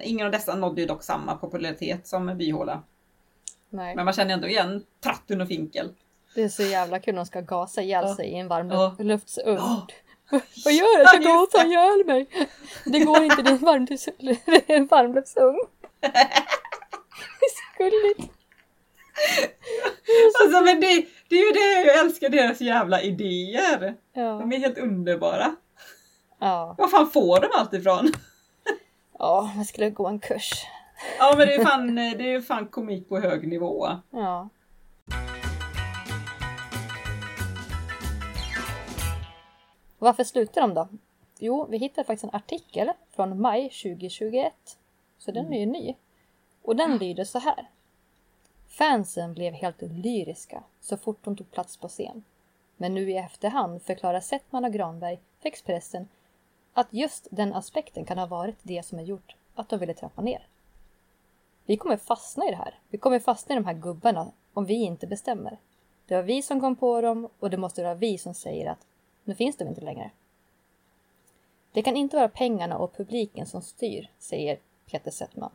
Ingen 0.00 0.26
av 0.26 0.32
dessa 0.32 0.54
nådde 0.54 0.80
ju 0.80 0.86
dock 0.86 1.02
samma 1.02 1.34
popularitet 1.34 2.06
som 2.06 2.38
Byhåla. 2.38 2.82
Nej. 3.70 3.96
Men 3.96 4.04
man 4.04 4.14
känner 4.14 4.34
ändå 4.34 4.48
igen 4.48 4.84
Tratten 5.02 5.40
och 5.40 5.48
Finkel. 5.48 5.88
Det 6.34 6.42
är 6.42 6.48
så 6.48 6.62
jävla 6.62 6.98
kul. 7.00 7.14
De 7.14 7.26
ska 7.26 7.40
gasa 7.40 7.82
ihjäl 7.82 8.04
Ja. 8.08 8.16
sig 8.16 8.26
i 8.28 8.34
en 8.34 8.48
varm 8.48 8.70
Ja. 8.70 8.96
luftsugn. 8.98 9.54
Ja. 9.56 9.86
Vad 10.64 10.74
gör 10.74 10.96
du? 10.98 11.02
Jag 11.02 11.08
ska 11.08 11.18
gasa 11.18 11.62
det. 11.62 11.68
ihjäl 11.68 12.06
mig. 12.06 12.26
Det 12.84 12.98
går 13.00 13.22
inte. 13.22 13.42
Det 13.42 13.50
är 13.50 13.54
en 13.54 13.58
varmlufts- 13.58 14.10
det 14.46 14.70
är 14.72 14.76
en 14.76 14.86
varmluftsugn. 14.86 15.58
Det 16.00 16.06
är 17.46 17.52
så 17.56 17.78
gulligt. 17.78 18.32
Alltså, 20.44 20.60
men 20.64 20.80
det, 20.80 21.06
det 21.28 21.36
är 21.36 21.46
ju 21.46 21.52
det 21.52 21.86
jag 21.88 21.98
älskar 21.98 22.28
deras 22.28 22.60
jävla 22.60 23.02
idéer. 23.02 23.94
Ja. 24.12 24.22
De 24.22 24.52
är 24.52 24.58
helt 24.58 24.78
underbara. 24.78 25.56
Ja. 26.40 26.74
Var 26.78 26.88
fan 26.88 27.10
får 27.10 27.40
de 27.40 27.48
allt 27.58 27.74
ifrån? 27.74 28.12
ja, 29.18 29.50
jag 29.56 29.66
skulle 29.66 29.90
gå 29.90 30.06
en 30.06 30.20
kurs. 30.20 30.50
Ja 31.18 31.34
men 31.38 31.46
det 31.48 31.54
är 31.54 31.64
fan, 31.64 31.94
det 31.94 32.34
är 32.34 32.40
fan 32.40 32.66
komik 32.66 33.08
på 33.08 33.18
hög 33.18 33.48
nivå. 33.48 33.88
Ja. 34.10 34.48
Varför 40.02 40.24
slutar 40.24 40.60
de 40.60 40.74
då? 40.74 40.88
Jo, 41.38 41.66
vi 41.70 41.78
hittade 41.78 42.06
faktiskt 42.06 42.24
en 42.24 42.34
artikel 42.34 42.92
från 43.10 43.40
maj 43.40 43.62
2021. 43.62 44.78
Så 45.18 45.32
den 45.32 45.52
är 45.52 45.60
ju 45.60 45.66
ny. 45.66 45.94
Och 46.62 46.76
den 46.76 46.96
lyder 46.96 47.24
så 47.24 47.38
här. 47.38 47.70
Fansen 48.68 49.34
blev 49.34 49.52
helt 49.52 49.82
lyriska 49.82 50.62
så 50.80 50.96
fort 50.96 51.24
de 51.24 51.36
tog 51.36 51.50
plats 51.50 51.76
på 51.76 51.88
scen. 51.88 52.24
Men 52.76 52.94
nu 52.94 53.10
i 53.10 53.16
efterhand 53.16 53.82
förklarar 53.82 54.20
Settman 54.20 54.64
och 54.64 54.72
Granberg 54.72 55.20
för 55.40 55.48
Expressen 55.48 56.08
att 56.72 56.88
just 56.90 57.28
den 57.30 57.54
aspekten 57.54 58.04
kan 58.04 58.18
ha 58.18 58.26
varit 58.26 58.58
det 58.62 58.82
som 58.86 58.98
har 58.98 59.04
gjort 59.04 59.36
att 59.54 59.68
de 59.68 59.78
ville 59.78 59.94
trappa 59.94 60.22
ner. 60.22 60.46
Vi 61.64 61.76
kommer 61.76 61.96
fastna 61.96 62.46
i 62.46 62.50
det 62.50 62.56
här. 62.56 62.78
Vi 62.88 62.98
kommer 62.98 63.18
fastna 63.18 63.54
i 63.54 63.58
de 63.58 63.64
här 63.64 63.74
gubbarna 63.74 64.32
om 64.52 64.64
vi 64.64 64.74
inte 64.74 65.06
bestämmer. 65.06 65.58
Det 66.06 66.16
var 66.16 66.22
vi 66.22 66.42
som 66.42 66.60
kom 66.60 66.76
på 66.76 67.00
dem 67.00 67.28
och 67.38 67.50
det 67.50 67.56
måste 67.56 67.82
vara 67.82 67.94
vi 67.94 68.18
som 68.18 68.34
säger 68.34 68.70
att 68.70 68.86
nu 69.24 69.34
finns 69.34 69.56
de 69.56 69.68
inte 69.68 69.80
längre. 69.80 70.10
Det 71.72 71.82
kan 71.82 71.96
inte 71.96 72.16
vara 72.16 72.28
pengarna 72.28 72.78
och 72.78 72.96
publiken 72.96 73.46
som 73.46 73.62
styr, 73.62 74.10
säger 74.18 74.58
Peter 74.90 75.10
Settman. 75.10 75.50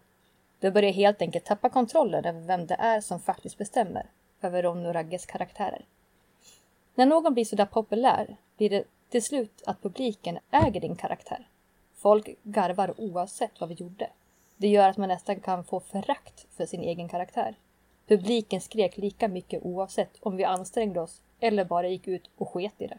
Du 0.59 0.71
börjar 0.71 0.91
helt 0.91 1.21
enkelt 1.21 1.45
tappa 1.45 1.69
kontrollen 1.69 2.25
över 2.25 2.41
vem 2.41 2.67
det 2.67 2.75
är 2.75 3.01
som 3.01 3.19
faktiskt 3.19 3.57
bestämmer 3.57 4.05
över 4.41 4.63
Ronny 4.63 4.87
och 4.87 4.93
Ragges 4.93 5.25
karaktärer. 5.25 5.85
När 6.95 7.05
någon 7.05 7.33
blir 7.33 7.45
sådär 7.45 7.65
populär 7.65 8.37
blir 8.57 8.69
det 8.69 8.83
till 9.09 9.23
slut 9.23 9.63
att 9.65 9.81
publiken 9.81 10.39
äger 10.51 10.81
din 10.81 10.95
karaktär. 10.95 11.47
Folk 11.95 12.29
garvar 12.43 12.93
oavsett 12.97 13.59
vad 13.59 13.69
vi 13.69 13.75
gjorde. 13.75 14.09
Det 14.57 14.67
gör 14.67 14.89
att 14.89 14.97
man 14.97 15.09
nästan 15.09 15.39
kan 15.39 15.63
få 15.63 15.79
förakt 15.79 16.45
för 16.55 16.65
sin 16.65 16.81
egen 16.81 17.09
karaktär. 17.09 17.55
Publiken 18.07 18.61
skrek 18.61 18.97
lika 18.97 19.27
mycket 19.27 19.63
oavsett 19.63 20.17
om 20.19 20.37
vi 20.37 20.43
ansträngde 20.43 21.01
oss 21.01 21.21
eller 21.39 21.65
bara 21.65 21.87
gick 21.87 22.07
ut 22.07 22.29
och 22.37 22.49
sket 22.49 22.81
i 22.81 22.87
det. 22.87 22.97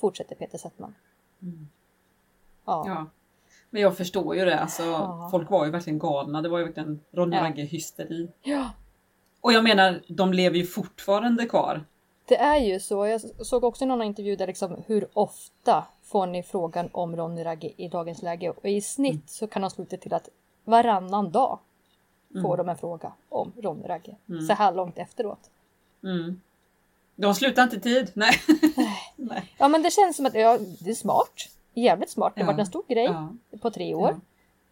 Fortsätter 0.00 0.34
Peter 0.36 0.58
Settman. 0.58 0.94
Ja. 2.64 2.84
Ja. 2.86 3.06
Men 3.70 3.82
jag 3.82 3.96
förstår 3.96 4.36
ju 4.36 4.44
det. 4.44 4.58
Alltså, 4.60 4.82
Ja. 4.82 5.28
Folk 5.30 5.50
var 5.50 5.64
ju 5.64 5.70
verkligen 5.70 5.98
galna. 5.98 6.42
Det 6.42 6.48
var 6.48 6.58
ju 6.58 6.64
verkligen 6.64 7.00
Ronny 7.12 7.36
Ja. 7.36 7.42
Ragge 7.42 7.62
hysteri. 7.62 8.28
ja. 8.42 8.70
Och 9.40 9.52
jag 9.52 9.64
menar, 9.64 10.02
de 10.08 10.32
lever 10.32 10.56
ju 10.56 10.66
fortfarande 10.66 11.46
kvar. 11.46 11.84
Det 12.28 12.36
är 12.36 12.56
ju 12.56 12.80
så. 12.80 13.06
Jag 13.06 13.20
såg 13.46 13.64
också 13.64 13.84
i 13.84 13.86
någon 13.86 14.02
intervju 14.02 14.36
där 14.36 14.46
liksom 14.46 14.82
hur 14.86 15.08
ofta 15.12 15.84
får 16.02 16.26
ni 16.26 16.42
frågan 16.42 16.88
om 16.92 17.16
Ronny 17.16 17.44
Ragge 17.44 17.72
i 17.76 17.88
dagens 17.88 18.22
läge? 18.22 18.50
Och 18.50 18.64
i 18.64 18.80
snitt 18.80 19.30
så 19.30 19.46
kan 19.46 19.62
de 19.62 19.70
sluta 19.70 19.96
till 19.96 20.14
att 20.14 20.28
varannan 20.64 21.32
dag 21.32 21.58
får 22.42 22.56
de 22.56 22.68
en 22.68 22.76
fråga 22.76 23.12
om 23.28 23.52
Ronny 23.56 23.88
Ragge. 23.88 24.16
Så 24.48 24.52
här 24.52 24.72
långt 24.74 24.98
efteråt. 24.98 25.50
Mm. 26.02 26.40
De 27.16 27.34
slutar 27.34 27.62
inte 27.62 27.80
tid. 27.80 28.10
Nej. 28.14 28.32
Nej. 29.28 29.54
Ja 29.58 29.68
men 29.68 29.82
det 29.82 29.90
känns 29.90 30.16
som 30.16 30.26
att 30.26 30.34
ja, 30.34 30.58
det 30.80 30.90
är 30.90 30.94
smart. 30.94 31.48
Jävligt 31.74 32.10
smart. 32.10 32.32
Det 32.36 32.40
Ja. 32.40 32.46
var 32.46 32.58
en 32.58 32.66
stor 32.66 32.84
grej 32.88 33.04
Ja. 33.04 33.28
på 33.60 33.70
tre 33.70 33.94
år. 33.94 34.08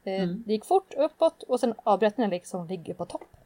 Eh, 0.04 0.22
Mm. 0.22 0.42
Det 0.46 0.52
gick 0.52 0.64
fort 0.64 0.94
uppåt 0.96 1.42
och 1.42 1.60
sen 1.60 1.74
den 2.16 2.30
liksom 2.30 2.66
ligger 2.66 2.94
på 2.94 3.04
topp. 3.04 3.36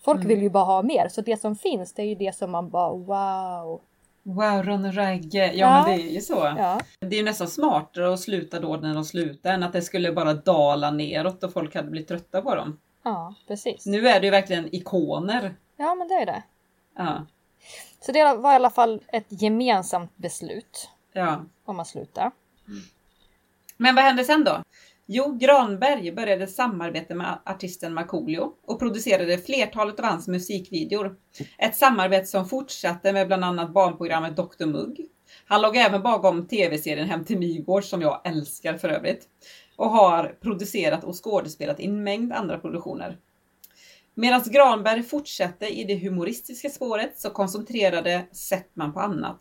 Folk 0.00 0.24
vill 0.24 0.42
ju 0.42 0.50
bara 0.50 0.64
ha 0.64 0.82
mer 0.82 1.08
så 1.08 1.20
det 1.20 1.40
som 1.40 1.56
finns 1.56 1.92
det 1.92 2.02
är 2.02 2.06
ju 2.06 2.14
det 2.14 2.34
som 2.36 2.50
man 2.50 2.70
bara 2.70 2.90
wow. 2.92 3.80
Wow, 4.22 4.62
Ronny 4.62 4.90
Ragge. 4.90 5.46
Ja, 5.46 5.52
Ja. 5.54 5.82
men 5.86 5.98
det 5.98 6.04
är 6.08 6.10
ju 6.12 6.20
så. 6.20 6.54
Ja, 6.58 6.80
Det 7.00 7.06
är 7.06 7.18
ju 7.18 7.24
nästan 7.24 7.48
smartare 7.48 8.12
att 8.12 8.20
sluta 8.20 8.60
då 8.60 8.76
när 8.76 8.94
de 8.94 9.04
slutar 9.04 9.52
än 9.54 9.62
att 9.62 9.72
det 9.72 9.82
skulle 9.82 10.12
bara 10.12 10.34
dala 10.34 10.90
neråt 10.90 11.44
och 11.44 11.52
folk 11.52 11.74
hade 11.74 11.90
blivit 11.90 12.08
trötta 12.08 12.42
på 12.42 12.54
dem. 12.54 12.78
ja 13.02 13.34
precis. 13.48 13.86
Nu 13.86 14.08
är 14.08 14.20
det 14.20 14.26
ju 14.26 14.30
verkligen 14.30 14.74
ikoner. 14.74 15.54
Ja 15.76 15.94
men 15.94 16.08
det 16.08 16.14
är 16.14 16.26
det. 16.26 16.42
Ja. 16.96 17.26
Så 18.00 18.12
det 18.12 18.34
var 18.34 18.52
i 18.52 18.54
alla 18.54 18.70
fall 18.70 19.02
ett 19.08 19.26
gemensamt 19.28 20.16
beslut 20.16 20.90
ja. 21.12 21.44
om 21.64 21.80
att 21.80 21.88
sluta. 21.88 22.30
Men 23.76 23.94
vad 23.94 24.04
hände 24.04 24.24
sen 24.24 24.44
då? 24.44 24.62
Jo, 25.06 25.38
Granberg 25.40 26.12
började 26.12 26.46
samarbeta 26.46 27.14
med 27.14 27.38
artisten 27.44 27.94
Markoolio 27.94 28.52
och 28.66 28.78
producerade 28.78 29.38
flertalet 29.38 30.00
av 30.00 30.06
hans 30.06 30.28
musikvideor. 30.28 31.16
Ett 31.58 31.76
samarbete 31.76 32.26
som 32.26 32.48
fortsatte 32.48 33.12
med 33.12 33.26
bland 33.26 33.44
annat 33.44 33.72
barnprogrammet 33.72 34.36
Dr 34.36 34.66
Mugg. 34.66 35.06
Han 35.46 35.62
låg 35.62 35.76
även 35.76 36.02
bakom 36.02 36.46
tv-serien 36.46 37.08
Hem 37.08 37.24
till 37.24 37.38
Nygård 37.38 37.84
som 37.84 38.02
jag 38.02 38.20
älskar 38.24 38.78
för 38.78 38.88
övrigt. 38.88 39.28
Och 39.76 39.90
har 39.90 40.36
producerat 40.40 41.04
och 41.04 41.24
skådespelat 41.24 41.80
i 41.80 41.84
en 41.84 42.04
mängd 42.04 42.32
andra 42.32 42.58
produktioner. 42.58 43.18
Medan 44.20 44.42
Granberg 44.46 45.02
fortsatte 45.02 45.66
i 45.66 45.84
det 45.84 45.94
humoristiska 45.94 46.68
spåret 46.68 47.20
så 47.20 47.30
koncentrerade 47.30 48.26
Settman 48.32 48.92
på 48.92 49.00
annat. 49.00 49.38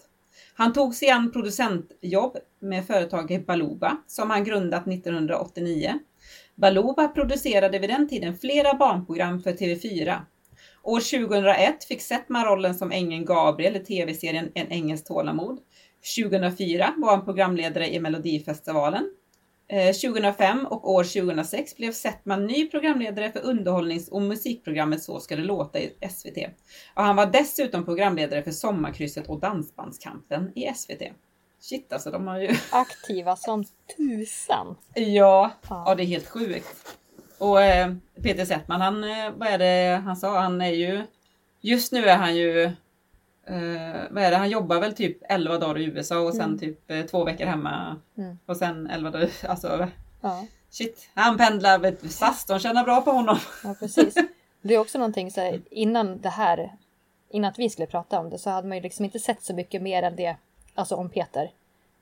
Han 0.54 0.74
tog 0.74 0.96
sig 0.96 1.10
an 1.10 1.32
producentjobb 1.32 2.38
med 2.60 2.88
företaget 2.88 3.46
Baluba 3.46 3.98
som 4.08 4.30
han 4.30 4.44
grundat 4.44 4.88
1989. 4.88 5.94
Baluba 6.56 7.08
producerade 7.08 7.80
vid 7.80 7.90
den 7.90 8.10
tiden 8.10 8.38
flera 8.38 8.74
barnprogram 8.74 9.42
för 9.42 9.52
TV4. 9.52 10.20
År 10.84 11.00
2001 11.00 11.84
fick 11.84 12.02
Settman 12.02 12.46
rollen 12.46 12.76
som 12.76 12.92
ängeln 12.92 13.26
Gabriel 13.26 13.76
i 13.76 13.80
TV-serien 13.80 14.52
En 14.54 14.68
ängels 14.68 15.04
tålamod. 15.04 15.60
2004 16.20 16.94
var 16.98 17.16
han 17.16 17.26
programledare 17.26 17.94
i 17.94 18.00
Melodifestivalen. 18.00 19.12
Eh, 19.70 19.94
2005 19.94 20.66
och 20.66 20.92
år 20.92 21.04
2006 21.04 21.76
blev 21.76 21.92
Settman 21.92 22.46
ny 22.46 22.70
programledare 22.70 23.32
för 23.32 23.46
underhållnings 23.46 24.10
och 24.10 24.22
musikprogrammet 24.22 25.04
Så 25.04 25.20
ska 25.20 25.36
det 25.36 25.42
låta 25.42 25.80
i 25.80 25.94
SVT. 26.10 26.38
Och 26.94 27.04
han 27.04 27.16
var 27.16 27.26
dessutom 27.26 27.86
programledare 27.86 28.44
för 28.44 28.52
Sommarkrysset 28.52 29.30
och 29.30 29.40
Dansbandskampen 29.40 30.52
i 30.56 30.74
SVT. 30.76 31.02
Shit 31.60 31.94
alltså, 31.94 32.12
de 32.12 32.28
har 32.28 32.40
ju... 32.40 32.50
Aktiva 32.72 33.36
som 33.36 33.64
tusan. 33.98 34.76
Ja, 34.94 35.52
Ja. 35.70 35.84
ja 35.86 35.96
det 35.96 36.04
är 36.04 36.08
helt 36.08 36.30
sjukt. 36.30 36.98
Och 37.38 37.62
eh, 37.62 37.94
Peter 38.24 38.46
Settman, 38.46 38.82
han, 38.82 39.04
eh, 39.04 39.32
vad 39.36 39.48
är 39.48 39.58
det 39.58 40.02
han 40.06 40.16
sa? 40.16 40.40
Han 40.40 40.62
är 40.62 40.72
ju... 40.72 41.04
Just 41.62 41.92
nu 41.92 42.06
är 42.06 42.18
han 42.18 42.36
ju... 42.36 42.72
Eh, 43.48 44.02
vad 44.12 44.24
är 44.24 44.32
det? 44.32 44.38
Han 44.38 44.50
jobbar 44.50 44.80
väl 44.80 44.94
typ 44.94 45.18
11 45.30 45.58
dagar 45.58 45.78
i 45.78 45.86
USA 45.86 46.20
och 46.20 46.34
sen 46.34 46.42
Mm. 46.46 46.60
typ 46.60 46.92
eh, 46.92 47.02
två 47.02 47.24
veckor 47.24 47.46
hemma. 47.46 47.96
Mm. 48.18 48.40
Och 48.46 48.58
sen 48.58 48.88
11 48.88 49.12
dagar... 49.12 49.30
Alltså, 49.48 49.88
Ja, 50.22 50.46
shit. 50.70 51.10
Han 51.14 51.38
pendlar, 51.38 51.80
du, 52.02 52.10
SAS, 52.10 52.46
de 52.46 52.60
tjänar 52.60 52.84
bra 52.84 53.02
på 53.02 53.12
honom. 53.12 53.38
ja 53.64 53.76
precis. 53.80 54.16
Det 54.62 54.74
är 54.74 54.80
också 54.80 54.98
någonting 54.98 55.32
så 55.32 55.42
här, 55.42 55.62
innan 55.72 56.22
det 56.22 56.30
här, 56.30 56.72
innan 57.30 57.50
att 57.52 57.60
vi 57.60 57.70
skulle 57.70 57.88
prata 57.88 58.20
om 58.20 58.30
det 58.30 58.38
så 58.38 58.50
hade 58.50 58.68
man 58.68 58.78
ju 58.78 58.84
liksom 58.84 59.06
inte 59.06 59.20
sett 59.20 59.44
så 59.44 59.54
mycket 59.54 59.82
mer 59.82 60.04
än 60.04 60.16
det, 60.16 60.36
alltså 60.76 60.96
om 60.96 61.10
Peter. 61.10 61.52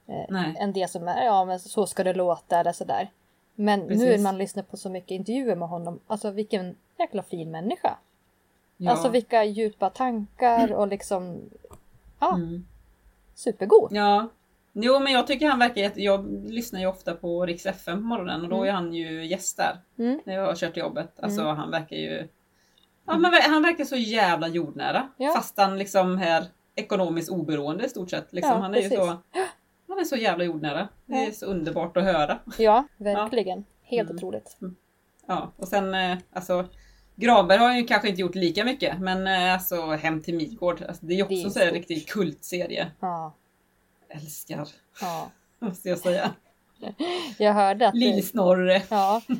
Eh, 0.07 0.25
Nej. 0.29 0.55
än 0.59 0.73
det 0.73 0.91
som 0.91 1.07
är, 1.07 1.25
ja 1.25 1.45
men 1.45 1.59
så 1.59 1.87
ska 1.87 2.03
det 2.03 2.13
låta 2.13 2.59
eller 2.59 2.71
sådär. 2.71 3.09
Men 3.55 3.79
nu 3.79 3.87
Precis. 3.87 4.07
när 4.09 4.23
man 4.23 4.37
lyssnar 4.37 4.63
på 4.63 4.77
så 4.77 4.89
mycket 4.89 5.11
intervjuer 5.11 5.55
med 5.55 5.67
honom, 5.69 5.99
alltså 6.07 6.31
vilken 6.31 6.75
jäkla 6.99 7.23
fin 7.23 7.51
människa. 7.51 7.97
Ja. 8.77 8.91
Alltså 8.91 9.09
vilka 9.09 9.43
djupa 9.43 9.89
tankar 9.89 10.73
och 10.73 10.87
liksom, 10.87 11.41
ja, 12.19 12.35
Mm. 12.35 12.65
supergod. 13.35 13.89
Ja. 13.91 14.27
Jo 14.73 14.99
men 14.99 15.13
jag 15.13 15.27
tycker 15.27 15.47
han 15.49 15.59
verkar 15.59 15.81
jätte... 15.81 16.01
Jag 16.01 16.43
lyssnar 16.49 16.79
ju 16.79 16.87
ofta 16.87 17.13
på 17.15 17.45
Rix 17.45 17.65
FM 17.65 17.97
på 18.01 18.03
morgonen 18.07 18.41
och 18.43 18.49
då 18.49 18.55
Mm. 18.55 18.67
är 18.67 18.71
han 18.71 18.93
ju 18.93 19.25
gäst 19.25 19.57
där. 19.57 19.77
Mm. 19.97 20.19
När 20.25 20.33
jag 20.33 20.45
har 20.45 20.55
kört 20.55 20.73
till 20.73 20.81
jobbet. 20.83 21.19
Alltså 21.19 21.41
Mm. 21.41 21.55
han 21.57 21.71
verkar 21.71 21.95
ju... 21.95 22.27
Ja 23.05 23.17
men 23.17 23.33
han 23.33 23.61
verkar 23.63 23.85
så 23.85 23.95
jävla 23.95 24.47
jordnära. 24.47 25.09
Ja. 25.17 25.33
Fast 25.35 25.57
han 25.57 25.77
liksom 25.77 26.17
är 26.17 26.45
ekonomiskt 26.75 27.29
oberoende 27.31 27.85
i 27.85 27.89
stort 27.89 28.09
sett. 28.09 28.33
Liksom, 28.33 28.51
Ja, 28.53 28.59
han 28.59 28.73
är 28.73 28.77
ju 28.77 28.89
precis. 28.89 28.97
så... 28.99 29.05
Han 29.87 29.99
är 29.99 30.03
så 30.03 30.15
jävla 30.15 30.43
jordnära. 30.43 30.87
Det 31.05 31.13
är 31.25 31.31
så 31.31 31.45
underbart 31.45 31.97
att 31.97 32.03
höra. 32.03 32.39
Ja, 32.57 32.87
verkligen. 32.97 33.65
Helt 33.83 34.09
Mm. 34.09 34.15
otroligt. 34.17 34.57
Ja, 35.27 35.51
och 35.57 35.67
sen 35.67 35.93
eh, 35.93 36.17
alltså 36.33 36.65
Granberg 37.15 37.57
har 37.59 37.73
ju 37.77 37.85
kanske 37.85 38.09
inte 38.09 38.21
gjort 38.21 38.35
lika 38.35 38.63
mycket 38.63 38.99
men 38.99 39.27
eh, 39.27 39.53
alltså 39.53 39.85
Hem 39.91 40.21
till 40.21 40.35
Midgård, 40.35 40.83
alltså, 40.87 41.05
det 41.05 41.13
är 41.13 41.15
ju 41.15 41.23
också 41.23 41.59
Det 41.59 41.63
är 41.63 41.67
en 41.67 41.73
riktig 41.73 42.07
kultserie. 42.07 42.87
Ja, 42.99 43.33
Älskar, 44.09 44.67
ja. 45.01 45.29
måste 45.59 45.89
jag 45.89 45.97
säga. 45.99 46.31
Jag 47.37 47.53
hörde 47.53 47.87
att... 47.87 47.95
Lill-Snorre. 47.95 48.81
Ja. 48.89 49.21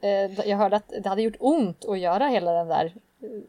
Eh, 0.00 0.48
Jag 0.48 0.56
hörde 0.56 0.76
att 0.76 0.92
det 1.02 1.08
hade 1.08 1.22
gjort 1.22 1.36
ont 1.40 1.84
att 1.84 1.98
göra 1.98 2.26
hela 2.28 2.52
den 2.52 2.68
där, 2.68 2.92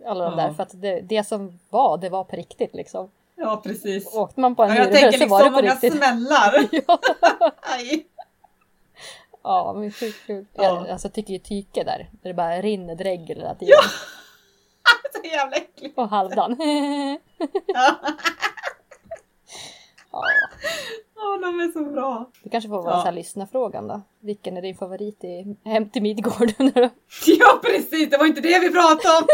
alla 0.06 0.30
de 0.30 0.39
Ja. 0.39 0.45
där, 0.47 0.53
för 0.53 0.63
att 0.63 0.82
det, 0.82 1.01
det 1.01 1.23
som 1.23 1.60
var, 1.69 1.97
det 1.97 2.10
var 2.10 2.23
på 2.23 2.36
riktigt 2.36 2.73
liksom. 2.75 3.10
Ja 3.36 3.62
precis. 3.63 4.15
Åkte 4.15 4.39
man 4.39 4.56
på 4.56 4.63
en 4.63 4.69
Ja, 4.69 4.75
jag 4.75 4.91
tänker 4.93 5.17
så 5.19 5.25
var 5.27 5.39
det 5.39 5.45
liksom 5.45 5.53
på 5.53 5.62
många 5.62 5.73
riktigt. 5.73 5.93
smällar. 5.93 6.67
Ja. 6.88 6.99
Ja 9.47 9.73
men 9.73 9.91
sjukt 9.91 10.25
kul. 10.27 10.45
Ja. 10.53 10.63
Jag, 10.63 10.89
alltså, 10.89 11.07
jag 11.07 11.13
tycker 11.13 11.33
ju 11.33 11.39
tyke 11.39 11.83
där, 11.83 12.10
där 12.12 12.29
det 12.29 12.33
bara 12.33 12.62
rinner 12.62 12.95
dregel 12.95 13.38
hela 13.38 13.55
tiden. 13.55 13.73
Ja. 13.73 13.81
Så 15.21 15.27
jävla 15.27 15.55
äckligt. 15.55 15.97
Och 15.97 16.10
halvdan. 16.10 16.57
Ja. 17.67 17.95
ja. 20.12 20.25
Ja, 21.15 21.38
de 21.41 21.60
är 21.60 21.71
så 21.71 21.86
bra. 21.91 22.31
Det 22.43 22.49
kanske 22.49 22.69
får 22.69 22.81
vara 22.83 22.93
Ja. 22.93 22.99
så 22.99 23.05
här 23.05 23.12
lyssnarfrågan 23.12 23.88
då. 23.88 24.01
Vilken 24.19 24.57
är 24.57 24.62
din 24.62 24.75
favorit 24.77 25.23
i 25.23 25.55
Hem 25.65 25.89
till 25.89 26.01
Midgård? 26.01 26.51
Ja 27.27 27.60
precis, 27.63 28.10
det 28.10 28.17
var 28.17 28.25
inte 28.25 28.41
det 28.41 28.60
vi 28.60 28.69
pratade 28.71 29.17
om. 29.17 29.27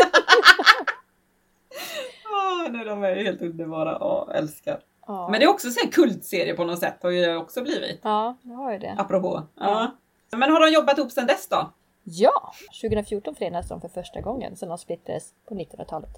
Åh, 2.34 2.72
nej, 2.72 2.86
de 2.86 3.04
är 3.04 3.16
helt 3.16 3.42
underbara. 3.42 3.98
Ja, 4.00 4.30
älskar. 4.34 4.80
ja. 5.08 5.28
Men 5.32 5.40
det 5.40 5.46
är 5.46 5.50
också 5.50 5.70
så 5.70 5.80
här 5.84 5.92
kultserie 5.92 6.54
på 6.54 6.64
något 6.64 6.80
sätt 6.80 7.04
har 7.04 7.10
ju 7.10 7.22
det 7.26 7.38
också 7.38 7.62
blivit. 7.62 8.00
ja, 8.04 8.36
det 8.42 8.54
har 8.54 8.72
ju 8.72 8.80
det. 8.80 8.96
Apropå. 8.98 9.44
Ja. 9.60 9.92
Men 10.38 10.52
har 10.52 10.60
de 10.60 10.74
jobbat 10.74 10.98
ihop 10.98 11.12
sedan 11.12 11.28
dess 11.28 11.48
då? 11.48 11.72
Ja! 12.04 12.54
2014 12.82 13.36
förenades 13.36 13.70
de 13.70 13.82
för 13.82 13.88
första 13.88 14.22
gången 14.22 14.56
sedan 14.56 14.70
de 14.70 14.78
splittrades 14.78 15.34
på 15.46 15.56
1900-talet. 15.56 16.10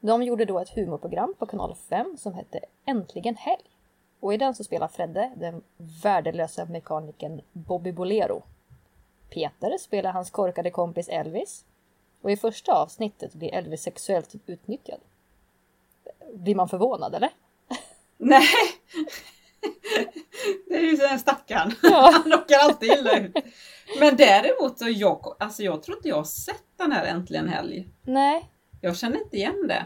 De 0.00 0.22
gjorde 0.22 0.44
då 0.44 0.58
ett 0.58 0.68
humorprogram 0.68 1.34
på 1.38 1.46
kanal 1.46 1.74
5 1.88 2.16
som 2.18 2.34
hette 2.34 2.60
Äntligen 2.84 3.36
helg. 3.36 3.64
Och 4.20 4.34
i 4.34 4.36
den 4.36 4.54
så 4.54 4.64
spelar 4.64 4.88
Fredde 4.88 5.32
den 5.36 5.62
värdelösa 6.02 6.64
mekanikern 6.64 7.40
Bobby 7.52 7.92
Bolero. 7.92 8.42
Peter 9.30 9.78
spelar 9.78 10.12
hans 10.12 10.30
korkade 10.30 10.70
kompis 10.70 11.08
Elvis. 11.08 11.64
Och 12.22 12.30
i 12.30 12.36
första 12.36 12.72
avsnittet 12.72 13.34
blir 13.34 13.54
Elvis 13.54 13.82
sexuellt 13.82 14.34
utnyttjad. 14.46 15.00
Blir 16.34 16.54
man 16.54 16.68
förvånad 16.68 17.14
eller? 17.14 17.30
Nej. 18.16 18.46
Det 20.68 20.74
är 20.76 20.80
ju 20.80 20.96
den 20.96 21.18
stackaren. 21.18 21.72
Ja. 21.82 22.10
Han 22.22 22.32
råkar 22.32 22.58
alltid 22.58 22.92
illa 22.92 23.18
ut. 23.18 23.36
Men 24.00 24.16
däremot 24.16 24.78
så 24.78 24.88
jag, 24.88 25.36
alltså 25.40 25.62
jag 25.62 25.82
tror 25.82 25.96
inte 25.96 26.08
jag 26.08 26.16
har 26.16 26.24
sett 26.24 26.62
den 26.78 26.92
här 26.92 27.04
Äntligen 27.06 27.48
helg. 27.48 27.88
Nej. 28.02 28.50
Jag 28.80 28.96
känner 28.96 29.18
inte 29.22 29.36
igen 29.36 29.68
det. 29.68 29.84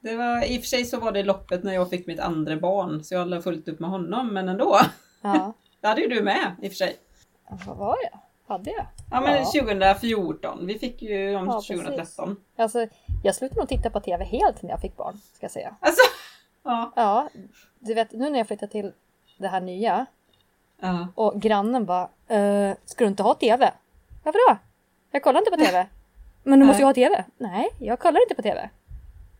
Det 0.00 0.16
var, 0.16 0.44
I 0.44 0.56
och 0.58 0.60
för 0.62 0.68
sig 0.68 0.84
så 0.84 1.00
var 1.00 1.12
det 1.12 1.22
loppet 1.22 1.64
när 1.64 1.74
jag 1.74 1.90
fick 1.90 2.06
mitt 2.06 2.20
andra 2.20 2.56
barn 2.56 3.04
så 3.04 3.14
jag 3.14 3.20
hade 3.20 3.42
fullt 3.42 3.68
upp 3.68 3.80
med 3.80 3.90
honom 3.90 4.34
men 4.34 4.48
ändå. 4.48 4.78
Ja. 5.22 5.52
Det 5.80 5.86
hade 5.88 6.00
ju 6.00 6.08
du 6.08 6.22
med 6.22 6.56
i 6.62 6.66
och 6.66 6.70
för 6.72 6.76
sig. 6.76 6.96
Vad 7.66 7.76
var 7.76 7.96
jag? 8.02 8.18
Hade 8.54 8.70
jag? 8.70 8.86
Ja 9.10 9.20
men 9.20 9.34
Ja. 9.36 9.44
2014. 9.62 10.66
Vi 10.66 10.78
fick 10.78 11.02
ju 11.02 11.32
dem 11.32 11.46
Ja, 11.46 11.52
precis. 11.52 11.76
2013. 11.80 12.36
Alltså, 12.56 12.86
jag 13.24 13.34
slutade 13.34 13.60
nog 13.60 13.68
titta 13.68 13.90
på 13.90 14.00
TV 14.00 14.24
helt 14.24 14.62
när 14.62 14.70
jag 14.70 14.80
fick 14.80 14.96
barn, 14.96 15.18
ska 15.34 15.44
jag 15.44 15.50
säga. 15.50 15.76
Alltså. 15.80 16.02
Ja. 16.68 16.92
Ja, 16.96 17.28
du 17.78 17.94
vet 17.94 18.12
nu 18.12 18.30
när 18.30 18.38
jag 18.38 18.46
flyttar 18.46 18.66
till 18.66 18.92
det 19.38 19.48
här 19.48 19.60
nya 19.60 20.06
ja. 20.80 21.08
och 21.14 21.40
grannen 21.40 21.84
bara 21.86 22.08
eh, 22.28 22.76
Ska 22.84 23.04
du 23.04 23.08
inte 23.08 23.22
ha 23.22 23.34
TV? 23.34 23.72
Varför 24.24 24.50
då? 24.50 24.56
Jag 25.10 25.22
kollar 25.22 25.38
inte 25.38 25.50
på 25.50 25.56
TV. 25.56 25.86
Men 26.42 26.60
du 26.60 26.66
måste 26.66 26.82
ju 26.82 26.86
ha 26.86 26.94
TV. 26.94 27.24
Nej, 27.36 27.68
jag 27.78 27.98
kollar 27.98 28.22
inte 28.22 28.34
på 28.34 28.42
TV. 28.42 28.70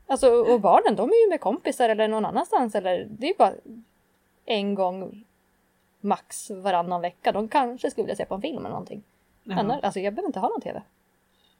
Alltså 0.06 0.30
och 0.30 0.60
barnen 0.60 0.96
de 0.96 1.10
är 1.10 1.24
ju 1.24 1.30
med 1.30 1.40
kompisar 1.40 1.88
eller 1.88 2.08
någon 2.08 2.24
annanstans 2.24 2.74
eller 2.74 3.06
det 3.10 3.26
är 3.26 3.28
ju 3.28 3.36
bara 3.38 3.52
en 4.44 4.74
gång 4.74 5.24
max 6.00 6.50
varannan 6.50 7.00
vecka. 7.00 7.32
De 7.32 7.48
kanske 7.48 7.90
skulle 7.90 8.04
vilja 8.04 8.16
se 8.16 8.24
på 8.24 8.34
en 8.34 8.42
film 8.42 8.58
eller 8.58 8.68
någonting. 8.68 9.02
Annars, 9.50 9.82
alltså 9.82 10.00
jag 10.00 10.14
behöver 10.14 10.28
inte 10.28 10.40
ha 10.40 10.48
någon 10.48 10.60
TV. 10.60 10.82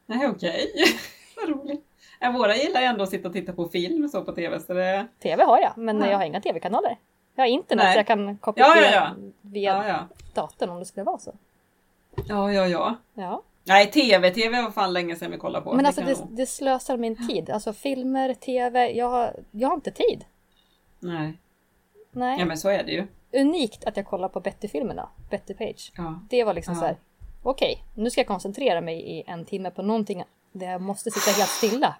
Nej 0.05 0.27
okej. 0.27 0.73
Vad 1.35 1.49
roligt. 1.49 1.88
Våra 2.19 2.55
gillar 2.55 2.79
ju 2.81 2.85
ändå 2.85 3.03
att 3.03 3.09
sitta 3.09 3.27
och 3.27 3.33
titta 3.33 3.53
på 3.53 3.65
film 3.69 4.09
så 4.09 4.23
på 4.23 4.31
TV 4.31 4.59
så 4.59 4.73
det... 4.73 5.07
TV 5.19 5.43
har 5.43 5.59
jag, 5.59 5.77
men 5.77 5.99
Ja. 5.99 6.07
jag 6.09 6.17
har 6.17 6.25
inga 6.25 6.41
TV-kanaler. 6.41 6.97
Jag 7.35 7.43
har 7.43 7.47
internet 7.49 7.83
Nej. 7.83 7.93
så 7.93 7.99
jag 7.99 8.07
kan 8.07 8.37
koppla 8.37 8.65
Ja, 8.67 8.73
via, 8.75 8.91
ja. 8.93 9.09
via 9.41 9.87
Ja 9.87 10.07
datorn 10.33 10.69
om 10.69 10.79
det 10.79 10.85
skulle 10.85 11.03
vara 11.03 11.17
så. 11.17 11.33
Ja 12.27 12.51
ja 12.53 12.67
ja. 12.67 12.95
Ja. 13.13 13.41
Nej 13.63 13.91
TV, 13.91 14.29
TV 14.31 14.61
var 14.61 14.71
fan 14.71 14.93
länge 14.93 15.15
sedan 15.15 15.31
vi 15.31 15.37
kollade 15.37 15.63
på. 15.65 15.73
Men 15.73 15.85
alltså 15.85 16.01
det, 16.01 16.09
jag 16.09 16.19
nog- 16.19 16.27
det 16.31 16.45
slösar 16.45 16.97
min 16.97 17.27
tid. 17.27 17.49
Alltså 17.49 17.73
filmer, 17.73 18.33
TV, 18.33 18.91
jag 18.91 19.09
har, 19.09 19.33
jag 19.51 19.67
har 19.67 19.75
inte 19.75 19.91
tid. 19.91 20.25
Nej. 20.99 21.33
Nej. 22.11 22.39
Ja 22.39 22.45
men 22.45 22.57
så 22.57 22.69
är 22.69 22.83
det 22.83 22.91
ju. 22.91 23.07
Unikt 23.33 23.85
att 23.85 23.97
jag 23.97 24.05
kollar 24.05 24.29
på 24.29 24.39
Betty-filmerna, 24.39 25.09
Betty 25.29 25.53
Page. 25.53 25.91
Ja. 25.97 26.19
Det 26.29 26.43
var 26.43 26.53
liksom 26.53 26.73
Ja. 26.73 26.79
så 26.79 26.85
här. 26.85 26.97
okej, 27.43 27.83
nu 27.95 28.09
ska 28.09 28.19
jag 28.21 28.27
koncentrera 28.27 28.81
mig 28.81 29.01
i 29.01 29.23
en 29.27 29.45
timme 29.45 29.71
på 29.71 29.81
någonting 29.81 30.23
där 30.51 30.71
jag 30.71 30.81
måste 30.81 31.11
sitta 31.11 31.31
helt 31.37 31.49
stilla. 31.49 31.95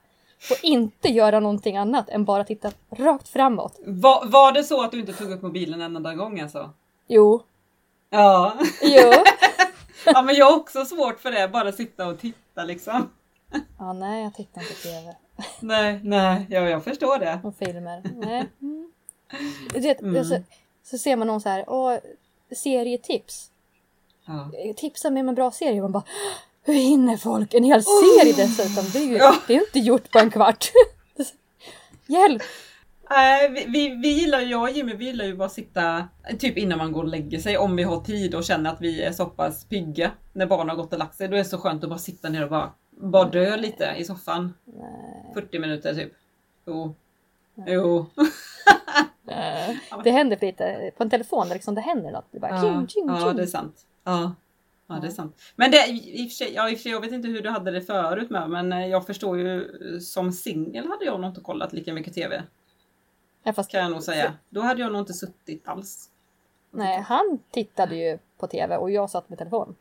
Och 0.52 0.64
inte 0.64 1.08
göra 1.10 1.40
någonting 1.40 1.78
annat 1.78 2.10
än 2.10 2.26
bara 2.26 2.44
titta 2.44 2.72
rakt 2.90 3.28
framåt. 3.30 3.80
Var, 3.86 4.26
var 4.26 4.52
det 4.52 4.64
så 4.64 4.82
att 4.84 4.92
du 4.92 5.00
inte 5.00 5.14
tog 5.14 5.32
upp 5.32 5.42
mobilen 5.42 5.82
en 5.82 5.96
enda 5.96 6.14
gång 6.16 6.40
alltså? 6.40 6.70
Jo, 7.08 7.44
Ja. 8.10 8.54
jo. 8.82 9.12
ja 10.06 10.22
men 10.22 10.36
jag 10.36 10.46
har 10.46 10.58
också 10.58 10.86
svårt 10.86 11.20
för 11.20 11.32
det, 11.32 11.48
bara 11.48 11.72
sitta 11.72 12.08
och 12.08 12.20
titta 12.20 12.64
liksom. 12.64 13.10
Ja, 13.80 13.94
nej, 13.94 14.24
jag 14.24 14.34
tittar 14.36 14.62
inte 14.62 14.74
på 14.74 14.80
TV 14.82 15.16
Nej, 15.60 16.00
nej, 16.04 16.46
ja, 16.50 16.60
jag 16.70 16.84
förstår 16.84 17.20
det. 17.20 17.40
och 17.44 17.56
filmer. 17.56 18.04
Nej. 18.16 18.50
Mm. 18.62 18.92
Vet, 19.74 20.02
Mm. 20.02 20.26
så, 20.26 20.38
så 20.84 20.98
ser 20.98 21.16
man 21.16 21.28
någon 21.28 21.42
så 21.42 21.50
här, 21.50 21.66
åh, 21.68 21.96
serietips. 22.56 23.52
Ja. 24.26 24.52
tipsa 24.78 25.10
mig 25.10 25.22
om 25.22 25.30
en 25.30 25.36
bra 25.36 25.52
serie. 25.52 25.82
Man 25.82 25.92
bara 25.92 26.04
Hur 26.74 26.80
hinner 26.80 27.18
folk 27.18 27.54
en 27.54 27.64
hel 27.64 27.84
serie 27.84 28.34
dessutom? 28.36 28.84
Det 28.94 29.00
är 29.00 29.04
ju 29.10 29.16
Ja. 29.18 29.36
det 29.48 29.56
är 29.56 29.60
inte 29.66 29.80
gjort 29.80 30.12
på 30.12 30.20
en 30.20 30.32
kvart. 30.32 30.72
Hjälp! 32.08 32.42
Nej, 33.10 33.50
vi, 33.50 33.66
vi, 33.68 33.96
vi 33.96 34.08
gillar 34.10 34.40
jag 34.40 34.62
och 34.62 34.70
Jimmy, 34.70 34.94
vi 34.94 35.06
gillar 35.06 35.26
ju 35.26 35.36
bara 35.36 35.50
sitta 35.50 36.08
typ 36.40 36.58
innan 36.58 36.78
man 36.78 36.92
går 36.92 37.04
och 37.04 37.10
lägger 37.10 37.40
sig 37.40 37.58
om 37.58 37.76
vi 37.76 37.84
har 37.84 38.00
tid 38.02 38.36
och 38.36 38.44
känner 38.44 38.70
att 38.70 38.82
vi 38.82 39.02
är 39.04 39.12
så 39.12 39.26
pass 39.26 39.66
pigga 39.66 40.12
när 40.34 40.46
barnen 40.46 40.70
har 40.70 40.76
gått 40.76 40.94
och 40.94 41.00
lagt 41.00 41.16
sig. 41.16 41.28
Då 41.28 41.34
är 41.34 41.38
det 41.38 41.46
så 41.46 41.58
skönt 41.58 41.84
att 41.84 41.90
bara 41.90 42.00
sitta 42.00 42.30
ner 42.30 42.44
och 42.44 42.50
bara, 42.50 42.72
bara 42.92 43.30
dö 43.30 43.58
lite 43.58 43.94
i 43.98 44.04
soffan. 44.06 44.54
Nej. 44.66 45.32
40 45.34 45.60
minuter 45.60 45.94
typ. 45.96 46.14
Jo. 46.68 46.96
Jo. 47.68 48.06
Eh, 49.32 49.76
Det 50.04 50.12
händer 50.12 50.38
lite 50.42 50.92
på 50.98 51.04
en 51.04 51.10
telefon 51.10 51.50
liksom 51.50 51.76
det 51.76 51.82
händer 51.82 52.12
något. 52.12 52.26
Det 52.32 52.40
bara 52.40 52.52
Ja, 52.52 52.62
tjing, 52.62 52.88
tjing, 52.88 53.08
ja, 53.08 53.16
det 53.34 53.42
är 53.42 53.46
tjing. 53.46 53.48
sant. 53.48 53.76
Ja. 54.04 54.32
Ja, 54.92 54.96
det 54.96 55.08
är 55.08 55.12
sant. 55.12 55.42
Men 55.56 55.72
det, 55.72 55.88
i, 55.88 56.26
och 56.28 56.30
för 56.32 56.36
sig, 56.36 56.54
ja, 56.54 56.70
i 56.70 56.74
och 56.74 56.78
för 56.78 56.84
sig, 56.84 56.92
jag 56.92 57.02
vet 57.02 57.12
inte 57.12 57.28
hur 57.28 57.42
du 57.42 57.50
hade 57.50 57.72
det 57.72 57.82
förut 57.82 58.30
med, 58.30 58.50
men 58.50 58.74
eh, 58.74 58.88
jag 58.88 59.06
förstår 59.06 59.38
ju 59.38 59.62
eh, 59.96 60.00
som 60.00 60.32
singel 60.32 60.88
hade 60.88 61.06
jag 61.06 61.20
nog 61.22 61.30
inte 61.30 61.42
kollat 61.42 61.74
lika 61.74 61.94
mycket 61.94 62.14
TV. 62.14 62.44
Ja, 63.44 63.54
fast, 63.54 63.72
Kan 63.72 63.82
jag 63.82 63.92
nog 63.92 64.04
säga. 64.04 64.34
Då 64.50 64.62
hade 64.62 64.82
jag 64.82 64.92
nog 64.92 65.02
inte 65.02 65.14
suttit 65.14 65.68
alls. 65.68 66.10
nej, 66.72 67.02
han 67.02 67.40
tittade 67.52 67.96
ju 67.96 68.18
på 68.38 68.48
TV 68.48 68.78
och 68.78 68.92
jag 68.92 69.10
satt 69.10 69.30
med 69.30 69.38
telefon. 69.38 69.76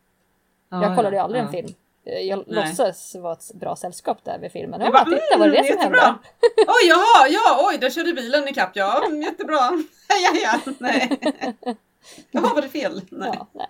Ja, 0.69 0.83
jag 0.83 0.97
kollade 0.97 1.17
ju 1.17 1.23
aldrig 1.23 1.43
en 1.43 1.51
film. 1.51 1.69
Eh, 2.05 2.19
Jag 2.21 2.45
Nej. 2.47 2.65
låtsas 2.69 3.15
vara 3.15 3.33
ett 3.33 3.55
bra 3.55 3.77
sällskap 3.77 4.25
där 4.25 4.39
vid 4.39 4.53
filmen. 4.53 4.81
Jag 4.81 4.93
bara, 4.93 5.05
bara, 5.05 5.17
titta 5.17 5.39
vad 5.39 5.49
är 5.49 5.53
det 5.53 5.59
mm, 5.59 5.67
som 5.73 5.79
jättebra. 5.79 6.01
händer? 6.01 6.21
Oj, 6.67 6.89
jaha, 6.89 7.29
ja, 7.29 7.69
oj, 7.71 7.79
där 7.79 7.91
körde 7.91 8.13
bilen 8.13 8.49
ikapp. 8.49 8.77
Ja, 8.77 9.05
mm, 9.07 9.23
jättebra. 9.23 9.59
Ja, 10.09 10.41
ja, 10.43 10.73
nej. 10.79 11.19
Jaha, 12.31 12.55
var 12.55 12.63
det 12.63 12.69
fel? 12.69 13.03
Nej. 13.11 13.31
Ja, 13.35 13.47
nej. 13.53 13.69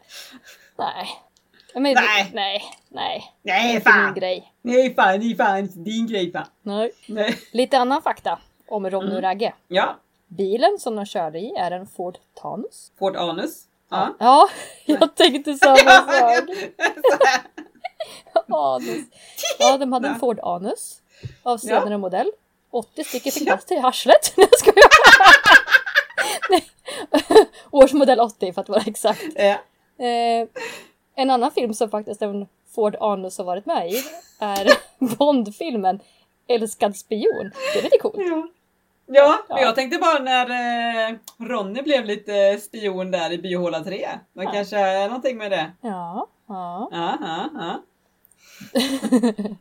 Nej. 0.78 1.08
Men, 1.80 1.94
Nej. 1.94 2.30
nej. 2.32 2.32
Nej, 2.32 2.62
nej. 2.88 3.32
Det 3.42 3.50
är 3.50 3.72
min 3.72 3.80
fan. 3.80 4.14
grej. 4.14 4.52
Nej, 4.62 4.94
fan, 4.94 5.20
det 5.20 5.26
är 5.32 5.36
fan 5.36 5.68
din 5.84 6.06
grej, 6.06 6.32
fan. 6.32 6.46
Nej. 6.62 6.90
Nej. 7.06 7.38
Lite 7.52 7.78
annan 7.78 8.02
fakta 8.02 8.38
om 8.68 8.90
Ronny 8.90 9.16
och 9.16 9.22
Ragge. 9.22 9.54
Ja, 9.68 9.96
Bilen 10.28 10.78
som 10.78 10.96
de 10.96 11.06
körde 11.06 11.38
i 11.38 11.50
är 11.58 11.70
en 11.70 11.86
Ford 11.86 12.18
Taunus. 12.42 12.92
Ford 12.98 13.16
Anus. 13.16 13.62
Ja. 13.90 14.14
Ja, 14.18 14.48
jag 14.84 15.14
tänkte 15.14 15.54
samma 15.54 15.76
sak. 15.78 16.44
Anus. 18.48 18.98
Ja, 19.58 19.78
de 19.78 19.92
hade 19.92 20.08
en. 20.08 20.18
Ford 20.18 20.40
Anus 20.42 20.98
av 21.42 21.52
Ja. 21.52 21.58
senare 21.58 21.98
modell. 21.98 22.30
80 22.70 23.04
stycken 23.04 23.32
fick 23.32 23.42
Ja. 23.42 23.46
plats 23.46 23.64
till 23.66 23.84
arslet. 23.84 24.32
Nej, 24.36 24.48
jag 24.50 24.60
skojar. 24.60 24.88
Årsmodell 27.70 28.20
80 28.20 28.52
för 28.52 28.60
att 28.60 28.68
vara 28.68 28.82
exakt. 28.86 29.22
Ja. 29.34 29.44
Eh, 30.04 30.48
en 31.18 31.30
annan 31.30 31.50
film 31.50 31.74
som 31.74 31.90
faktiskt 31.90 32.22
även 32.22 32.46
Ford 32.74 32.96
Anus 33.00 33.38
har 33.38 33.44
varit 33.44 33.66
med 33.66 33.90
i 33.90 34.02
är 34.38 34.68
Bondfilmen 35.18 36.00
Älskad 36.46 36.96
spion. 36.96 37.50
Det 37.72 37.78
är 37.78 37.82
lite 37.82 37.98
coolt. 37.98 38.14
Ja. 38.16 38.48
Ja, 39.06 39.38
Ja. 39.48 39.60
jag 39.60 39.74
tänkte 39.74 39.98
bara 39.98 40.18
när 40.18 40.50
eh, 41.10 41.16
Ronny 41.38 41.82
blev 41.82 42.04
lite 42.04 42.58
spion 42.58 43.10
där 43.10 43.32
i 43.32 43.38
biohåla 43.38 43.84
3. 43.84 44.08
Det 44.32 44.42
Ja. 44.44 44.50
kanske 44.52 44.78
är 44.78 45.06
någonting 45.08 45.38
med 45.38 45.50
det. 45.50 45.72
Ja, 45.80 46.26
ja. 46.46 46.88
Ja, 46.92 47.48
ja. 47.54 47.82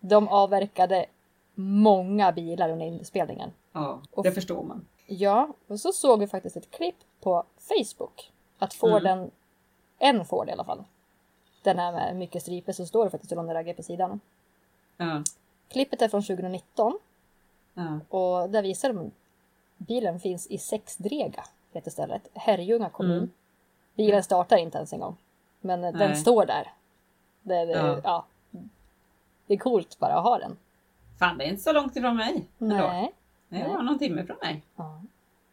De 0.00 0.28
avverkade 0.28 1.06
många 1.54 2.32
bilar 2.32 2.70
under 2.70 2.86
inspelningen. 2.86 3.50
ja 3.72 4.00
Och- 4.12 4.24
det 4.24 4.32
förstår 4.32 4.62
man. 4.62 4.86
Ja, 5.06 5.48
och 5.68 5.80
så 5.80 5.92
såg 5.92 6.20
vi 6.20 6.26
faktiskt 6.26 6.56
ett 6.56 6.70
klipp 6.70 6.96
på 7.20 7.44
Facebook. 7.68 8.30
Att 8.58 8.74
Forden, 8.74 9.18
Mm. 9.18 9.30
En 10.02 10.24
Ford 10.24 10.48
i 10.48 10.52
alla 10.52 10.64
fall. 10.64 10.84
Den 11.62 11.78
här 11.78 11.92
med 11.92 12.16
mycket 12.16 12.42
striper 12.42 12.72
så 12.72 12.86
står 12.86 13.04
det 13.04 13.10
faktiskt 13.10 13.32
Ronny 13.32 13.54
Ragge 13.54 13.74
på 13.74 13.82
sidan. 13.82 14.20
Ja, 14.96 15.22
Klippet 15.68 16.02
är 16.02 16.08
från 16.08 16.22
2019 16.22 16.98
ja. 17.74 18.00
och 18.08 18.50
där 18.50 18.62
visar 18.62 18.92
de 18.92 19.10
bilen 19.76 20.20
finns 20.20 20.46
i 20.46 20.58
Sexdrega, 20.58 21.44
heter 21.72 21.90
stället. 21.90 22.28
Herrljunga 22.34 22.88
kommun. 22.88 23.16
Mm. 23.18 23.30
Bilen 23.94 24.22
startar 24.22 24.56
inte 24.56 24.78
ens 24.78 24.92
en 24.92 25.00
gång. 25.00 25.16
Men 25.60 25.84
eh, 25.84 25.92
den 25.92 26.10
Nej. 26.10 26.16
står 26.16 26.46
där. 26.46 26.72
Det, 27.42 27.54
är- 27.56 27.66
Ja. 27.66 28.00
ja. 28.04 28.24
det 29.46 29.54
är 29.54 29.58
coolt 29.58 29.98
bara 29.98 30.14
att 30.14 30.24
ha 30.24 30.38
den. 30.38 30.56
Fan, 31.18 31.38
det 31.38 31.44
är 31.44 31.48
inte 31.48 31.62
så 31.62 31.72
långt 31.72 31.96
ifrån 31.96 32.16
mig. 32.16 32.44
ändå. 32.58 32.76
Nej. 32.76 33.12
Det 33.48 33.68
var 33.68 33.82
någon 33.82 33.98
timme 33.98 34.24
från 34.26 34.36
mig. 34.42 34.62
Ja. 34.76 35.00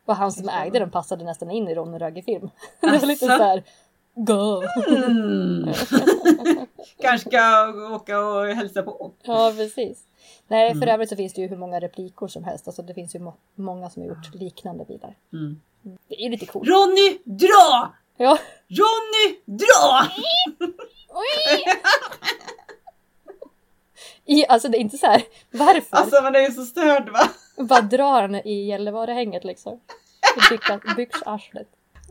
Och 0.05 0.15
han 0.15 0.31
som 0.31 0.49
ägde 0.49 0.79
den 0.79 0.89
passade 0.91 1.23
nästan 1.25 1.51
in 1.51 1.67
i 1.67 1.75
Ronny 1.75 1.97
Ragge-film. 1.97 2.49
Det 2.81 2.87
var 2.87 3.07
lite 3.07 3.25
Asså? 3.25 3.37
så 3.37 3.43
här. 3.43 3.63
Go! 4.19 4.63
Mm. 4.87 5.63
Kanske 7.01 7.29
ska 7.29 7.67
åka 7.95 8.19
och 8.19 8.45
hälsa 8.47 8.83
på. 8.83 9.11
Ja, 9.23 9.53
precis. 9.57 10.03
Nej, 10.47 10.69
för 10.69 10.77
Mm. 10.81 10.89
övrigt 10.93 11.09
så 11.09 11.15
finns 11.15 11.33
det 11.33 11.41
ju 11.41 11.47
hur 11.47 11.57
många 11.57 11.79
replikor 11.79 12.27
som 12.27 12.43
helst. 12.43 12.67
Alltså 12.67 12.81
det 12.81 12.93
finns 12.93 13.15
ju 13.15 13.19
må- 13.19 13.35
många 13.55 13.89
som 13.89 14.01
har 14.01 14.09
gjort 14.09 14.33
liknande 14.35 14.85
bilar. 14.85 15.15
Mm. 15.33 15.59
Det 16.07 16.25
är 16.25 16.29
lite 16.29 16.45
coolt. 16.45 16.69
Ronny, 16.69 17.17
dra! 17.23 17.93
Ja. 18.17 18.37
Ronny, 18.67 19.39
dra! 19.45 20.07
I, 24.25 24.45
alltså 24.47 24.67
det 24.69 24.77
är 24.77 24.79
inte 24.81 24.97
så 24.97 25.05
här. 25.07 25.23
Varför? 25.51 25.97
Alltså 25.97 26.21
man 26.21 26.35
är 26.35 26.39
ju 26.39 26.51
så 26.51 26.65
störd 26.65 27.09
va? 27.09 27.29
Bara 27.57 27.81
drar 27.81 28.21
han 28.21 28.35
i 28.35 28.65
Gällivarehänget 28.67 29.43
liksom. 29.43 29.79
I 30.37 30.57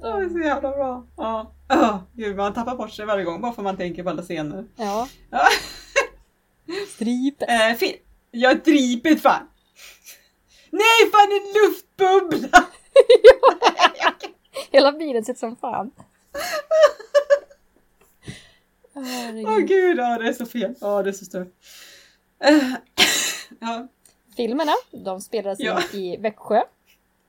Det 0.01 0.09
är 0.09 0.29
så 0.29 0.39
jävla 0.39 0.71
bra. 0.71 1.07
Ja. 1.17 1.53
Oh, 1.69 1.99
gud, 2.13 2.37
man 2.37 2.55
tappar 2.55 2.77
bort 2.77 2.91
sig 2.91 3.07
varje 3.07 3.25
gång 3.25 3.41
bara 3.41 3.53
för 3.53 3.63
man 3.63 3.77
tänker 3.77 4.03
på 4.03 4.11
alla 4.11 4.23
scener. 4.23 4.65
Ja. 4.77 5.09
Ja. 5.31 5.43
Stripet. 6.95 7.49
Eh, 7.83 7.91
jag 8.31 8.63
dripet 8.65 9.23
fan! 9.23 9.49
Nej 10.71 11.11
fan 11.13 11.29
en 11.33 11.53
luftbubbla! 11.63 12.65
Hela 14.71 14.93
bilen 14.93 15.25
ut 15.29 15.39
som 15.39 15.57
fan. 15.57 15.91
Åh 18.95 19.03
Herregud. 19.05 19.69
gud, 19.69 19.99
ja 19.99 20.19
det 20.19 20.29
är 20.29 20.33
så 20.33 20.47
fel. 20.47 20.75
Ja 20.81 21.03
det 21.03 21.11
är 21.11 21.13
så 21.13 21.25
stört. 21.25 21.49
Eh, 22.45 22.73
ja. 23.61 23.89
Filmerna, 24.37 24.73
de 24.91 25.21
spelades 25.21 25.61
Ja. 25.61 25.81
i 25.93 26.17
Växjö. 26.17 26.63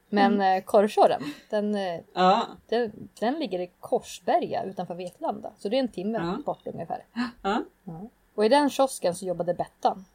Men 0.10 0.34
mm. 0.34 0.62
Korrkören, 0.64 1.24
den, 1.50 1.76
eh, 1.76 2.00
Ja. 2.14 2.48
den, 2.68 3.10
den 3.20 3.34
ligger 3.40 3.60
i 3.60 3.72
Korsberga 3.80 4.64
utanför 4.64 4.96
Vetlanda. 4.96 5.52
Så 5.58 5.70
det 5.70 5.76
är 5.76 5.80
en 5.80 5.88
timme 5.92 6.18
Ja. 6.18 6.44
bort 6.46 6.68
ungefär. 6.68 7.06
Ja. 7.14 7.64
Ja. 7.84 8.02
Och 8.36 8.46
i 8.46 8.50
den 8.50 8.70
kiosken 8.70 9.16
så 9.16 9.26
jobbade 9.26 9.54
Bettan. 9.54 10.06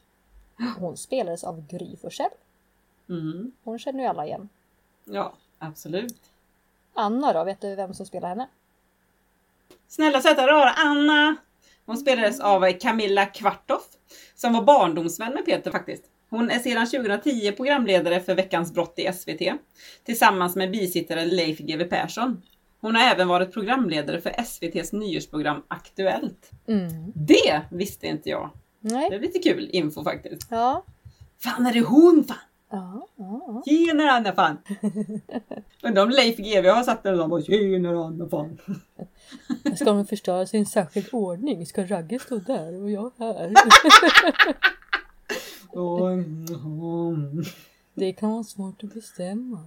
Hon 0.78 0.96
spelades 0.96 1.44
av 1.44 1.66
Gry 1.66 1.96
Forssell. 1.96 2.30
Mm. 3.08 3.52
Hon 3.64 3.78
känner 3.78 4.00
ju 4.02 4.06
alla 4.06 4.26
igen. 4.26 4.48
ja, 5.04 5.32
absolut. 5.58 6.20
Anna 6.94 7.32
då, 7.32 7.44
vet 7.44 7.60
du 7.60 7.74
vem 7.74 7.94
som 7.94 8.06
spelar 8.06 8.28
henne? 8.28 8.48
Snälla 9.88 10.20
söta 10.20 10.46
rara 10.46 10.70
Anna! 10.70 11.36
Hon 11.86 11.96
spelades 11.96 12.40
av 12.40 12.72
Camilla 12.72 13.26
Kvartoff 13.26 13.88
som 14.34 14.52
var 14.52 14.62
barndomsvän 14.62 15.32
med 15.34 15.44
Peter 15.44 15.70
faktiskt. 15.70 16.04
Hon 16.32 16.50
är 16.50 16.58
sedan 16.58 16.86
2010 16.86 17.52
programledare 17.52 18.20
för 18.20 18.34
Veckans 18.34 18.72
brott 18.74 18.94
i 18.96 19.12
SVT 19.12 19.52
tillsammans 20.04 20.56
med 20.56 20.70
bisittare 20.70 21.24
Leif 21.24 21.58
GW 21.58 21.84
Persson. 21.84 22.42
Hon 22.80 22.94
har 22.94 23.02
även 23.02 23.28
varit 23.28 23.52
programledare 23.52 24.20
för 24.20 24.30
SVTs 24.38 24.92
nyårsprogram 24.92 25.62
Aktuellt. 25.68 26.50
Mm. 26.68 27.12
Det 27.14 27.60
visste 27.70 28.06
inte 28.06 28.30
jag. 28.30 28.50
Det 28.80 28.94
Nej. 28.94 29.12
är 29.12 29.18
lite 29.18 29.38
kul 29.38 29.68
info 29.72 30.04
faktiskt. 30.04 30.46
Ja. 30.50 30.84
Fan 31.38 31.66
är 31.66 31.72
det 31.72 31.80
hon 31.80 32.24
fan? 32.24 32.36
Ja, 32.70 33.08
ja, 33.16 33.62
ja. 33.66 34.10
Anna 34.10 34.32
fan! 34.32 34.58
Undrar 35.82 36.02
om 36.02 36.10
Leif 36.10 36.36
GW 36.36 36.68
har 36.68 36.82
satt 36.82 37.02
den 37.02 37.20
och 37.20 37.28
bara 37.28 37.42
tjenare 37.42 38.04
Anna 38.04 38.28
fan. 38.28 38.58
Ska 39.76 39.84
de 39.84 40.06
förstöra 40.06 40.46
sin 40.46 40.66
särskild 40.66 41.08
ordning? 41.12 41.66
Ska 41.66 41.84
Ragge 41.86 42.18
stå 42.18 42.38
där 42.38 42.82
och 42.82 42.90
jag 42.90 43.12
här? 43.18 43.54
Det 47.94 48.12
kan 48.12 48.30
vara 48.32 48.44
svårt 48.44 48.84
att 48.84 48.94
bestämma. 48.94 49.58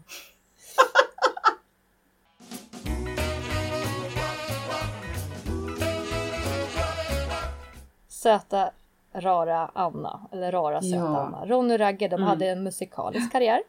Söta 8.08 8.72
rara 9.14 9.72
Anna, 9.74 10.20
eller 10.32 10.51
rara 10.51 10.82
söta 10.82 10.95
Ja. 10.95 11.18
Anna. 11.20 11.45
Ronny 11.45 11.74
och 11.74 11.80
Ragge 11.80 12.08
de 12.08 12.16
Mm. 12.16 12.28
hade 12.28 12.49
en 12.49 12.64
musikalisk 12.64 13.32
karriär 13.32 13.62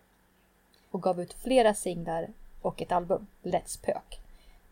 och 0.91 1.03
gav 1.03 1.21
ut 1.21 1.33
flera 1.35 1.75
singlar 1.75 2.29
och 2.63 2.83
ett 2.83 2.93
album, 2.93 3.27
Let's 3.43 3.83
Pök. 3.85 4.21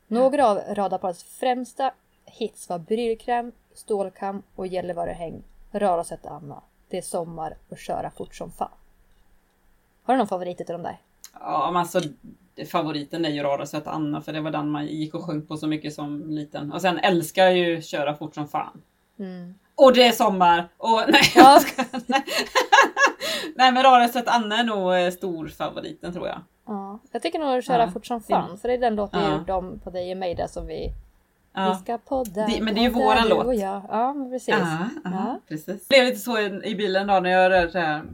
Några 0.06 0.46
av 0.48 0.58
radarparets 0.74 1.22
främsta 1.24 1.92
hits 2.24 2.68
var 2.68 2.78
Brylkräm, 2.78 3.52
Stålkam 3.74 4.42
och 4.54 4.66
Gällivarehäng, 4.66 5.42
Rara 5.72 6.04
söta 6.04 6.30
Anna, 6.30 6.62
Det 6.95 6.99
är 6.99 7.03
sommar 7.03 7.57
och 7.68 7.78
Köra 7.78 8.11
fort 8.11 8.34
som 8.34 8.51
fan. 8.51 8.68
Har 10.03 10.14
du 10.14 10.18
någon 10.18 10.26
favorit 10.26 10.61
utav 10.61 10.78
de 10.78 10.82
där? 10.82 10.99
Ja, 11.40 11.70
men 11.72 11.80
alltså 11.80 12.01
favoriten 12.70 13.24
är 13.24 13.28
ju 13.30 13.42
Rara 13.42 13.66
söta 13.66 13.90
Anna 13.90 14.20
för 14.20 14.32
det 14.32 14.40
var 14.40 14.51
den 14.51 14.68
man 14.70 14.86
gick 14.86 15.14
och 15.14 15.24
sjöng 15.24 15.47
på 15.47 15.57
så 15.57 15.66
mycket 15.66 15.95
som 15.95 16.30
liten. 16.30 16.72
Och 16.72 16.80
sen 16.80 16.99
älskar 16.99 17.42
jag 17.45 17.57
ju 17.57 17.82
Köra 17.82 18.14
fort 18.16 18.34
som 18.34 18.49
fan. 18.49 18.82
Mm. 19.18 19.55
Och 19.74 19.92
det 19.95 20.07
är 20.07 20.12
sommar! 20.12 20.68
Och 20.76 21.01
nej, 21.09 21.20
Ja. 21.34 21.42
jag 21.53 21.62
skojar. 21.62 22.03
nej. 22.07 22.24
nej 23.57 23.72
men 23.72 23.82
Rara 23.82 24.09
söta 24.09 24.30
Anna 24.30 24.59
är 24.59 24.64
nog 24.64 24.95
eh, 24.95 25.11
stor 25.11 25.49
favoriten 25.49 26.12
tror 26.12 26.26
jag. 26.28 26.40
Ja, 26.66 26.99
jag 27.12 27.22
tycker 27.22 27.38
nog 27.38 27.59
att 27.59 27.64
Köra 27.64 27.82
Ja, 27.82 27.90
fort 27.90 28.07
som 28.07 28.20
fan, 28.20 28.59
för 28.59 28.68
det 28.68 28.74
är 28.74 28.78
den 28.78 28.95
låten 28.97 29.45
Ja. 29.47 29.55
om 29.57 29.78
på 29.84 29.90
dig 29.90 30.11
och 30.12 30.16
mig 30.18 30.34
där 30.34 30.47
som 30.47 30.66
vi, 30.66 30.92
vi 31.55 31.61
Ja, 31.61 31.80
ska 31.84 31.98
podda. 31.98 32.46
Det- 32.46 32.61
men 32.61 32.74
det 32.74 32.80
är 32.80 32.82
ju 32.82 32.90
podda, 32.92 33.05
våran 33.05 33.28
låt. 33.28 33.46
Och 33.46 33.55
jag. 33.55 33.82
Ja, 33.88 34.14
precis. 34.30 34.55
Ja. 35.05 35.40
precis. 35.48 35.66
Det 35.66 35.88
blev 35.88 36.05
lite 36.05 36.18
så 36.18 36.38
i, 36.38 36.61
i 36.64 36.74
bilen 36.74 37.07
då 37.07 37.20
när 37.20 37.30
jag 37.30 37.50
rör 37.52 37.68
så 37.68 37.78
här. 37.78 38.05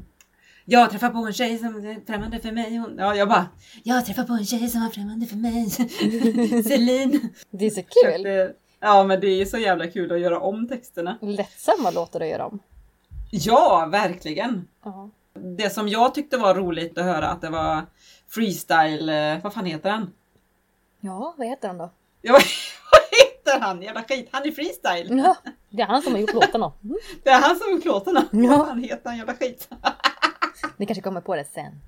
Jag 0.64 0.90
träffade 0.90 1.12
på 1.12 1.18
en 1.18 1.32
tjej 1.32 1.58
som 1.58 1.66
är 1.76 2.06
främmande 2.06 2.38
för 2.38 2.52
mig. 2.52 2.76
Hon, 2.76 2.94
ja, 2.98 3.14
jag 3.14 3.28
bara. 3.28 3.46
Jag 3.82 4.06
träffade 4.06 4.26
på 4.26 4.32
en 4.32 4.44
tjej 4.46 4.68
som 4.68 4.80
var 4.82 4.88
främmande 4.90 5.26
för 5.26 5.36
mig. 5.36 5.70
Celine. 6.64 7.28
Det 7.50 7.66
är 7.66 7.70
så 7.70 7.82
kul. 7.82 8.12
Försökte- 8.22 8.52
Ja 8.82 9.04
men 9.04 9.20
det 9.20 9.26
är 9.26 9.44
så 9.44 9.58
jävla 9.58 9.86
kul 9.86 10.12
att 10.12 10.20
göra 10.20 10.40
om 10.40 10.68
texterna. 10.68 11.18
Lättsamma 11.20 11.90
låtar 11.90 12.20
att 12.20 12.28
göra 12.28 12.46
om. 12.46 12.58
Ja, 13.30 13.88
verkligen. 13.92 14.68
Ja. 14.84 15.10
Det 15.56 15.70
som 15.70 15.88
jag 15.88 16.14
tyckte 16.14 16.36
var 16.36 16.54
roligt 16.54 16.98
att 16.98 17.04
höra 17.04 17.28
att 17.28 17.40
det 17.40 17.50
var 17.50 17.80
freestyle, 18.28 19.08
eh, 19.08 19.42
vad 19.42 19.52
fan 19.54 19.64
heter 19.64 19.90
han? 19.90 20.10
ja, 21.00 21.34
vad 21.38 21.46
heter 21.46 21.68
han 21.68 21.78
då? 21.78 21.90
Ja, 22.22 22.32
vad 22.92 23.02
heter 23.52 23.66
han? 23.66 23.82
Jävla 23.82 24.02
skit, 24.02 24.28
han 24.32 24.42
är 24.42 24.50
freestyle. 24.52 25.18
Ja, 25.18 25.36
det 25.70 25.82
är 25.82 25.86
han 25.86 26.02
som 26.02 26.12
har 26.12 26.20
gjort 26.20 26.34
låtarna. 26.34 26.72
Mm. 26.84 26.96
Det 27.22 27.30
är 27.30 27.40
han 27.40 27.56
som 27.56 27.66
har 27.68 27.74
gjort 27.74 27.84
låtarna. 27.84 28.24
Ja. 28.32 28.64
Fan 28.66 28.82
heter 28.82 29.00
han? 29.08 29.16
Jävla 29.18 29.34
skit. 29.34 29.68
Ni 30.76 30.86
kanske 30.86 31.02
kommer 31.02 31.20
på 31.20 31.36
det 31.36 31.44
sen. 31.44 31.80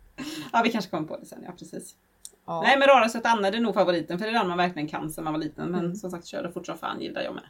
Ja, 0.52 0.60
vi 0.64 0.72
kanske 0.72 0.90
kommer 0.90 1.08
på 1.08 1.16
det 1.16 1.26
sen, 1.26 1.42
ja 1.46 1.52
precis. 1.58 1.94
Ja. 2.46 2.62
Nej 2.62 2.78
men 2.78 2.88
Rara 2.88 3.08
söta 3.08 3.28
Anna 3.28 3.48
är 3.48 3.60
nog 3.60 3.74
favoriten 3.74 4.18
för 4.18 4.26
det 4.26 4.30
är 4.32 4.38
den 4.38 4.48
man 4.48 4.58
verkligen 4.58 4.88
kan 4.88 5.10
sen 5.10 5.24
man 5.24 5.32
var 5.32 5.40
liten. 5.40 5.68
Men 5.70 5.80
Mm. 5.84 5.96
som 5.96 6.10
sagt, 6.10 6.26
köra 6.26 6.52
fort 6.52 6.66
som 6.66 6.78
fan 6.78 7.00
gillar 7.00 7.22
jag 7.22 7.34
med. 7.34 7.44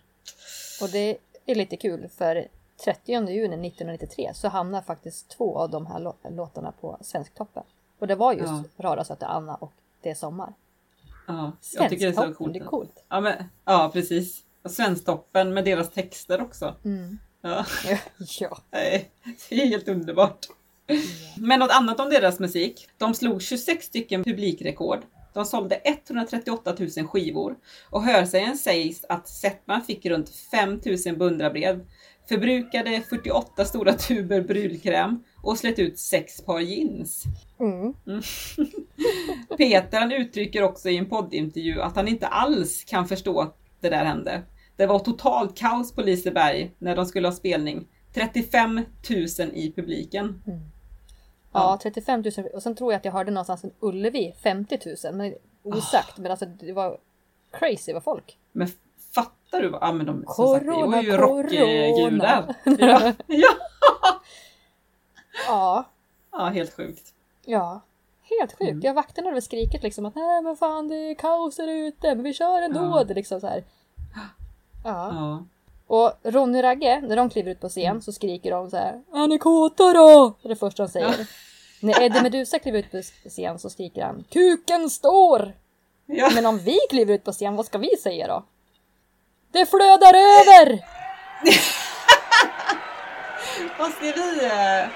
Och 0.83 0.89
det 0.89 1.17
är 1.47 1.55
lite 1.55 1.77
kul 1.77 2.09
för 2.19 2.49
30 2.85 3.13
juni 3.13 3.69
1993 3.69 4.31
så 4.35 4.49
hamnar 4.49 4.83
faktiskt 4.83 5.29
två 5.29 5.59
av 5.59 5.71
de 5.71 5.87
här 5.87 5.99
lå- 5.99 6.31
låtarna 6.37 6.73
på 6.81 6.99
Svensktoppen. 7.01 7.63
Och 7.99 8.07
det 8.07 8.15
var 8.15 8.33
just 8.33 8.49
Ja. 8.77 8.85
Rara 8.85 9.05
söta 9.05 9.27
Anna 9.27 9.55
och 9.55 9.73
Det 10.01 10.11
är 10.11 10.15
sommar. 10.15 10.53
Ja, 11.33 11.53
jag 11.75 11.91
tycker 11.91 12.07
det 12.07 12.19
är 12.19 12.29
så 12.29 12.35
coolt. 12.35 12.53
det 12.53 12.59
är 12.59 12.65
coolt. 12.65 13.05
Ja, 13.09 13.21
men, 13.21 13.35
ja 13.65 13.91
precis. 13.93 14.41
Och 14.65 14.71
Svensktoppen 14.71 15.55
med 15.55 15.65
deras 15.65 15.91
texter 15.91 16.41
också. 16.41 16.75
Mm. 16.85 17.19
Ja. 17.43 17.67
ja. 18.41 18.59
Det 18.71 19.63
är 19.63 19.67
helt 19.67 19.89
underbart. 19.89 20.47
Men 21.37 21.61
något 21.61 21.71
annat 21.71 22.01
om 22.01 22.11
deras 22.11 22.39
musik. 22.39 22.89
De 22.99 23.15
slog 23.15 23.43
26 23.43 23.87
stycken 23.87 24.25
publikrekord 24.25 25.01
De 25.35 25.45
sålde 25.45 25.81
138 25.85 26.77
000 26.97 27.07
skivor 27.07 27.57
och 27.91 28.03
hörsägen 28.03 28.59
sägs 28.59 29.05
att 29.09 29.29
Settman 29.29 29.83
fick 29.83 30.07
runt 30.07 30.29
5 30.51 30.81
000 31.07 31.17
beundrarbrev, 31.17 31.87
förbrukade 32.29 33.03
48 33.09 33.65
stora 33.65 33.93
tuber 33.93 34.41
brudkräm 34.41 35.25
och 35.43 35.59
slet 35.59 35.79
ut 35.79 35.99
sex 35.99 36.45
par 36.45 36.61
jeans. 36.61 37.25
Mm. 37.61 37.95
Peter 39.59 40.01
han 40.01 40.13
uttrycker 40.13 40.63
också 40.63 40.89
i 40.89 40.97
en 40.97 41.09
poddintervju 41.09 41.81
att 41.81 41.97
han 41.97 42.09
inte 42.09 42.27
alls 42.27 42.85
kan 42.85 43.09
förstå 43.09 43.41
att 43.41 43.59
det 43.81 43.89
där 43.89 44.05
hände. 44.05 44.43
Det 44.77 44.87
var 44.87 44.99
totalt 44.99 45.59
kaos 45.59 45.93
på 45.95 46.03
Liseberg 46.03 46.75
när 46.79 46.97
de 46.97 47.07
skulle 47.07 47.29
ha 47.29 47.33
spelning. 47.33 47.89
35 48.15 48.75
000 48.77 48.85
i 49.53 49.73
publiken. 49.77 50.43
Ja, 51.53 51.79
35 51.83 52.23
000. 52.37 52.47
Och 52.55 52.63
sen 52.63 52.75
tror 52.75 52.93
jag 52.93 52.99
att 52.99 53.05
jag 53.05 53.13
hörde 53.13 53.31
någonstans 53.31 53.65
en 53.65 53.73
Ullevi 53.81 54.35
50 54.43 54.79
000. 55.05 55.15
Men 55.15 55.35
osagt. 55.63 56.19
Men 56.19 56.31
alltså 56.31 56.47
det 56.47 56.73
var 56.73 56.99
crazy 57.53 57.93
vad 57.93 58.05
folk. 58.05 58.39
Men 58.53 58.69
fattar 59.15 59.61
du? 59.63 59.69
vad- 59.69 59.83
Ja 59.83 59.93
men 59.93 60.07
de 60.07 60.25
som 60.29 60.47
sagt, 60.55 60.65
det 60.67 60.71
Corona, 60.73 60.87
var 60.97 61.03
ju 61.03 61.11
corona. 61.17 61.27
rockgudar. 61.43 62.55
Ja, 62.79 63.13
ja, 63.27 63.49
Ja, 65.49 65.85
ja, 66.33 66.39
helt 66.49 66.77
sjukt. 66.77 67.13
ja. 67.45 67.81
Helt 68.41 68.53
sjukt. 68.53 68.71
Mm. 68.71 68.81
Jag 68.81 68.95
vakterna 68.95 69.27
hade 69.27 69.35
väl 69.35 69.43
skrikit 69.43 69.83
liksom 69.83 70.07
att 70.07 70.15
nej 70.15 70.43
men 70.43 70.57
fan 70.57 70.89
det 70.89 70.95
är 70.97 71.15
kaos 71.15 71.57
där 71.57 71.69
ute 71.69 72.15
men 72.15 72.23
vi 72.25 72.35
kör 72.35 72.63
ändå. 72.63 72.81
Ja. 72.81 73.05
Det 73.05 73.13
är 73.13 73.15
liksom 73.15 73.41
så 73.41 73.47
här. 73.47 73.65
Ja. 74.85 74.91
Ja. 75.15 75.45
Och 75.87 76.13
Ronny 76.23 76.59
och 76.59 76.63
Ragge, 76.63 77.01
när 77.01 77.17
de 77.17 77.31
kliver 77.31 77.51
ut 77.53 77.61
på 77.61 77.69
scen 77.69 78.03
så 78.03 78.13
skriker 78.13 78.51
de 78.51 78.71
så 78.71 78.77
här 78.77 79.03
Är 79.13 79.29
ni 79.29 79.39
kåta 79.39 79.93
då? 79.93 80.35
Det 80.43 80.47
är 80.47 80.49
det 80.49 80.57
första 80.57 80.83
de 80.83 80.89
säger. 80.89 81.27
När 81.81 82.03
Eddie 82.03 82.23
Meduza 82.23 82.59
kliver 82.59 82.79
ut 82.79 82.91
på 82.91 83.03
scen 83.29 83.59
så 83.59 83.71
skriker 83.71 84.03
han 84.05 84.25
Kuken 84.31 84.91
står! 84.91 85.53
ja. 86.07 86.31
Men 86.35 86.47
om 86.47 86.59
vi 86.59 86.79
kliver 86.91 87.15
ut 87.15 87.25
på 87.25 87.33
scen, 87.33 87.57
vad 87.57 87.67
ska 87.67 87.79
vi 87.79 87.97
säga 88.03 88.27
då? 88.27 88.45
Det 89.53 89.67
flödar 89.67 90.15
över! 90.15 90.79
Vad 93.79 93.93
ska 93.93 94.05
vi... 94.05 94.45
eh, 94.45 94.89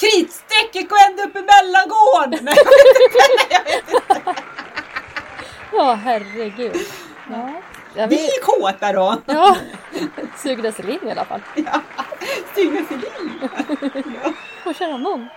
Kritstrecket 0.00 0.88
går 0.88 0.98
ända 1.10 1.22
upp 1.22 1.36
i 1.36 1.42
mellangården! 1.42 2.44
Nej, 2.44 2.54
jag 3.50 3.64
vet 3.64 3.88
inte. 3.94 4.34
Ja, 5.74 5.92
herregud. 5.94 6.76
Ja, 7.30 7.52
ja 7.96 8.06
Vi 8.06 8.26
är 8.26 8.40
kåta 8.42 8.92
då! 8.92 9.16
Ja, 9.26 9.56
Sugrens 10.36 10.78
linje 10.78 11.08
i 11.08 11.10
alla 11.10 11.24
fall. 11.24 11.40
Ja. 11.56 11.80
Stygga 12.52 12.84
Selin! 12.88 13.48
Ja. 14.64 14.72
Känna 14.74 14.96
någon. 14.96 15.28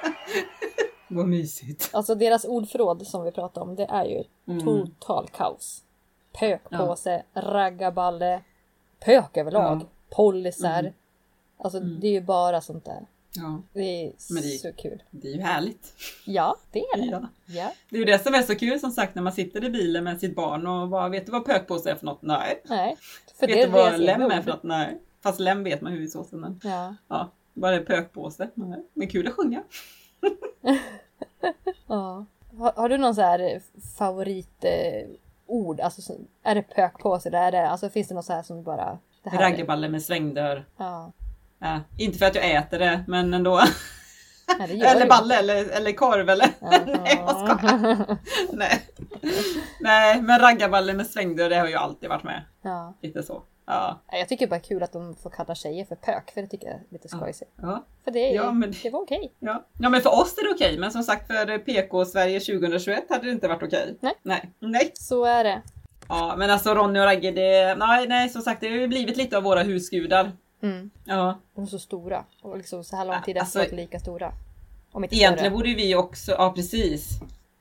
Vad 1.07 1.27
mysigt. 1.27 1.89
Alltså 1.93 2.15
deras 2.15 2.45
ordförråd 2.45 3.07
som 3.07 3.23
vi 3.23 3.31
pratade 3.31 3.63
om, 3.63 3.75
det 3.75 3.83
är 3.86 4.05
ju 4.05 4.23
Mm. 4.47 4.65
total 4.65 5.29
kaos. 5.38 5.81
Pökpåse, 6.39 7.23
raggarballe, 7.33 8.41
pök 8.99 9.38
överlag, 9.38 9.81
Ja. 9.81 9.88
pollisar. 10.09 10.79
Mm. 10.79 10.93
Alltså 11.57 11.77
Mm. 11.79 11.99
det 11.99 12.07
är 12.07 12.11
ju 12.11 12.21
bara 12.21 12.61
sånt 12.61 12.86
där. 12.86 13.05
Ja, 13.38 13.61
Det 13.73 13.81
är 13.81 14.11
det- 14.41 14.59
så 14.59 14.73
kul. 14.73 15.03
det 15.11 15.27
är 15.27 15.31
ju 15.33 15.41
härligt. 15.41 15.93
Ja, 16.25 16.57
det 16.71 16.79
är 16.79 16.97
det. 16.97 17.05
Ja. 17.05 17.27
Ja. 17.45 17.71
Det 17.89 17.95
är 17.95 17.99
ju 17.99 18.05
det 18.05 18.19
som 18.23 18.33
är 18.33 18.41
så 18.41 18.55
kul 18.55 18.79
som 18.79 18.91
sagt 18.91 19.15
när 19.15 19.21
man 19.21 19.33
sitter 19.33 19.63
i 19.63 19.69
bilen 19.69 20.03
med 20.03 20.19
sitt 20.19 20.36
barn 20.36 20.67
och 20.67 20.88
bara, 20.89 21.09
vet 21.09 21.25
du 21.25 21.31
vad 21.31 21.45
pökpåse 21.45 21.91
är 21.91 21.95
för 21.95 22.05
något? 22.05 22.21
Nej. 22.21 22.61
Nej. 22.65 22.97
För 23.39 23.47
vet 23.47 23.55
det 23.55 23.65
du 23.65 23.71
vad 23.71 23.99
lem 23.99 24.21
är 24.21 24.41
för 24.41 24.51
något? 24.51 24.63
Nej. 24.63 24.99
Fast 25.23 25.39
lem 25.39 25.63
vet 25.63 25.81
man 25.81 25.91
hur 25.93 26.01
i 26.01 26.07
såsen 26.07 26.39
men 26.39 26.59
Ja. 26.63 26.95
ja, 27.07 27.29
vad 27.53 27.73
är 27.73 27.79
pökpåse? 27.79 28.49
Nej. 28.53 28.83
Men 28.93 29.07
kul 29.07 29.27
att 29.27 29.33
sjunga. 29.33 29.63
ja. 31.88 32.25
Har, 32.57 32.71
har 32.75 32.89
du 32.89 32.97
någon 32.97 33.15
så 33.15 33.21
här 33.21 33.61
favoritord? 33.97 34.65
Eh, 34.69 35.07
ord? 35.47 35.79
alltså, 35.79 36.01
så- 36.01 36.17
är 36.43 36.55
det 36.55 36.61
pökpåse? 36.61 37.29
Eller 37.29 37.39
är 37.41 37.51
det, 37.51 37.69
alltså, 37.69 37.89
finns 37.89 38.07
det 38.07 38.15
något 38.15 38.25
så 38.25 38.33
här 38.33 38.43
som 38.43 38.63
bara... 38.63 38.97
Det 39.23 39.29
här 39.29 39.39
Raggarballe 39.39 39.89
med 39.89 40.03
svängdörr. 40.03 40.65
Ja. 40.77 41.11
Ja, 41.59 41.79
inte 41.97 42.17
för 42.17 42.25
att 42.25 42.35
jag 42.35 42.51
äter 42.51 42.79
det 42.79 43.03
men 43.07 43.33
ändå. 43.33 43.61
Nej, 44.59 44.81
eller 44.81 45.07
balle 45.07 45.39
eller, 45.39 45.69
eller 45.69 45.91
korv 45.91 46.29
eller. 46.29 46.47
Nej 46.85 47.23
jag 47.27 47.29
skojar. 47.57 48.17
Nej. 48.53 48.81
Nej 49.79 50.21
men 50.21 50.39
raggarballe 50.39 50.93
med 50.93 51.07
svängdörr 51.07 51.49
det 51.49 51.55
har 51.55 51.67
ju 51.67 51.75
alltid 51.75 52.09
varit 52.09 52.23
med. 52.23 52.41
ja. 52.61 52.93
Lite 53.01 53.23
så. 53.23 53.43
Ja. 53.68 53.99
Jag 54.11 54.30
tycker 54.30 54.47
bara 54.47 54.59
kul 54.59 54.84
att 54.84 54.91
de 54.93 55.16
får 55.16 55.30
kalla 55.30 55.55
tjejer 55.55 55.86
för 55.86 55.95
pök, 55.95 56.32
för 56.32 56.41
det 56.41 56.47
tycker 56.47 56.68
jag 56.68 56.76
är 56.76 56.82
lite 56.89 57.07
skojsigt. 57.07 57.51
Ja. 57.61 57.84
För 58.03 58.11
det, 58.11 58.20
är, 58.20 58.36
Ja, 58.36 58.51
men- 58.51 58.74
det 58.84 58.89
var 58.89 59.01
okej. 59.01 59.32
Ja. 59.39 59.63
ja 59.80 59.89
men 59.89 60.01
för 60.01 60.09
oss 60.22 60.38
är 60.38 60.43
det 60.43 60.53
okej 60.55 60.78
men 60.80 60.91
som 60.91 61.03
sagt 61.03 61.28
för 61.28 61.57
PK-Sverige 61.57 62.39
2021 62.39 63.03
hade 63.09 63.26
det 63.26 63.32
inte 63.32 63.47
varit 63.47 63.63
okej. 63.63 63.95
Nej. 63.99 64.13
Nej. 64.24 64.49
Nej. 64.59 64.91
Så 64.93 65.26
är 65.26 65.43
det. 65.43 65.61
Ja 66.07 66.36
men 66.38 66.49
alltså 66.49 66.74
Ronny 66.76 66.99
och 66.99 67.03
Ragge 67.05 67.32
det, 67.32 67.76
nej, 67.76 68.07
nej 68.07 68.30
som 68.30 68.41
sagt 68.41 68.61
det 68.61 68.68
har 68.70 68.76
ju 68.76 68.88
blivit 68.88 69.18
lite 69.18 69.38
av 69.38 69.43
våra 69.43 69.63
husgudar. 69.63 70.32
Mm. 70.61 70.89
Ja. 71.05 71.39
De 71.55 71.61
är 71.63 71.68
så 71.68 71.80
stora. 71.80 72.24
Och 72.41 72.57
liksom 72.57 72.84
så 72.84 72.95
här 72.95 73.05
lång 73.05 73.22
tid 73.22 73.38
Alltså- 73.38 73.59
efteråt 73.59 73.78
lika 73.80 73.99
stora. 73.99 74.32
Om 74.91 75.03
inte 75.03 75.16
Egentligen 75.16 75.38
större. 75.51 75.57
borde 75.57 75.74
vi 75.74 75.95
också, 75.95 76.32
ja 76.32 76.53
precis. 76.55 77.09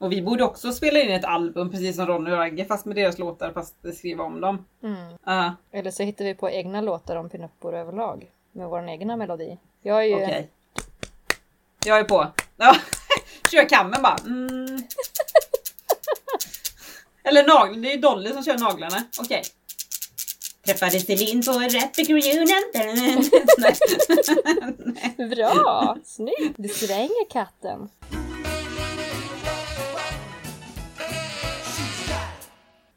Och 0.05 0.13
vi 0.13 0.23
borde 0.23 0.45
också 0.45 0.73
spela 0.73 1.01
in 1.01 1.11
ett 1.11 1.25
album 1.25 1.71
precis 1.71 1.97
som 1.97 2.07
Ronny 2.07 2.31
och 2.31 2.37
Ragge 2.37 2.65
fast 2.65 2.87
med 2.87 2.97
deras 2.97 3.19
låtar 3.19 3.53
fast 3.53 3.75
skriva 3.97 4.25
om 4.25 4.41
dem. 4.41 4.67
Mm. 4.83 5.19
Ja, 5.25 5.55
Eller 5.73 5.91
så 5.91 6.03
hittar 6.03 6.25
vi 6.25 6.35
på 6.35 6.51
egna 6.51 6.81
låtar 6.81 7.17
om 7.17 7.29
pinuppor 7.29 7.75
överlag. 7.75 8.31
Med 8.53 8.69
vår 8.69 8.89
egna 8.89 9.17
melodi. 9.17 9.59
Jag 9.83 10.03
är 10.03 10.07
ju... 10.07 10.15
okej. 10.15 10.51
Jag 11.87 11.99
är 11.99 12.05
på. 12.05 12.27
Kör 13.51 13.69
kammen 13.69 14.03
bara. 14.03 14.17
Mm. 14.27 14.67
Eller 17.23 17.47
naglarna, 17.47 17.83
det 17.83 17.93
är 17.93 17.99
Dolly 17.99 18.33
som 18.33 18.45
kör 18.45 18.59
naglarna. 18.59 19.05
Okej. 19.21 19.43
Träffade 20.67 21.01
Celine 21.01 21.43
på 21.43 21.53
Rapid 21.53 22.09
Reunion. 22.09 22.63
Bra! 25.37 25.97
Snyggt! 26.05 26.55
Du 26.57 26.69
svänger 26.69 27.31
katten. 27.31 27.89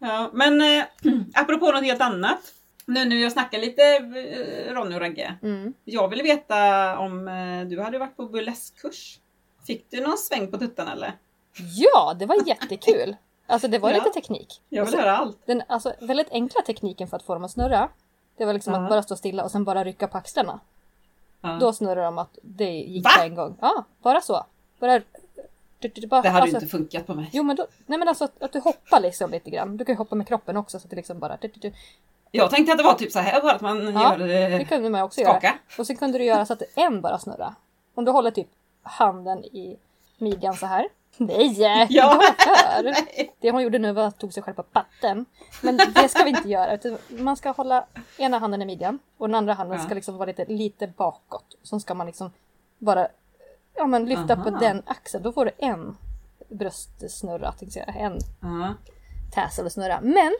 Ja, 0.07 0.29
men 0.33 0.61
äh, 0.61 0.83
apropå 1.33 1.71
något 1.71 1.83
helt 1.83 2.01
annat. 2.01 2.39
Nu 2.85 3.05
när 3.05 3.15
jag 3.15 3.31
snackar 3.31 3.59
lite 3.59 3.81
eh, 3.95 4.73
Ronny 4.73 4.95
och 4.95 4.99
Ragge. 5.01 5.35
Mm. 5.43 5.73
Jag 5.83 6.07
vill 6.07 6.21
veta 6.21 6.97
om 6.99 7.27
eh, 7.27 7.67
du 7.67 7.81
hade 7.81 7.99
varit 7.99 8.17
på 8.17 8.25
burleskkurs. 8.25 9.19
Fick 9.67 9.91
du 9.91 10.01
någon 10.01 10.17
sväng 10.17 10.51
på 10.51 10.57
tuttarna 10.57 10.91
eller? 10.93 11.13
Ja, 11.75 12.13
det 12.19 12.25
var 12.25 12.47
jättekul! 12.47 13.15
Alltså 13.49 13.67
det 13.67 13.79
var 13.79 13.89
Ja. 13.89 13.95
lite 13.95 14.09
teknik. 14.09 14.61
Jag 14.69 14.85
vill 14.85 14.93
Alltså, 14.93 14.97
höra 14.97 15.17
allt. 15.17 15.37
Den 15.45 15.61
alltså, 15.67 15.93
väldigt 16.01 16.31
enkla 16.31 16.61
tekniken 16.61 17.07
för 17.07 17.17
att 17.17 17.23
få 17.23 17.33
dem 17.33 17.43
att 17.43 17.51
snurra. 17.51 17.89
Det 18.37 18.45
var 18.45 18.53
liksom 18.53 18.73
Ja. 18.73 18.83
att 18.83 18.89
bara 18.89 19.03
stå 19.03 19.15
stilla 19.15 19.43
och 19.43 19.51
sen 19.51 19.63
bara 19.63 19.83
rycka 19.83 20.07
på 20.07 20.17
axlarna. 20.17 20.59
Ja. 21.41 21.57
Då 21.59 21.73
snurrar 21.73 22.03
de 22.05 22.17
att 22.17 22.37
det 22.41 22.71
gick 22.71 23.03
Va? 23.05 23.09
på 23.17 23.23
en 23.23 23.35
gång. 23.35 23.57
Ja, 23.61 23.83
bara 24.01 24.21
så. 24.21 24.45
Bara... 24.79 25.01
du- 25.95 26.01
du- 26.01 26.07
bara 26.07 26.21
Det 26.21 26.29
hade 26.29 26.41
alltså, 26.41 26.57
inte 26.57 26.67
funkat 26.67 27.07
på 27.07 27.13
mig. 27.15 27.29
Jo 27.33 27.43
men 27.43 27.55
då, 27.55 27.67
nej 27.85 27.99
men 27.99 28.07
alltså 28.07 28.23
att, 28.25 28.43
att 28.43 28.51
du 28.53 28.59
hoppar 28.59 28.99
liksom 28.99 29.31
lite 29.31 29.49
grann. 29.49 29.77
Du 29.77 29.85
kan 29.85 29.93
ju 29.93 29.97
hoppa 29.97 30.15
med 30.15 30.27
kroppen 30.27 30.57
också 30.57 30.79
så 30.79 30.85
att 30.85 30.89
det 30.89 30.95
liksom 30.95 31.19
bara... 31.19 31.37
du- 31.41 31.47
du- 31.47 31.59
du- 31.69 31.73
Jag 32.31 32.49
tänkte 32.49 32.71
att 32.71 32.77
det 32.77 32.83
var 32.83 32.93
typ 32.93 33.11
så 33.11 33.19
här 33.19 33.41
bara 33.41 33.51
att 33.53 33.61
man 33.61 33.93
Ja, 33.93 34.17
gör 34.19 34.27
Det 34.27 34.57
det. 34.57 34.65
kunde 34.65 34.89
man 34.89 35.01
också 35.01 35.21
göra. 35.21 35.31
Skaka. 35.31 35.53
Och 35.79 35.87
så 35.87 35.95
kunde 35.95 36.17
du 36.17 36.23
göra 36.23 36.45
så 36.45 36.53
att 36.53 36.61
en 36.75 37.01
bara 37.01 37.19
snurrar. 37.19 37.53
Om 37.95 38.05
du 38.05 38.11
håller 38.11 38.31
typ 38.31 38.47
handen 38.83 39.45
i 39.45 39.77
midjan 40.17 40.55
så 40.55 40.65
här. 40.65 40.87
Nej! 41.17 41.87
Ja. 41.89 42.19
För. 42.39 42.93
Det 43.41 43.51
hon 43.51 43.61
gjorde 43.63 43.79
nu 43.79 43.91
var 43.91 44.03
att 44.03 44.17
tog 44.19 44.33
sig 44.33 44.43
själv 44.43 44.55
på 44.55 44.63
patten. 44.63 45.25
Men 45.61 45.77
det 45.77 46.09
ska 46.09 46.23
vi 46.23 46.29
inte 46.29 46.49
göra. 46.49 46.77
Man 47.09 47.37
ska 47.37 47.51
hålla 47.51 47.85
ena 48.17 48.39
handen 48.39 48.61
i 48.61 48.65
midjan 48.65 48.99
och 49.17 49.27
den 49.27 49.35
andra 49.35 49.53
handen 49.53 49.77
Ja. 49.79 49.85
ska 49.85 49.95
liksom 49.95 50.17
vara 50.17 50.25
lite, 50.25 50.45
lite 50.45 50.87
bakåt. 50.87 51.55
Så 51.63 51.79
ska 51.79 51.93
man 51.93 52.07
liksom 52.07 52.31
bara 52.77 53.07
ja, 53.77 53.85
men 53.87 54.05
lyfta 54.05 54.35
på 54.35 54.49
Aha. 54.49 54.59
den 54.59 54.83
axeln. 54.85 55.23
Då 55.23 55.31
får 55.31 55.45
du 55.45 55.51
en 55.57 55.97
bröstsnurra, 56.49 57.51
tänkte 57.51 57.79
jag 57.79 57.93
säga. 57.93 58.05
En 58.05 58.19
Ja. 58.41 58.73
tassel 59.31 59.69
snurra. 59.71 59.99
Men 60.01 60.35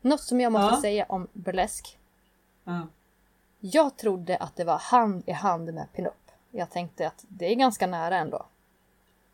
något 0.00 0.20
som 0.20 0.40
jag 0.40 0.52
måste 0.52 0.74
Ja. 0.74 0.80
säga 0.80 1.06
om 1.08 1.28
burlesk. 1.32 1.98
Ja. 2.64 2.86
Jag 3.60 3.96
trodde 3.96 4.36
att 4.36 4.56
det 4.56 4.64
var 4.64 4.78
hand 4.78 5.22
i 5.26 5.32
hand 5.32 5.74
med 5.74 5.86
pinup. 5.92 6.30
Jag 6.50 6.70
tänkte 6.70 7.06
att 7.06 7.24
det 7.28 7.46
är 7.52 7.54
ganska 7.54 7.86
nära 7.86 8.16
ändå. 8.18 8.46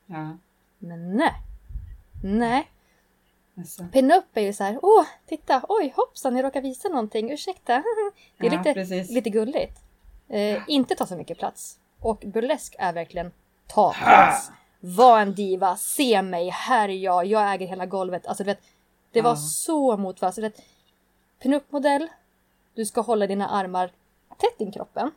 Ja. 0.07 0.36
Men 0.78 1.16
nej. 1.16 1.32
Nej. 2.24 2.70
Alltså. 3.59 3.84
Pinup 3.93 4.24
är 4.36 4.41
ju 4.41 4.53
så 4.53 4.64
här, 4.64 4.78
åh, 4.82 5.05
titta, 5.26 5.62
oj, 5.68 5.93
hoppsan, 5.97 6.36
jag 6.36 6.45
råkar 6.45 6.61
visa 6.62 6.89
någonting, 6.89 7.30
ursäkta. 7.30 7.82
Det 8.39 8.47
är 8.47 8.53
Ja, 8.53 8.59
lite, 8.59 8.74
precis. 8.74 9.11
lite 9.11 9.30
gulligt. 9.30 9.80
Eh, 10.28 10.62
inte 10.68 10.95
ta 10.95 11.07
så 11.07 11.16
mycket 11.16 11.39
plats. 11.39 11.78
Och 12.01 12.24
burlesk 12.26 12.76
är 12.78 12.92
verkligen 12.92 13.32
ta 13.66 13.92
plats. 13.92 14.51
Var 14.80 15.20
en 15.20 15.34
diva, 15.34 15.76
se 15.76 16.22
mig, 16.22 16.49
här 16.49 16.88
är 16.88 16.92
jag, 16.96 17.26
jag 17.26 17.55
äger 17.55 17.66
hela 17.66 17.86
golvet. 17.86 18.26
Alltså 18.26 18.44
du 18.44 18.46
vet, 18.51 18.61
det 19.12 19.22
var 19.22 19.36
så. 19.36 19.96
Du 20.34 20.40
vet, 20.42 20.61
pinup-modell, 21.42 22.09
du 22.74 22.86
ska 22.86 23.01
hålla 23.01 23.26
dina 23.26 23.49
armar 23.49 23.90
tätt 24.36 24.61
in 24.61 24.72
kroppen. 24.72 25.11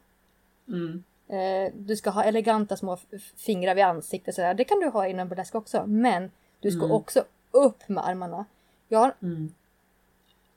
Mm. 0.68 1.04
Eh, 1.28 1.74
du 1.76 1.96
ska 1.96 2.10
ha 2.10 2.24
eleganta 2.24 2.78
små 2.78 2.98
fingrar 3.38 3.76
vid 3.76 3.84
ansiktet. 3.84 4.36
Sådär. 4.36 4.54
Det 4.54 4.64
kan 4.64 4.80
du 4.80 4.88
ha 4.90 5.08
inom 5.08 5.28
burlesk 5.30 5.56
också. 5.56 5.84
Men 5.88 6.32
Du 6.60 6.72
ska 6.72 6.80
Mm. 6.86 6.92
också 6.92 7.24
upp 7.52 7.90
med 7.90 8.08
armarna. 8.08 8.46
Jag 8.88 9.00
har 9.00 9.16
Mm. 9.22 9.54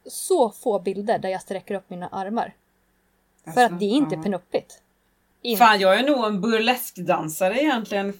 så 0.06 0.50
få 0.50 0.78
bilder 0.78 1.18
där 1.18 1.28
jag 1.28 1.42
sträcker 1.42 1.74
upp 1.74 1.90
mina 1.90 2.08
armar. 2.08 2.54
För 3.44 3.50
Alltså, 3.50 3.60
att 3.74 3.78
det 3.78 3.84
är 3.84 3.90
inte 3.90 4.14
ja. 4.14 4.22
pinuppigt. 4.22 4.82
In- 5.44 5.58
Fan, 5.58 5.80
jag 5.80 5.98
är 5.98 6.02
nog 6.02 6.24
en 6.26 6.40
burleskdansare 6.40 7.62
egentligen. 7.62 8.12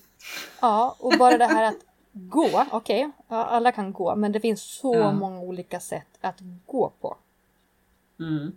Ja, 0.61 0.97
och 0.99 1.12
bara 1.18 1.39
det 1.39 1.47
här 1.47 1.62
att 1.62 1.77
gå. 2.12 2.66
Okej, 2.70 3.11
ja, 3.29 3.45
alla 3.45 3.72
kan 3.72 3.93
gå. 3.93 4.16
Men 4.16 4.33
det 4.33 4.41
finns 4.41 4.62
så 4.62 4.95
Ja. 4.95 5.12
många 5.12 5.41
olika 5.41 5.81
sätt 5.81 6.07
att 6.20 6.37
gå 6.66 6.93
på. 7.01 7.16
Mm. 8.20 8.53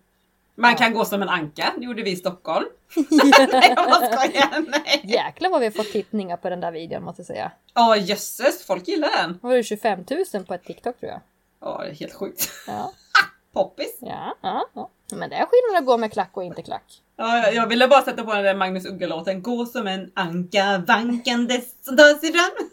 Man 0.56 0.76
kan 0.76 0.94
gå 0.94 1.06
som 1.06 1.22
en 1.22 1.30
anka, 1.30 1.74
det 1.78 1.86
gjorde 1.86 2.04
vi 2.04 2.12
i 2.12 2.16
Stockholm. 2.16 2.66
Nej, 2.96 3.74
jag 3.76 3.96
skojar. 3.96 4.66
Nej. 4.72 5.02
Jäklar 5.04 5.50
vad 5.50 5.60
vi 5.60 5.66
har 5.66 5.72
fått 5.72 5.92
tittningar 5.92 6.38
på 6.38 6.50
den 6.50 6.62
där 6.62 6.72
videon 6.72 7.04
måste 7.04 7.20
jag 7.20 7.28
säga. 7.28 7.52
Ja, 7.74 7.96
jösses, 7.98 8.66
folk 8.66 8.88
gillar 8.88 9.10
den. 9.18 9.40
Var 9.42 9.56
det 9.56 9.64
25 9.64 10.04
000 10.34 10.44
på 10.46 10.54
ett 10.54 10.64
TikTok 10.64 11.00
tror 11.00 11.12
jag. 11.12 11.22
Ja, 11.60 11.82
det 11.84 11.90
är 11.90 11.94
helt 11.94 12.14
sjukt. 12.14 12.50
Ja, 12.68 12.92
Poppis. 13.58 13.98
ja, 14.02 14.36
ja. 14.42 14.70
ja. 14.74 14.90
Men 15.16 15.30
det 15.30 15.36
är 15.36 15.46
skillnad 15.46 15.80
att 15.82 15.86
gå 15.86 15.98
med 15.98 16.14
klack 16.14 16.30
och 16.34 16.44
inte 16.44 16.62
klack. 16.62 17.02
Ja, 17.16 17.52
jag- 17.52 17.68
ville 17.68 17.88
bara 17.88 18.02
sätta 18.02 18.24
på 18.24 18.34
den 18.34 18.44
där 18.44 18.56
Magnus 18.56 18.86
Uggla-låten. 18.86 19.42
Gå 19.42 19.66
som 19.66 19.88
en 19.88 20.12
anka 20.14 20.84
vankandes 20.88 21.66
fram. 21.86 22.68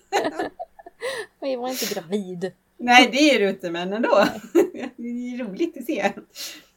Jag 1.41 1.59
var 1.61 1.69
inte 1.69 1.95
gravid. 1.95 2.53
Nej, 2.77 3.09
det 3.13 3.19
är 3.35 3.39
du 3.39 3.49
inte, 3.51 3.71
men 3.71 3.93
ändå. 3.93 4.25
Det 4.97 5.09
är 5.09 5.45
roligt 5.45 5.77
att 5.79 5.85
se. 5.85 6.13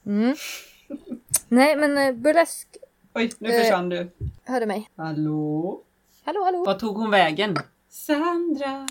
Mm. 0.05 0.35
Nej 1.47 1.75
men 1.75 1.97
eh, 1.97 2.11
burlesk 2.13 2.67
Oj, 3.15 3.31
nu 3.39 3.49
Eh. 3.49 3.61
försvann 3.61 3.89
du. 3.89 4.11
hörde 4.45 4.65
mig. 4.65 4.89
Hallå? 4.95 5.81
Hallå 6.25 6.43
hallå. 6.43 6.65
Var 6.65 6.73
tog 6.73 6.95
hon 6.97 7.11
vägen? 7.11 7.57
Sandra! 7.89 8.87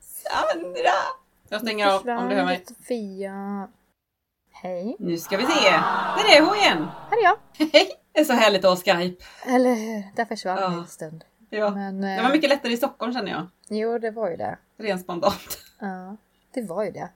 Sandra! 0.00 0.92
Jag 1.48 1.60
stänger 1.60 1.86
av 1.86 2.08
om 2.08 2.28
du 2.28 2.34
hör 2.34 2.44
mig. 2.44 2.64
Sofia. 2.68 3.68
Hej. 4.66 4.96
Nu 4.98 5.18
ska 5.18 5.36
vi 5.36 5.46
se. 5.46 5.70
Där 6.16 6.36
är 6.36 6.40
hon 6.46 6.56
igen! 6.56 6.86
Här 7.10 7.18
är 7.18 7.22
jag. 7.24 7.36
Hej! 7.72 7.90
Det 8.12 8.20
är 8.20 8.24
så 8.24 8.32
härligt 8.32 8.64
att 8.64 8.70
ha 8.70 8.94
Skype. 8.94 9.24
Eller 9.46 9.74
hur? 9.74 10.02
Där 10.16 10.24
försvann 10.24 10.58
Ja. 10.60 10.72
en 10.72 10.86
stund. 10.86 11.24
Ja. 11.50 11.70
Men, 11.70 12.00
Det 12.00 12.08
eh, 12.16 12.22
var 12.22 12.30
mycket 12.30 12.50
lättare 12.50 12.72
i 12.72 12.76
Stockholm 12.76 13.12
känner 13.12 13.30
jag. 13.30 13.46
Jo 13.68 13.98
det 13.98 14.10
var 14.10 14.30
ju 14.30 14.36
det. 14.36 14.58
Rent 14.78 15.00
spontant. 15.02 15.58
Ja, 15.80 16.16
det 16.54 16.62
var 16.62 16.84
ju 16.84 16.90
det. 16.90 17.08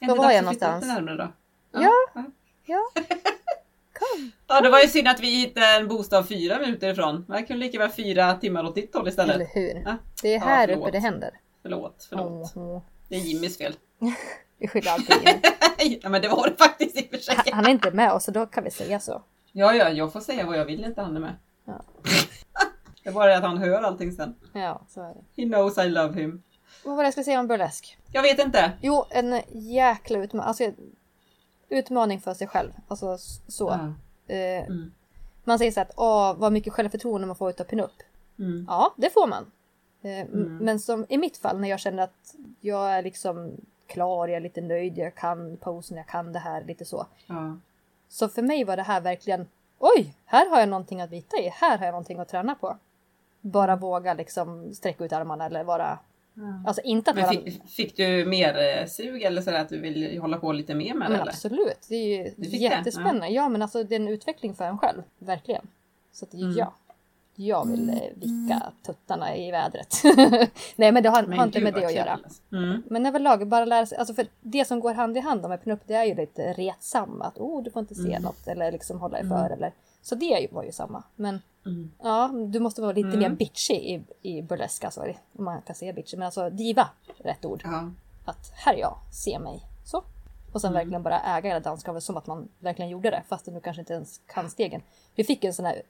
Är 0.00 0.06
Var 0.08 0.14
det 0.14 0.22
var 0.22 0.30
jag 0.32 0.44
någonstans? 0.44 0.84
lite 0.84 0.94
närmare 0.94 1.16
då? 1.16 1.32
Ja. 1.80 1.92
Ja. 2.66 2.90
Kom. 3.98 4.32
Ja, 4.46 4.60
det 4.60 4.70
var 4.70 4.80
ju 4.80 4.88
synd 4.88 5.08
att 5.08 5.20
vi 5.20 5.30
hittade 5.40 5.66
en 5.66 5.88
bostad 5.88 6.28
fyra 6.28 6.58
minuter 6.58 6.88
ifrån. 6.92 7.24
Det 7.28 7.42
kunde 7.42 7.66
lika 7.66 7.78
väl 7.78 7.90
fyra 7.90 8.34
timmar 8.34 8.64
åt 8.64 8.74
ditt 8.74 8.94
håll 8.94 9.08
istället. 9.08 9.34
Eller 9.34 9.46
hur? 9.54 9.82
Ja. 9.86 9.96
Det 10.22 10.28
är 10.28 10.38
Ja, 10.38 10.44
här 10.44 10.66
förlåt. 10.66 10.82
uppe 10.82 10.90
det 10.90 10.98
händer. 10.98 11.30
Förlåt, 11.62 12.06
förlåt. 12.08 12.52
Åh. 12.56 12.82
Det 13.08 13.14
är 13.16 13.20
Jimmys 13.20 13.58
fel. 13.58 13.74
Vi 14.60 14.68
skyller 14.68 14.90
alltid 14.92 15.16
in. 15.16 15.40
ja, 16.02 16.08
men 16.08 16.22
det 16.22 16.28
var 16.28 16.48
det 16.48 16.56
faktiskt 16.56 16.96
i 16.96 17.00
och 17.06 17.10
för 17.10 17.18
sig. 17.18 17.34
Han- 17.36 17.54
Han 17.54 17.66
är 17.66 17.70
inte 17.70 17.90
med 17.90 18.12
oss 18.12 18.24
så 18.24 18.30
då 18.30 18.46
kan 18.46 18.64
vi 18.64 18.70
säga 18.70 19.00
så. 19.00 19.22
Ja, 19.52 19.74
ja, 19.74 19.88
jag 19.90 20.12
får 20.12 20.20
säga 20.20 20.46
vad 20.46 20.58
jag 20.58 20.64
vill, 20.64 20.84
inte 20.84 21.02
han 21.02 21.16
är 21.16 21.20
med. 21.20 21.34
Ja. 21.64 21.82
det 23.02 23.08
är 23.08 23.12
bara 23.12 23.26
det 23.26 23.36
att 23.36 23.42
han 23.44 23.58
hör 23.58 23.82
allting 23.82 24.12
sen. 24.12 24.34
Ja, 24.52 24.82
så 24.88 25.00
är 25.02 25.14
det. 25.14 25.42
He 25.42 25.48
knows 25.48 25.78
I 25.78 25.88
love 25.88 26.20
him. 26.20 26.42
Vad 26.84 26.96
var 26.96 27.02
det 27.02 27.06
jag 27.06 27.12
skulle 27.14 27.24
säga 27.24 27.40
om 27.40 27.46
burlesk? 27.46 27.98
Jag 28.12 28.22
vet 28.22 28.38
inte. 28.38 28.72
Jo, 28.82 29.04
en 29.10 29.40
jäkla 29.52 30.18
utmaning. 30.18 30.48
Alltså, 30.48 30.70
utmaning 31.68 32.20
för 32.20 32.34
sig 32.34 32.46
själv. 32.46 32.70
Alltså 32.88 33.18
så. 33.48 33.68
Ja. 34.28 34.34
Eh, 34.34 34.64
Mm. 34.64 34.92
Man 35.44 35.58
säger 35.58 35.72
så 35.72 35.80
att 35.80 35.90
åh, 35.96 36.34
vad 36.38 36.52
mycket 36.52 36.72
självförtroende 36.72 37.26
man 37.26 37.36
får 37.36 37.50
utav 37.50 37.64
pinup. 37.64 37.90
Mm. 38.38 38.64
Ja, 38.68 38.94
det 38.96 39.10
får 39.10 39.26
man. 39.26 39.50
Eh, 40.02 40.20
Mm. 40.20 40.56
Men 40.56 40.80
som 40.80 41.06
i 41.08 41.18
mitt 41.18 41.36
fall 41.36 41.58
när 41.60 41.68
jag 41.68 41.80
känner 41.80 42.02
att 42.02 42.34
jag 42.60 42.90
är 42.92 43.02
liksom 43.02 43.52
klar, 43.90 44.28
jag 44.28 44.36
är 44.36 44.40
lite 44.40 44.60
nöjd, 44.60 44.98
jag 44.98 45.14
kan 45.14 45.56
posen, 45.56 45.96
jag 45.96 46.06
kan 46.06 46.32
det 46.32 46.38
här, 46.38 46.64
lite 46.64 46.84
så. 46.84 47.06
Ja. 47.26 47.56
Så 48.08 48.28
för 48.28 48.42
mig 48.42 48.64
var 48.64 48.76
det 48.76 48.82
här 48.82 49.00
verkligen 49.00 49.46
Oj, 49.82 50.14
här 50.24 50.50
har 50.50 50.60
jag 50.60 50.68
någonting 50.68 51.00
att 51.00 51.10
bita 51.10 51.36
i. 51.36 51.48
Här 51.48 51.78
har 51.78 51.84
jag 51.84 51.92
någonting 51.92 52.18
att 52.18 52.28
träna 52.28 52.54
på. 52.54 52.76
Bara 53.40 53.76
våga 53.76 54.14
liksom 54.14 54.74
sträcka 54.74 55.04
ut 55.04 55.12
armarna 55.12 55.46
eller 55.46 55.64
vara... 55.64 55.98
Alltså 56.66 56.82
inte 56.82 57.10
att 57.10 57.16
Men 57.16 57.24
vara... 57.24 57.34
fick, 57.34 57.68
fick 57.70 57.96
du 57.96 58.24
mer 58.24 58.78
eh, 58.78 58.86
sug 58.86 59.22
eller 59.22 59.42
sådär 59.42 59.60
att 59.60 59.68
du 59.68 59.80
vill 59.80 60.20
hålla 60.20 60.38
på 60.38 60.52
lite 60.52 60.74
mer 60.74 60.94
med 60.94 61.06
det 61.06 61.12
men 61.12 61.20
eller? 61.20 61.32
absolut, 61.32 61.86
det 61.88 61.94
är 61.94 62.18
ju 62.18 62.24
fick 62.30 62.50
det, 62.50 62.56
jättespännande. 62.56 63.28
Ja. 63.28 63.48
men 63.48 63.62
alltså 63.62 63.84
det 63.84 63.94
är 63.94 64.00
en 64.00 64.08
utveckling 64.08 64.54
för 64.54 64.64
en 64.64 64.78
själv. 64.78 65.02
Verkligen. 65.18 65.66
Så 66.12 66.24
att 66.24 66.34
Mm. 66.34 66.52
ja. 66.56 66.72
Jag 67.46 67.66
vill 67.70 67.90
eh, 67.90 67.96
vicka 68.14 68.72
tuttarna 68.86 69.36
i 69.36 69.50
vädret. 69.50 70.02
Nej 70.76 70.92
men 70.92 71.02
det 71.02 71.08
har, 71.08 71.22
har 71.22 71.44
inte 71.44 71.60
med 71.60 71.74
det 71.74 71.86
att 71.86 71.94
göra. 71.94 72.12
alltså. 72.24 72.42
Mm. 72.52 72.82
Men 72.86 73.06
överlag 73.06 73.48
bara 73.48 73.64
lära 73.64 73.86
sig, 73.86 73.98
alltså 73.98 74.14
för 74.14 74.26
det 74.40 74.64
som 74.64 74.80
går 74.80 74.94
hand 74.94 75.16
i 75.16 75.20
hand 75.20 75.48
med 75.48 75.62
pinup 75.64 75.80
det 75.86 75.94
är 75.94 76.04
ju 76.04 76.14
lite 76.14 76.52
retsam. 76.52 77.22
Att 77.22 77.38
oh, 77.38 77.62
du 77.62 77.70
får 77.70 77.80
inte 77.80 77.94
se 77.94 78.08
Mm. 78.08 78.22
något 78.22 78.46
eller 78.46 78.72
liksom 78.72 79.00
hålla 79.00 79.12
dig 79.18 79.26
Mm. 79.26 79.38
för. 79.38 79.50
Eller, 79.50 79.72
så 80.02 80.14
det 80.14 80.48
var 80.52 80.62
ju 80.64 80.72
samma. 80.72 81.02
Men 81.16 81.40
Mm. 81.66 81.90
ja, 82.02 82.30
du 82.48 82.60
måste 82.60 82.80
vara 82.80 82.92
lite 82.92 83.08
Mm. 83.08 83.18
mer 83.20 83.28
bitchy 83.30 83.74
i, 83.74 84.02
i 84.22 84.42
burlesk. 84.42 84.84
Alltså, 84.84 85.00
om 85.38 85.44
man 85.44 85.62
kan 85.62 85.76
säga 85.76 85.92
bitchy. 85.92 86.16
Men 86.16 86.26
alltså 86.26 86.50
diva, 86.50 86.88
rätt 87.18 87.44
ord. 87.44 87.60
Ja. 87.64 87.90
Att 88.24 88.52
här 88.54 88.74
är 88.74 88.78
jag, 88.78 88.96
se 89.12 89.38
mig. 89.38 89.60
Så. 89.84 90.02
Och 90.52 90.60
sen 90.60 90.68
Mm. 90.70 90.78
verkligen 90.80 91.02
bara 91.02 91.20
äga 91.20 91.48
hela 91.48 91.60
dansgolvet 91.60 92.02
som 92.02 92.16
att 92.16 92.26
man 92.26 92.48
verkligen 92.58 92.90
gjorde 92.90 93.10
det. 93.10 93.22
Fast 93.28 93.44
du 93.44 93.60
kanske 93.60 93.80
inte 93.80 93.92
ens 93.92 94.20
kan 94.26 94.50
stegen. 94.50 94.82
Vi 95.14 95.24
fick 95.24 95.44
en 95.44 95.54
sån 95.54 95.64
här 95.66 95.82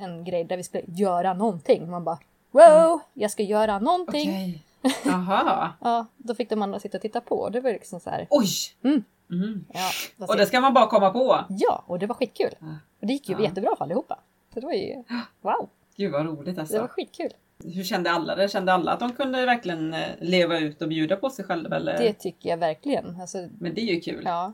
en 0.00 0.24
grej 0.24 0.44
där 0.44 0.56
vi 0.56 0.62
skulle 0.62 0.82
göra 0.86 1.34
någonting. 1.34 1.90
Man 1.90 2.04
bara 2.04 2.18
wow, 2.50 3.00
jag 3.14 3.30
ska 3.30 3.42
göra 3.42 3.78
någonting. 3.78 4.30
Okej. 4.30 4.62
Jaha. 5.04 5.72
Ja, 5.80 6.06
då 6.16 6.34
fick 6.34 6.50
de 6.50 6.62
andra 6.62 6.78
sitta 6.80 6.98
och 6.98 7.02
titta 7.02 7.20
på. 7.20 7.48
Det 7.48 7.60
var 7.60 7.70
liksom 7.70 8.00
så 8.00 8.10
här. 8.10 8.26
Oj! 8.30 8.48
Mm. 8.82 9.04
Mm. 9.30 9.64
Ja, 9.72 10.26
Och 10.26 10.36
det 10.36 10.46
ska 10.46 10.60
man 10.60 10.74
bara 10.74 10.86
komma 10.86 11.10
på. 11.10 11.44
Ja, 11.48 11.84
och 11.86 11.98
det 11.98 12.06
var 12.06 12.14
skitkul. 12.14 12.54
Och 13.00 13.06
det 13.06 13.12
gick 13.12 13.28
ju 13.28 13.34
Ja. 13.34 13.42
jättebra 13.42 13.76
för 13.76 13.84
allihopa. 13.84 14.18
Så 14.54 14.60
det 14.60 14.66
var 14.66 14.72
ju 14.72 14.94
wow, 15.40 15.68
Gud 15.96 16.12
vad 16.12 16.26
roligt 16.26 16.44
det 16.44 16.52
var 16.52 16.60
alltså. 16.60 16.88
skitkul. 16.90 17.30
Hur 17.64 17.84
kände 17.84 18.10
alla 18.10 18.36
det? 18.36 18.48
Kände 18.48 18.72
alla 18.72 18.92
att 18.92 19.00
de 19.00 19.12
kunde 19.12 19.46
verkligen 19.46 19.94
eh, 19.94 20.08
leva 20.20 20.58
ut 20.58 20.82
och 20.82 20.88
bjuda 20.88 21.16
på 21.16 21.30
sig 21.30 21.44
själva? 21.44 21.76
Eller? 21.76 21.98
Det 21.98 22.12
tycker 22.12 22.48
jag 22.50 22.56
verkligen. 22.56 23.20
Alltså, 23.20 23.48
Men 23.58 23.74
det 23.74 23.80
är 23.80 23.94
ju 23.94 24.00
kul. 24.00 24.22
ja. 24.24 24.52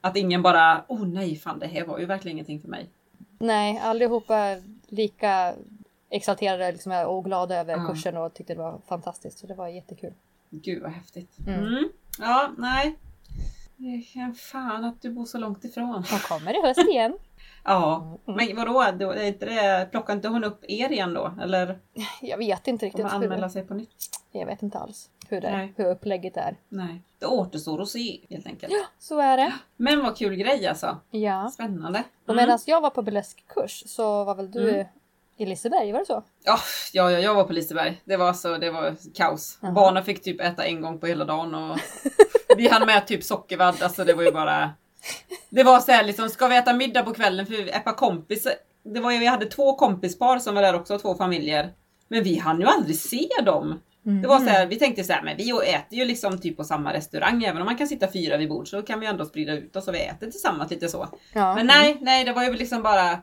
Att 0.00 0.16
ingen 0.16 0.42
bara, 0.42 0.84
oh 0.88 1.06
nej 1.06 1.36
fan 1.36 1.58
det 1.58 1.66
här 1.66 1.84
var 1.84 1.98
ju 1.98 2.06
verkligen 2.06 2.36
ingenting 2.36 2.60
för 2.60 2.68
mig. 2.68 2.88
Nej, 3.38 3.78
allihopa 3.78 4.56
lika 4.90 5.54
exalterade 6.10 6.72
liksom, 6.72 6.92
och 6.92 7.24
glada 7.24 7.56
över 7.60 7.72
Ja. 7.76 7.88
kursen 7.88 8.16
och 8.16 8.34
tyckte 8.34 8.54
det 8.54 8.58
var 8.58 8.80
fantastiskt. 8.88 9.38
Så 9.38 9.46
det 9.46 9.54
var 9.54 9.68
jättekul. 9.68 10.12
Gud 10.50 10.82
vad 10.82 10.90
häftigt. 10.90 11.38
Mm. 11.46 11.60
Mm. 11.60 11.88
Ja, 12.18 12.50
nej. 12.58 12.98
Det 13.76 13.86
är 13.86 14.32
Fan 14.32 14.84
att 14.84 15.02
du 15.02 15.10
bor 15.10 15.24
så 15.24 15.38
långt 15.38 15.64
ifrån. 15.64 15.86
Hon 16.10 16.18
kommer 16.28 16.58
i 16.58 16.66
höst 16.66 16.88
igen. 16.88 17.18
Ja, 17.64 18.18
Mm. 18.28 18.46
men 18.46 18.56
vadå? 18.56 18.86
Då, 18.98 19.10
är 19.10 19.22
inte 19.26 19.46
det, 19.46 19.88
plockar 19.90 20.12
inte 20.12 20.28
hon 20.28 20.44
upp 20.44 20.64
er 20.68 20.92
igen 20.92 21.14
då? 21.14 21.34
Eller 21.42 21.78
Jag 22.20 22.38
vet 22.38 22.68
inte 22.68 22.86
riktigt 22.86 23.02
man 23.04 23.22
hur, 23.22 23.24
anmäla 23.32 23.50
sig 23.50 23.62
på 23.66 23.74
nytt? 23.74 23.94
Jag 24.32 24.46
vet 24.46 24.62
inte 24.62 24.78
alls 24.78 25.10
hur, 25.28 25.40
det, 25.40 25.68
hur 25.76 25.84
upplägget 25.86 26.36
är. 26.36 26.56
Nej, 26.68 27.02
det 27.18 27.26
återstår 27.26 27.82
att 27.82 27.88
se 27.88 28.20
helt 28.30 28.46
enkelt. 28.46 28.72
Ja, 28.72 28.84
så 28.98 29.18
är 29.20 29.36
det. 29.36 29.52
Men 29.76 30.02
vad 30.02 30.16
kul 30.16 30.34
grej 30.36 30.66
alltså. 30.66 30.96
Ja. 31.10 31.50
Spännande. 31.54 32.04
Och 32.26 32.32
Mm. 32.34 32.42
medan 32.42 32.58
jag 32.66 32.80
var 32.80 32.90
på 32.90 33.02
burleskkurs 33.02 33.82
så 33.86 34.24
var 34.24 34.34
väl 34.34 34.50
du 34.50 34.70
Mm. 34.74 34.86
i 35.36 35.46
Liseberg, 35.46 35.92
var 35.92 35.98
det 35.98 36.06
så? 36.06 36.22
Ja, 36.44 36.58
ja, 36.92 37.10
ja, 37.10 37.18
jag 37.18 37.34
var 37.34 37.44
på 37.44 37.52
Liseberg. 37.52 38.00
Det 38.04 38.16
var 38.16 38.32
så, 38.32 38.56
det 38.58 38.70
var 38.70 38.96
kaos. 39.14 39.58
Jaha. 39.62 39.72
Barnen 39.72 40.04
fick 40.04 40.22
typ 40.22 40.40
äta 40.40 40.64
en 40.64 40.80
gång 40.82 40.98
på 40.98 41.06
hela 41.06 41.24
dagen 41.24 41.54
och 41.54 41.78
vi 42.56 42.68
hann 42.68 42.86
med 42.86 43.06
typ 43.06 43.24
sockervadd. 43.24 43.82
Alltså 43.82 44.04
det 44.04 44.14
var 44.14 44.22
ju 44.22 44.32
bara... 44.32 44.70
Det 45.50 45.62
var 45.62 45.80
så 45.80 45.92
här 45.92 46.04
liksom, 46.04 46.28
ska 46.28 46.48
vi 46.48 46.56
äta 46.56 46.72
middag 46.72 47.02
på 47.02 47.12
kvällen 47.14 47.46
för 47.46 47.68
ett 47.68 47.84
par 47.84 47.92
kompisar. 47.92 48.52
Det 48.82 49.00
var 49.00 49.10
ju, 49.10 49.18
vi 49.18 49.26
hade 49.26 49.46
två 49.46 49.74
kompispar 49.74 50.38
som 50.38 50.54
var 50.54 50.62
där 50.62 50.74
också, 50.74 50.98
två 50.98 51.14
familjer. 51.14 51.72
Men 52.08 52.22
vi 52.22 52.38
hann 52.38 52.60
ju 52.60 52.66
aldrig 52.66 52.96
se 52.96 53.28
dem. 53.44 53.80
Det 54.02 54.28
var 54.28 54.38
så 54.38 54.44
här, 54.44 54.66
vi 54.66 54.78
tänkte 54.78 55.04
så 55.04 55.12
här, 55.12 55.22
men 55.22 55.36
vi 55.36 55.50
äter 55.50 55.98
ju 55.98 56.04
liksom 56.04 56.40
typ 56.40 56.56
på 56.56 56.64
samma 56.64 56.92
restaurang. 56.92 57.44
Även 57.44 57.62
om 57.62 57.66
man 57.66 57.76
kan 57.76 57.88
sitta 57.88 58.12
fyra 58.12 58.36
vid 58.36 58.48
bord 58.48 58.68
så 58.68 58.82
kan 58.82 59.00
vi 59.00 59.06
ändå 59.06 59.24
sprida 59.24 59.52
ut 59.52 59.76
oss 59.76 59.88
och 59.88 59.94
vi 59.94 60.00
äter 60.00 60.30
tillsammans 60.30 60.70
lite 60.70 60.88
så. 60.88 61.08
Ja. 61.32 61.54
Men 61.54 61.66
nej, 61.66 61.96
nej, 62.00 62.24
det 62.24 62.32
var 62.32 62.44
ju 62.44 62.52
liksom 62.52 62.82
bara 62.82 63.18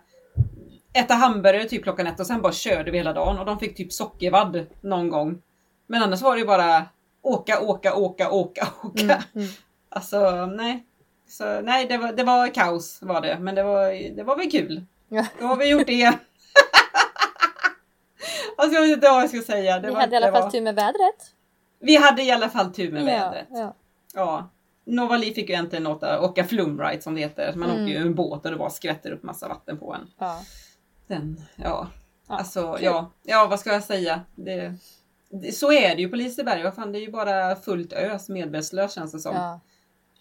äta 0.93 1.13
hamburgare 1.13 1.65
typ 1.65 1.84
klockan 1.84 2.07
ett 2.07 2.19
och 2.19 2.28
sen 2.28 2.41
bara 2.41 2.53
körde 2.53 2.91
vi 2.91 2.97
hela 2.97 3.13
dagen 3.13 3.39
och 3.39 3.45
de 3.45 3.59
fick 3.59 3.78
typ 3.78 3.93
sockervadd 3.93 4.65
någon 4.82 5.09
gång. 5.09 5.41
Men 5.88 6.03
annars 6.03 6.21
var 6.21 6.34
det 6.34 6.39
ju 6.39 6.47
bara 6.47 6.86
åka, 7.21 7.59
åka, 7.61 7.95
åka, 7.95 8.32
åka, 8.32 8.67
åka. 8.84 9.03
Mm, 9.03 9.17
mm. 9.36 9.47
Alltså 9.89 10.45
nej. 10.45 10.86
Så 11.28 11.61
nej, 11.61 11.86
det 11.88 11.97
var, 11.97 12.11
det 12.11 12.23
var 12.23 12.47
kaos 12.53 12.99
var 13.01 13.21
det. 13.21 13.39
Men 13.39 13.55
det 13.55 13.63
var, 13.63 14.15
det 14.15 14.23
var 14.23 14.36
väl 14.38 14.51
kul. 14.51 14.86
Ja. 15.09 15.25
Då 15.39 15.45
har 15.45 15.55
vi 15.55 15.69
gjort 15.69 15.88
det. 15.88 16.05
alltså 18.57 18.75
jag 18.75 18.82
vet 18.82 18.91
inte 18.91 19.09
vad 19.09 19.21
jag 19.21 19.30
ska 19.30 19.41
säga. 19.41 19.80
Det 19.80 19.88
Vi 19.88 19.93
var, 19.93 20.01
hade 20.01 20.13
i 20.13 20.17
alla 20.17 20.32
fall 20.32 20.41
var, 20.43 20.49
tur 20.49 20.61
med 20.61 20.75
vädret. 20.75 21.34
Vi 21.80 21.95
hade 21.97 22.23
i 22.23 22.32
alla 22.32 22.49
fall 22.49 22.73
tur 22.73 22.91
med 22.91 23.01
Ja, 23.01 23.05
vädret. 23.05 23.47
ja. 23.49 23.75
Ja. 24.13 24.49
Novali 24.86 25.34
fick 25.34 25.49
ju 25.49 25.55
äntligen 25.55 25.88
åka, 25.88 26.21
åka 26.21 26.43
flumride 26.43 27.01
som 27.01 27.15
det 27.15 27.21
heter. 27.21 27.53
Man 27.55 27.69
Mm. 27.69 27.84
åker 27.84 27.93
ju 27.93 28.01
en 28.01 28.15
båt 28.15 28.45
och 28.45 28.51
det 28.51 28.57
bara 28.57 28.69
skvätter 28.69 29.11
upp 29.11 29.23
massa 29.23 29.47
vatten 29.47 29.78
på 29.78 29.93
en. 29.93 30.07
Ja. 30.19 30.41
Den, 31.07 31.41
ja. 31.55 31.88
Ja, 32.30 32.36
Alltså, 32.38 32.73
kul. 32.73 32.84
ja. 32.86 33.11
Ja, 33.23 33.47
vad 33.49 33.59
ska 33.59 33.73
jag 33.73 33.84
säga? 33.84 34.21
Det, 34.36 34.73
det- 35.30 35.51
så 35.51 35.71
är 35.71 35.95
det 35.95 36.01
ju 36.01 36.09
på 36.09 36.15
Liseberg. 36.15 36.63
Vad 36.63 36.75
fan, 36.75 36.91
det 36.91 36.99
är 36.99 37.01
ju 37.01 37.11
bara 37.11 37.55
fullt 37.55 37.93
ös 37.93 38.30
medvetslös 38.30 38.93
känns 38.93 39.11
det 39.11 39.19
som. 39.19 39.36
Ja. 39.36 39.59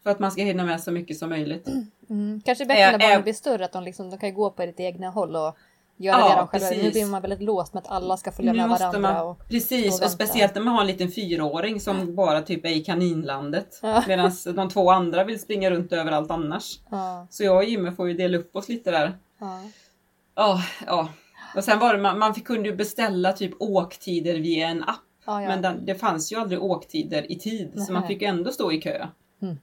För 0.06 0.10
att 0.10 0.18
man 0.18 0.30
ska 0.32 0.42
hinna 0.42 0.64
med 0.64 0.80
så 0.80 0.90
mycket 0.92 1.18
som 1.18 1.28
möjligt. 1.28 1.68
Mm. 2.10 2.40
Kanske 2.44 2.66
bättre 2.66 2.80
Äh, 2.82 2.92
när 2.92 2.98
barnen 2.98 3.16
äh. 3.18 3.22
blir 3.22 3.32
större, 3.32 3.64
att 3.64 3.72
de, 3.72 3.84
liksom, 3.84 4.10
de 4.10 4.18
kan 4.18 4.34
gå 4.34 4.50
på 4.50 4.62
ett 4.62 4.80
egna 4.80 5.10
håll 5.10 5.36
och 5.36 5.56
göra 5.96 6.18
Ja, 6.20 6.28
det 6.28 6.36
de 6.40 6.46
själva 6.48 6.68
vill. 6.68 6.78
Nu 6.78 6.84
precis. 6.84 7.02
blir 7.02 7.10
man 7.10 7.22
väldigt 7.22 7.42
låst 7.42 7.74
med 7.74 7.80
att 7.82 7.88
alla 7.90 8.16
ska 8.16 8.32
följa 8.32 8.52
Nu 8.52 8.58
med 8.58 8.68
varandra. 8.68 9.00
man- 9.00 9.26
Och, 9.26 9.48
Precis, 9.48 10.00
och 10.00 10.04
och, 10.06 10.10
speciellt 10.10 10.54
när 10.54 10.62
man 10.62 10.74
har 10.74 10.80
en 10.80 10.86
liten 10.86 11.10
fyraåring 11.10 11.80
som 11.80 12.14
bara 12.14 12.42
typ 12.42 12.64
är 12.64 12.68
i 12.70 12.84
kaninlandet. 12.84 13.78
Ja. 13.82 14.02
Medan 14.08 14.30
de 14.56 14.68
två 14.68 14.90
andra 14.90 15.24
vill 15.24 15.40
springa 15.40 15.70
runt 15.70 15.92
överallt 15.92 16.30
annars. 16.30 16.80
ja, 16.90 17.26
Så 17.30 17.44
jag 17.44 17.56
och 17.56 17.64
Jimmy 17.64 17.90
får 17.90 18.08
ju 18.08 18.14
dela 18.14 18.38
upp 18.38 18.56
oss 18.56 18.68
lite 18.68 18.90
där. 18.90 19.18
ja. 19.40 19.60
Ja, 20.36 20.62
ja. 20.86 21.08
Och 21.56 21.64
sen 21.64 21.78
var 21.78 21.94
det, 21.96 22.02
man, 22.02 22.18
man 22.18 22.34
kunde 22.34 22.68
ju 22.68 22.76
beställa 22.76 23.32
typ 23.32 23.52
åktider 23.60 24.34
via 24.34 24.68
en 24.68 24.82
app. 24.82 24.96
Ja. 25.26 25.40
Men 25.40 25.62
den, 25.62 25.86
det 25.86 25.94
fanns 25.94 26.32
ju 26.32 26.36
aldrig 26.36 26.62
åktider 26.62 27.32
i 27.32 27.38
tid, 27.38 27.72
så 27.86 27.92
man 27.92 28.00
Nej. 28.02 28.08
fick 28.08 28.22
ju 28.22 28.28
ändå 28.28 28.50
stå 28.52 28.72
i 28.72 28.80
kö. 28.80 29.06
Mm. 29.42 29.56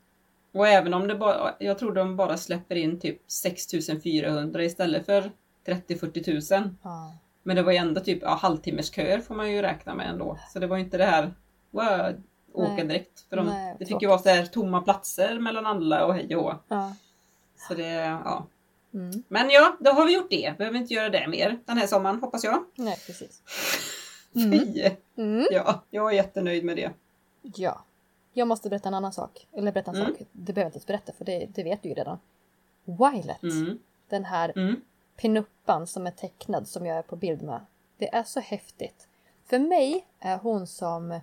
Och 0.53 0.67
även 0.67 0.93
om 0.93 1.07
det 1.07 1.15
bara, 1.15 1.55
jag 1.59 1.79
tror 1.79 1.93
de 1.93 2.15
bara 2.15 2.37
släpper 2.37 2.75
in 2.75 2.99
typ 2.99 3.21
6400 3.31 4.63
istället 4.63 5.05
för 5.05 5.31
30-40 5.65 6.59
000. 6.61 6.69
ja. 6.83 7.15
Men 7.43 7.55
det 7.55 7.63
var 7.63 7.71
ju 7.71 7.77
ändå 7.77 8.01
typ 8.01 8.19
ja, 8.21 8.35
halvtimmesköer 8.35 9.19
får 9.19 9.35
man 9.35 9.51
ju 9.51 9.61
räkna 9.61 9.95
med 9.95 10.09
ändå. 10.09 10.39
Så 10.53 10.59
det 10.59 10.67
var 10.67 10.77
ju 10.77 10.83
inte 10.83 10.97
det 10.97 11.05
här, 11.05 11.33
wow, 11.71 12.13
åka 12.53 12.83
direkt. 12.83 13.25
För 13.29 13.35
de, 13.35 13.45
Nej, 13.45 13.75
det 13.79 13.85
fick 13.85 14.01
ju 14.01 14.07
vara 14.07 14.19
så 14.19 14.29
här 14.29 14.45
tomma 14.45 14.81
platser 14.81 15.39
mellan 15.39 15.65
alla 15.65 16.05
och 16.05 16.13
hej 16.13 16.35
och 16.35 16.53
ja. 16.67 16.95
Så 17.67 17.73
det, 17.73 17.89
ja. 17.93 18.47
Mm. 18.93 19.23
Men 19.27 19.49
ja, 19.49 19.77
då 19.79 19.91
har 19.91 20.05
vi 20.05 20.13
gjort 20.13 20.29
det. 20.29 20.57
Behöver 20.57 20.77
inte 20.77 20.93
göra 20.93 21.09
det 21.09 21.27
mer 21.27 21.59
den 21.65 21.77
här 21.77 21.87
sommaren 21.87 22.19
hoppas 22.19 22.43
jag. 22.43 22.63
Nej, 22.75 22.97
precis. 23.07 23.41
Fy! 24.33 24.89
Mm. 25.17 25.47
Ja, 25.51 25.83
jag 25.89 26.11
är 26.11 26.15
jättenöjd 26.15 26.63
med 26.63 26.75
det. 26.75 26.91
Ja. 27.41 27.85
Jag 28.33 28.47
måste 28.47 28.69
berätta 28.69 28.87
en 28.87 28.93
annan 28.93 29.13
sak. 29.13 29.47
Eller 29.53 29.71
berätta 29.71 29.91
en 29.91 29.97
Mm. 29.97 30.07
sak. 30.07 30.27
Det 30.31 30.53
behöver 30.53 30.61
jag 30.61 30.67
inte 30.67 30.77
ens 30.77 30.87
berätta 30.87 31.11
för 31.13 31.25
det, 31.25 31.45
det 31.45 31.63
vet 31.63 31.83
du 31.83 31.89
ju 31.89 31.95
redan. 31.95 32.19
Violet. 32.85 33.43
Mm. 33.43 33.79
Den 34.09 34.25
här 34.25 34.53
Mm. 34.55 34.81
pinuppan 35.15 35.87
som 35.87 36.07
är 36.07 36.11
tecknad 36.11 36.67
som 36.67 36.85
jag 36.85 36.97
är 36.97 37.01
på 37.01 37.15
bild 37.15 37.41
med. 37.43 37.59
Det 37.97 38.13
är 38.15 38.23
så 38.23 38.39
häftigt. 38.39 39.07
För 39.45 39.59
mig 39.59 40.05
är 40.19 40.37
hon 40.37 40.67
som 40.67 41.11
eh, 41.11 41.21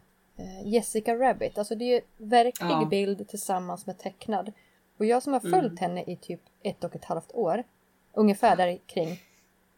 Jessica 0.67 1.15
Rabbit. 1.15 1.59
Alltså 1.59 1.75
det 1.75 1.85
är 1.85 1.95
ju 1.95 2.01
verklig 2.27 2.71
Ja. 2.71 2.85
bild 2.91 3.29
tillsammans 3.29 3.87
med 3.87 3.99
tecknad. 3.99 4.53
Och 4.99 5.05
jag 5.07 5.23
som 5.23 5.33
har 5.33 5.41
Mm. 5.41 5.61
följt 5.61 5.81
henne 5.81 6.03
i 6.03 6.17
typ 6.17 6.41
ett 6.63 6.85
och 6.85 6.97
ett 6.97 7.05
halvt 7.05 7.33
år. 7.35 7.65
Ungefär 8.13 8.57
där 8.57 8.79
kring. 8.87 9.19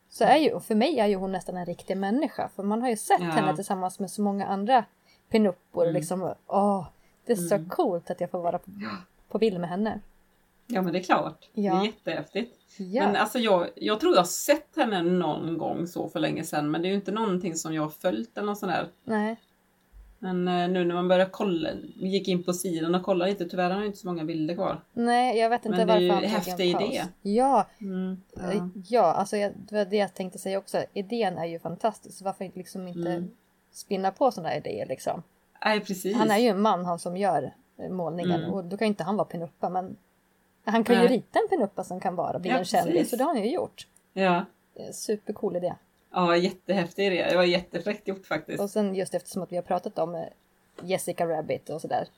Så 0.08 0.24
är 0.24 0.36
ju, 0.36 0.52
och 0.52 0.64
för 0.64 0.74
mig 0.74 0.98
är 1.00 1.06
ju 1.06 1.14
hon 1.16 1.32
nästan 1.32 1.56
en 1.56 1.66
riktig 1.66 1.96
människa. 1.96 2.48
För 2.56 2.62
man 2.62 2.82
har 2.82 2.88
ju 2.88 2.96
sett 2.96 3.20
Ja. 3.20 3.26
henne 3.26 3.56
tillsammans 3.56 3.98
med 4.00 4.10
så 4.10 4.22
många 4.22 4.46
andra 4.46 4.84
pinuppor. 5.30 5.82
Mm. 5.82 5.94
Liksom, 5.94 6.34
åh, 6.46 6.86
det 7.26 7.32
är 7.32 7.36
så 7.36 7.54
Mm. 7.54 7.68
coolt 7.68 8.10
att 8.10 8.20
jag 8.20 8.30
får 8.30 8.42
vara 8.42 8.58
på, 8.58 8.70
på 9.28 9.38
bild 9.38 9.60
med 9.60 9.68
henne. 9.70 10.00
Ja 10.66 10.82
men 10.82 10.92
det 10.92 10.98
är 10.98 11.02
klart. 11.02 11.48
Det 11.54 11.62
Ja. 11.62 11.80
är 11.80 11.84
jättehäftigt. 11.86 12.58
Ja. 12.78 13.06
Men 13.06 13.16
alltså 13.16 13.38
jag, 13.38 13.68
jag 13.74 14.00
tror 14.00 14.12
jag 14.14 14.20
har 14.20 14.24
sett 14.26 14.76
henne 14.76 15.02
någon 15.02 15.58
gång 15.58 15.86
så 15.86 16.08
för 16.08 16.20
länge 16.20 16.44
sedan 16.44 16.70
men 16.70 16.82
det 16.82 16.88
är 16.88 16.90
ju 16.90 16.96
inte 16.96 17.12
någonting 17.12 17.54
som 17.56 17.74
jag 17.74 17.82
har 17.82 17.90
följt 17.90 18.38
eller 18.38 18.46
något 18.46 18.58
sånt 18.58 18.72
där. 18.72 18.88
Nej. 19.04 19.36
Men 20.18 20.48
eh, 20.48 20.68
nu 20.68 20.84
när 20.84 20.94
man 20.94 21.08
börjar 21.08 21.26
kolla, 21.30 21.68
gick 21.94 22.28
in 22.28 22.42
på 22.42 22.52
sidan 22.52 22.94
och 22.94 23.02
kollade 23.02 23.30
lite, 23.30 23.44
tyvärr 23.48 23.70
har 23.70 23.76
jag 23.76 23.86
inte 23.86 23.98
så 23.98 24.06
många 24.06 24.24
bilder 24.24 24.54
kvar. 24.54 24.80
Nej, 24.92 25.38
jag 25.38 25.50
vet 25.50 25.66
inte 25.66 25.78
Men 25.78 25.86
det 25.86 25.92
är 25.92 25.96
varför 25.96 26.02
ju 26.02 26.10
han 26.10 26.20
tog 26.20 26.28
en 26.30 26.30
häftig 26.36 26.70
idé. 26.70 27.02
Ja, 27.22 27.66
Mm. 27.80 28.22
ja. 28.34 28.52
Ja. 28.52 28.68
ja 28.88 29.02
alltså 29.12 29.36
jag, 29.36 29.52
det 29.56 29.74
var 29.76 29.84
det 29.84 29.96
jag 29.96 30.14
tänkte 30.14 30.38
säga 30.38 30.58
också. 30.58 30.84
Idén 30.92 31.38
är 31.38 31.46
ju 31.46 31.58
fantastisk. 31.58 32.22
Varför 32.22 32.50
liksom 32.54 32.88
inte 32.88 33.10
Mm. 33.12 33.30
spinna 33.72 34.10
på 34.10 34.30
sådana 34.30 34.56
idéer 34.56 34.86
liksom? 34.86 35.22
Nej 35.64 35.80
precis. 35.80 36.16
Han 36.16 36.30
är 36.30 36.38
ju 36.38 36.48
en 36.48 36.60
man 36.60 36.84
han 36.84 36.98
som 36.98 37.16
gör 37.16 37.52
eh, 37.78 37.88
målningen 37.90 38.40
Mm. 38.40 38.52
och 38.54 38.64
då 38.64 38.76
kan 38.76 38.86
ju 38.86 38.88
inte 38.88 39.04
han 39.04 39.16
vara 39.16 39.24
pinuppa 39.28 39.68
men 39.68 39.96
han 40.64 40.84
kan 40.84 40.94
ju 40.96 41.02
Nej. 41.02 41.08
rita 41.12 41.38
en 41.38 41.48
pinuppa 41.48 41.84
som 41.84 42.00
kan 42.00 42.14
vara, 42.16 42.38
bli 42.38 42.50
Ja, 42.50 42.58
en 42.58 42.64
kändis 42.64 43.12
och 43.12 43.18
det 43.18 43.24
har 43.24 43.34
han 43.34 43.42
ju 43.42 43.50
gjort. 43.52 43.86
Ja. 44.12 44.44
Eh, 44.74 44.90
Supercool 44.92 45.56
idé. 45.56 45.74
ja, 46.12 46.36
jättehäftig 46.36 47.06
idé. 47.06 47.26
Det 47.30 47.36
var 47.36 47.44
jättefräckt 47.44 48.08
gjort 48.08 48.26
faktiskt. 48.26 48.60
Och 48.60 48.70
sen 48.70 48.94
just 48.94 49.14
eftersom 49.14 49.42
att 49.42 49.52
vi 49.52 49.56
har 49.56 49.62
pratat 49.62 49.98
om 49.98 50.14
eh, 50.14 50.22
Jessica 50.82 51.26
Rabbit 51.26 51.70
och 51.70 51.80
sådär. 51.80 52.08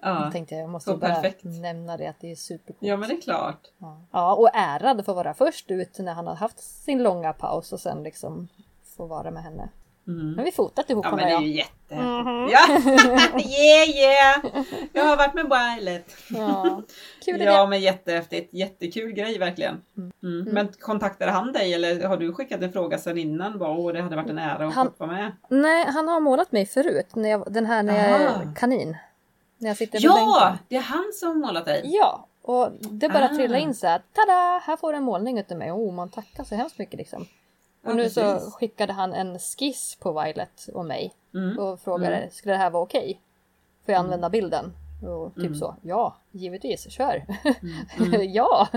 Då 0.00 0.08
Ja. 0.08 0.30
tänkte 0.32 0.54
jag 0.54 0.70
måste 0.70 0.90
så 0.90 0.94
ju 0.96 1.00
bara 1.00 1.14
perfekt. 1.14 1.44
nämna 1.44 1.96
det 1.96 2.06
att 2.06 2.20
det 2.20 2.30
är 2.30 2.36
supercoolt. 2.36 2.78
ja 2.88 2.96
men 2.96 3.08
det 3.08 3.14
är 3.14 3.20
klart. 3.20 3.60
Ja. 3.78 4.00
ja, 4.12 4.34
och 4.34 4.48
ärad 4.54 5.04
för 5.04 5.12
att 5.12 5.16
vara 5.16 5.34
först 5.34 5.70
ut 5.70 5.98
när 5.98 6.12
han 6.14 6.26
har 6.26 6.34
haft 6.34 6.58
sin 6.60 7.02
långa 7.02 7.32
paus 7.32 7.72
och 7.72 7.80
sen 7.80 8.02
liksom 8.02 8.48
få 8.96 9.06
vara 9.06 9.30
med 9.30 9.42
henne. 9.42 9.68
Mm. 10.08 10.32
Men 10.32 10.44
vi 10.44 10.52
fotat 10.52 10.90
ihop 10.90 11.04
Ja 11.04 11.10
honom 11.10 11.26
men 11.26 11.28
det 11.28 11.34
är 11.36 11.40
ja. 11.40 11.46
ju 11.46 11.52
jättehäftigt. 11.56 12.24
Mhm. 12.26 12.48
Ja! 12.50 12.68
yeah 13.58 13.88
yeah! 13.88 14.64
Jag 14.92 15.04
har 15.04 15.16
varit 15.16 15.34
med 15.34 15.44
Violet. 15.44 16.16
ja. 16.30 16.82
Kul. 17.24 17.40
Ja 17.40 17.66
men 17.66 17.80
jättehäftigt. 17.80 18.54
Jättekul 18.54 19.12
grej 19.12 19.38
verkligen. 19.38 19.82
Mm. 19.96 20.12
Mm. 20.22 20.54
Men 20.54 20.68
kontaktade 20.80 21.30
han 21.30 21.52
dig 21.52 21.74
eller 21.74 22.04
har 22.08 22.16
du 22.16 22.32
skickat 22.32 22.62
en 22.62 22.72
fråga 22.72 22.98
sedan 22.98 23.18
innan? 23.18 23.58
Bara, 23.58 23.70
Åh 23.70 23.92
det 23.92 24.00
hade 24.02 24.16
varit 24.16 24.30
en 24.30 24.38
ära 24.38 24.66
att 24.68 24.74
Han- 24.74 24.86
få 24.98 25.06
vara 25.06 25.12
med. 25.12 25.32
Nej, 25.48 25.84
han 25.88 26.08
har 26.08 26.20
målat 26.20 26.52
mig 26.52 26.66
förut. 26.66 27.14
När 27.14 27.28
jag, 27.28 27.52
den 27.52 27.66
här 27.66 27.82
när 27.82 28.10
jag 28.10 28.20
är 28.20 28.54
kanin. 28.56 28.96
När 29.58 29.68
jag 29.70 29.76
sitter 29.76 29.98
Ja! 30.02 30.14
bänken. 30.48 30.64
Det 30.68 30.76
är 30.76 30.80
han 30.80 31.10
som 31.14 31.28
har 31.28 31.34
målat 31.34 31.64
dig. 31.64 31.80
Ja, 31.84 32.26
och 32.42 32.72
det 32.80 33.08
bara 33.08 33.24
Ah. 33.24 33.28
trillade 33.36 33.60
in 33.60 33.74
så 33.74 33.86
här. 33.86 34.02
Tada! 34.12 34.62
Här 34.64 34.76
får 34.76 34.92
du 34.92 34.96
en 34.98 35.04
målning 35.04 35.38
utav 35.38 35.58
mig. 35.58 35.72
Oh, 35.72 35.92
man 35.94 36.08
tackar 36.08 36.44
så 36.44 36.54
hemskt 36.54 36.78
mycket 36.78 36.98
liksom. 36.98 37.26
Och 37.90 37.96
nu 37.96 38.10
så 38.10 38.20
precis. 38.20 38.54
skickade 38.54 38.92
han 38.92 39.12
en 39.14 39.38
skiss 39.38 39.96
på 40.00 40.22
Violet 40.22 40.68
och 40.74 40.84
mig. 40.84 41.14
Mm. 41.34 41.58
Och 41.58 41.80
frågade, 41.80 42.16
Mm. 42.16 42.30
skulle 42.30 42.54
det 42.54 42.58
här 42.58 42.70
vara 42.70 42.82
okej? 42.82 43.20
Får 43.86 43.92
jag 43.92 44.00
använda 44.00 44.30
bilden? 44.30 44.72
Och 45.02 45.34
typ 45.34 45.44
Mm. 45.46 45.54
så, 45.58 45.76
ja, 45.82 46.16
givetvis, 46.30 46.90
kör! 46.90 47.24
Mm. 47.62 47.74
Mm. 48.14 48.32
ja! 48.32 48.68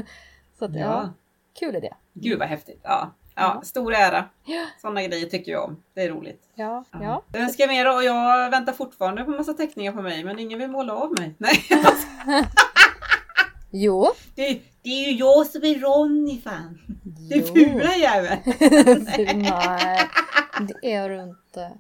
Så 0.59 0.65
att, 0.65 0.75
ja. 0.75 0.79
Ja. 0.79 1.09
kul 1.59 1.75
idé. 1.75 1.93
Gud 2.13 2.39
vad 2.39 2.47
häftigt. 2.47 2.79
Ja. 2.83 3.09
Ja, 3.35 3.41
Ja. 3.55 3.61
stor 3.63 3.93
ära. 3.93 4.25
Ja. 4.45 4.65
Sådana 4.81 5.03
grejer 5.03 5.25
tycker 5.25 5.51
jag 5.51 5.63
om. 5.63 5.83
Det 5.93 6.01
är 6.01 6.09
roligt. 6.09 6.43
Ja, 6.55 6.83
ja. 6.91 7.21
Jag 7.31 7.41
önskar 7.41 7.67
mer 7.67 7.95
och 7.95 8.03
jag 8.03 8.49
väntar 8.51 8.73
fortfarande 8.73 9.23
på 9.23 9.31
massa 9.31 9.53
teckningar 9.53 9.91
på 9.91 10.01
mig 10.01 10.23
men 10.23 10.39
ingen 10.39 10.59
vill 10.59 10.69
måla 10.71 10.93
av 10.93 11.11
mig. 11.19 11.35
Nej, 11.37 11.55
Jo. 13.71 14.07
det, 14.35 14.61
det 14.81 14.89
är 14.89 15.11
ju 15.11 15.17
jag 15.17 15.47
som 15.47 15.63
är 15.63 15.79
Ronny 15.79 16.41
fan. 16.41 16.81
Det 17.03 17.35
är 17.35 17.39
jo. 17.39 17.45
fula 17.53 17.95
jävel. 17.95 18.37
Nej, 19.35 20.09
det 20.81 20.93
är 20.93 21.09
du 21.09 21.21
inte. 21.23 21.71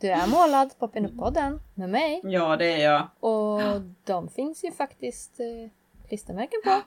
Du 0.00 0.08
är 0.08 0.26
målad 0.26 0.78
på 0.78 0.88
Pinup-podden 0.88 1.60
med 1.74 1.90
mig. 1.90 2.20
Ja 2.24 2.56
det 2.56 2.72
är 2.82 2.92
jag. 2.92 3.08
Och 3.20 3.80
de 4.04 4.28
finns 4.28 4.64
ju 4.64 4.72
faktiskt 4.72 5.40
eh, 5.40 5.70
klistermärken 6.08 6.60
på. 6.64 6.80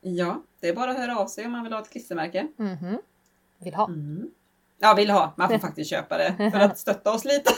Ja, 0.00 0.42
det 0.60 0.68
är 0.68 0.74
bara 0.74 0.90
att 0.90 0.96
höra 0.96 1.18
av 1.18 1.26
sig 1.26 1.46
om 1.46 1.52
man 1.52 1.62
vill 1.64 1.72
ha 1.72 1.80
ett 1.80 1.90
klistermärke. 1.90 2.46
Mhm. 2.56 2.98
Vill 3.58 3.74
ha. 3.74 3.86
Mm. 3.86 4.30
Ja, 4.78 4.94
vill 4.94 5.10
ha. 5.10 5.32
Man 5.36 5.48
får 5.48 5.58
faktiskt 5.58 5.90
köpa 5.90 6.18
det 6.18 6.50
för 6.52 6.60
att 6.60 6.78
stötta 6.78 7.12
oss 7.12 7.24
lite. 7.24 7.50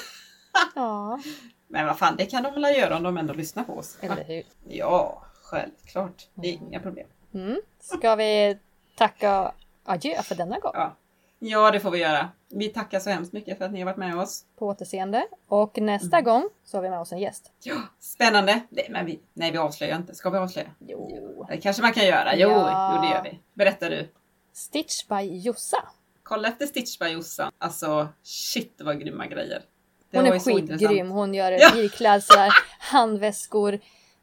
Ja, 0.74 1.20
Men 1.68 1.86
vad 1.86 1.98
fan, 1.98 2.14
det 2.18 2.26
kan 2.26 2.42
de 2.42 2.54
väl 2.54 2.76
göra 2.76 2.96
om 2.96 3.02
de 3.02 3.16
ändå 3.18 3.34
lyssnar 3.34 3.64
på 3.64 3.72
oss. 3.72 3.96
eller 4.00 4.24
hur? 4.24 4.42
Ja, 4.68 5.22
självklart. 5.54 6.28
Det 6.34 6.48
är 6.48 6.52
inga 6.52 6.80
problem. 6.80 7.06
Mm. 7.34 7.60
Ska 7.80 8.14
vi 8.16 8.58
tacka 8.96 9.52
adjö 9.84 10.22
för 10.22 10.34
denna 10.34 10.58
gång? 10.58 10.72
Ja. 10.74 10.96
ja, 11.38 11.70
det 11.70 11.80
får 11.80 11.90
vi 11.90 11.98
göra. 11.98 12.28
Vi 12.48 12.68
tackar 12.68 13.00
så 13.00 13.10
hemskt 13.10 13.32
mycket 13.32 13.58
för 13.58 13.64
att 13.64 13.72
ni 13.72 13.78
har 13.80 13.84
varit 13.86 13.96
med 13.96 14.16
oss. 14.18 14.44
På 14.58 14.66
återseende. 14.66 15.26
Och 15.48 15.78
nästa 15.78 16.16
Mm. 16.18 16.24
gång 16.24 16.48
så 16.64 16.76
har 16.76 16.82
vi 16.82 16.90
med 16.90 17.00
oss 17.00 17.12
en 17.12 17.18
gäst. 17.18 17.50
Ja, 17.62 17.76
spännande. 18.00 18.60
Nej, 18.70 18.86
men 18.90 19.06
vi, 19.06 19.20
nej, 19.32 19.50
vi 19.50 19.58
avslöjar 19.58 19.96
inte. 19.96 20.14
Ska 20.14 20.30
vi 20.30 20.38
avslöja? 20.38 20.68
Jo. 20.78 21.46
Det 21.50 21.56
kanske 21.56 21.82
man 21.82 21.92
kan 21.92 22.06
göra. 22.06 22.36
Jo, 22.36 22.48
Ja. 22.48 22.92
jo 22.96 23.02
det 23.02 23.08
gör 23.14 23.22
vi. 23.22 23.38
Berätta 23.54 23.88
du. 23.88 24.08
Stitch 24.52 25.06
by 25.08 25.38
Jossa. 25.38 25.82
Kolla 26.22 26.48
efter 26.48 26.66
Stitch 26.66 26.98
by 26.98 27.06
Jossan. 27.06 27.52
Alltså, 27.58 28.08
shit 28.22 28.80
vad 28.84 29.00
grymma 29.00 29.26
grejer. 29.26 29.62
Det 30.10 30.18
Hon 30.18 30.26
är 30.26 30.38
skitgrym. 30.38 31.10
Hon 31.10 31.34
gör 31.34 31.52
Ja. 31.52 31.70
bilklädslar, 31.74 32.48
handväskor. 32.78 33.78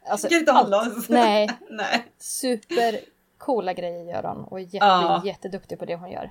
Alltså, 0.06 0.26
Ska 0.26 0.36
inte 0.38 0.52
hålla 0.52 0.80
oss. 0.80 1.08
Nej, 1.08 1.50
nej. 1.70 2.04
supercoola 2.18 3.72
grejer 3.72 4.04
gör 4.04 4.22
hon. 4.22 4.44
Och 4.44 4.60
jätte, 4.60 4.76
Ja. 4.76 5.22
jätteduktig 5.24 5.78
på 5.78 5.84
det 5.84 5.96
hon 5.96 6.10
gör. 6.10 6.30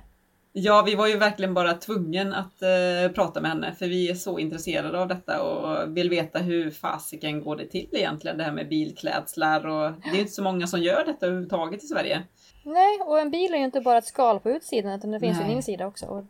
Ja, 0.54 0.82
vi 0.86 0.94
var 0.94 1.06
ju 1.06 1.16
verkligen 1.16 1.54
bara 1.54 1.74
tvungen 1.74 2.32
att 2.34 2.62
eh, 2.62 3.12
prata 3.14 3.40
med 3.40 3.50
henne 3.50 3.74
för 3.74 3.86
vi 3.86 4.10
är 4.10 4.14
så 4.14 4.38
intresserade 4.38 5.00
av 5.00 5.08
detta 5.08 5.42
och 5.42 5.96
vill 5.96 6.10
veta 6.10 6.38
hur 6.38 6.70
fasiken 6.70 7.40
går 7.44 7.56
det 7.56 7.66
till 7.66 7.88
egentligen 7.92 8.38
det 8.38 8.44
här 8.44 8.52
med 8.52 8.68
bilklädslar 8.68 9.66
och 9.66 9.92
det 9.92 10.08
är 10.08 10.14
ju 10.14 10.20
inte 10.20 10.32
så 10.32 10.42
många 10.42 10.66
som 10.66 10.80
gör 10.80 11.04
detta 11.04 11.26
överhuvudtaget 11.26 11.84
i 11.84 11.86
Sverige. 11.86 12.22
Nej, 12.64 12.98
och 13.00 13.20
en 13.20 13.30
bil 13.30 13.54
är 13.54 13.58
ju 13.58 13.64
inte 13.64 13.80
bara 13.80 13.98
ett 13.98 14.04
skal 14.06 14.40
på 14.40 14.50
utsidan 14.50 14.92
utan 14.92 15.10
det 15.10 15.20
finns 15.20 15.40
ju 15.40 15.44
en 15.44 15.50
insida 15.50 15.86
också. 15.86 16.06
Och 16.06 16.24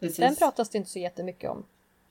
Precis. 0.00 0.16
den 0.16 0.36
pratas 0.36 0.70
det 0.70 0.78
inte 0.78 0.90
så 0.90 0.98
jättemycket 0.98 1.50
om. 1.50 1.64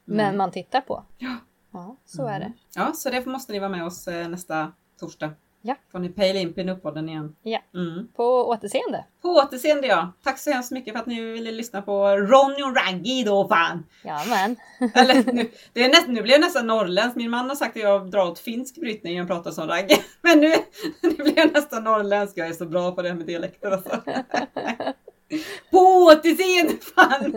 Men 0.05 0.37
man 0.37 0.51
tittar 0.51 0.81
på. 0.81 1.03
Ja. 1.17 1.37
Ja, 1.73 1.97
så 2.05 2.27
är 2.27 2.39
det. 2.39 2.53
Ja, 2.75 2.93
så 2.93 3.09
det 3.09 3.25
måste 3.25 3.51
ni 3.53 3.59
vara 3.59 3.69
med 3.69 3.85
oss 3.85 4.07
eh, 4.07 4.27
nästa 4.27 4.71
torsdag. 4.99 5.31
Ja. 5.65 5.75
Får 5.91 5.99
ni 5.99 6.09
pejla 6.09 6.39
in 6.39 6.53
Pinup-podden 6.53 7.09
igen. 7.09 7.35
Ja. 7.43 7.59
Mm. 7.73 8.07
På 8.15 8.23
återseende. 8.23 9.05
På 9.21 9.29
återseende 9.29 9.87
ja. 9.87 10.13
Tack 10.23 10.39
så 10.39 10.51
hemskt 10.51 10.71
mycket 10.71 10.93
för 10.93 10.99
att 10.99 11.05
ni 11.05 11.21
ville 11.21 11.51
lyssna 11.51 11.81
på 11.81 12.07
Ronny 12.07 12.63
och 12.63 12.75
Raggy 12.75 13.23
då 13.23 13.47
fan. 13.47 13.85
Jajamän. 14.03 14.55
Eller 14.93 15.33
nu, 15.33 15.51
det 15.73 15.83
är 15.83 15.89
näst, 15.89 16.07
nu 16.07 16.21
blir 16.21 16.33
jag 16.33 16.41
nästan 16.41 16.67
norrländsk. 16.67 17.15
Min 17.15 17.31
man 17.31 17.49
har 17.49 17.55
sagt 17.55 17.77
att 17.77 17.83
jag 17.83 18.11
drar 18.11 18.31
åt 18.31 18.39
finsk 18.39 18.75
brytning 18.75 19.13
när 19.13 19.19
jag 19.19 19.27
pratar 19.27 19.51
som 19.51 19.67
Raggy. 19.67 19.95
Men 20.21 20.39
nu, 20.39 20.53
nu 21.01 21.09
blir 21.09 21.37
jag 21.37 21.53
nästan 21.53 21.83
norrländsk. 21.83 22.37
Jag 22.37 22.47
är 22.47 22.53
så 22.53 22.65
bra 22.65 22.91
på 22.91 23.01
det 23.01 23.09
här 23.09 23.15
med 23.15 23.27
dialekter 23.27 23.71
alltså. 23.71 24.01
På 25.71 25.77
återseende 25.77 26.73
fan! 26.95 27.33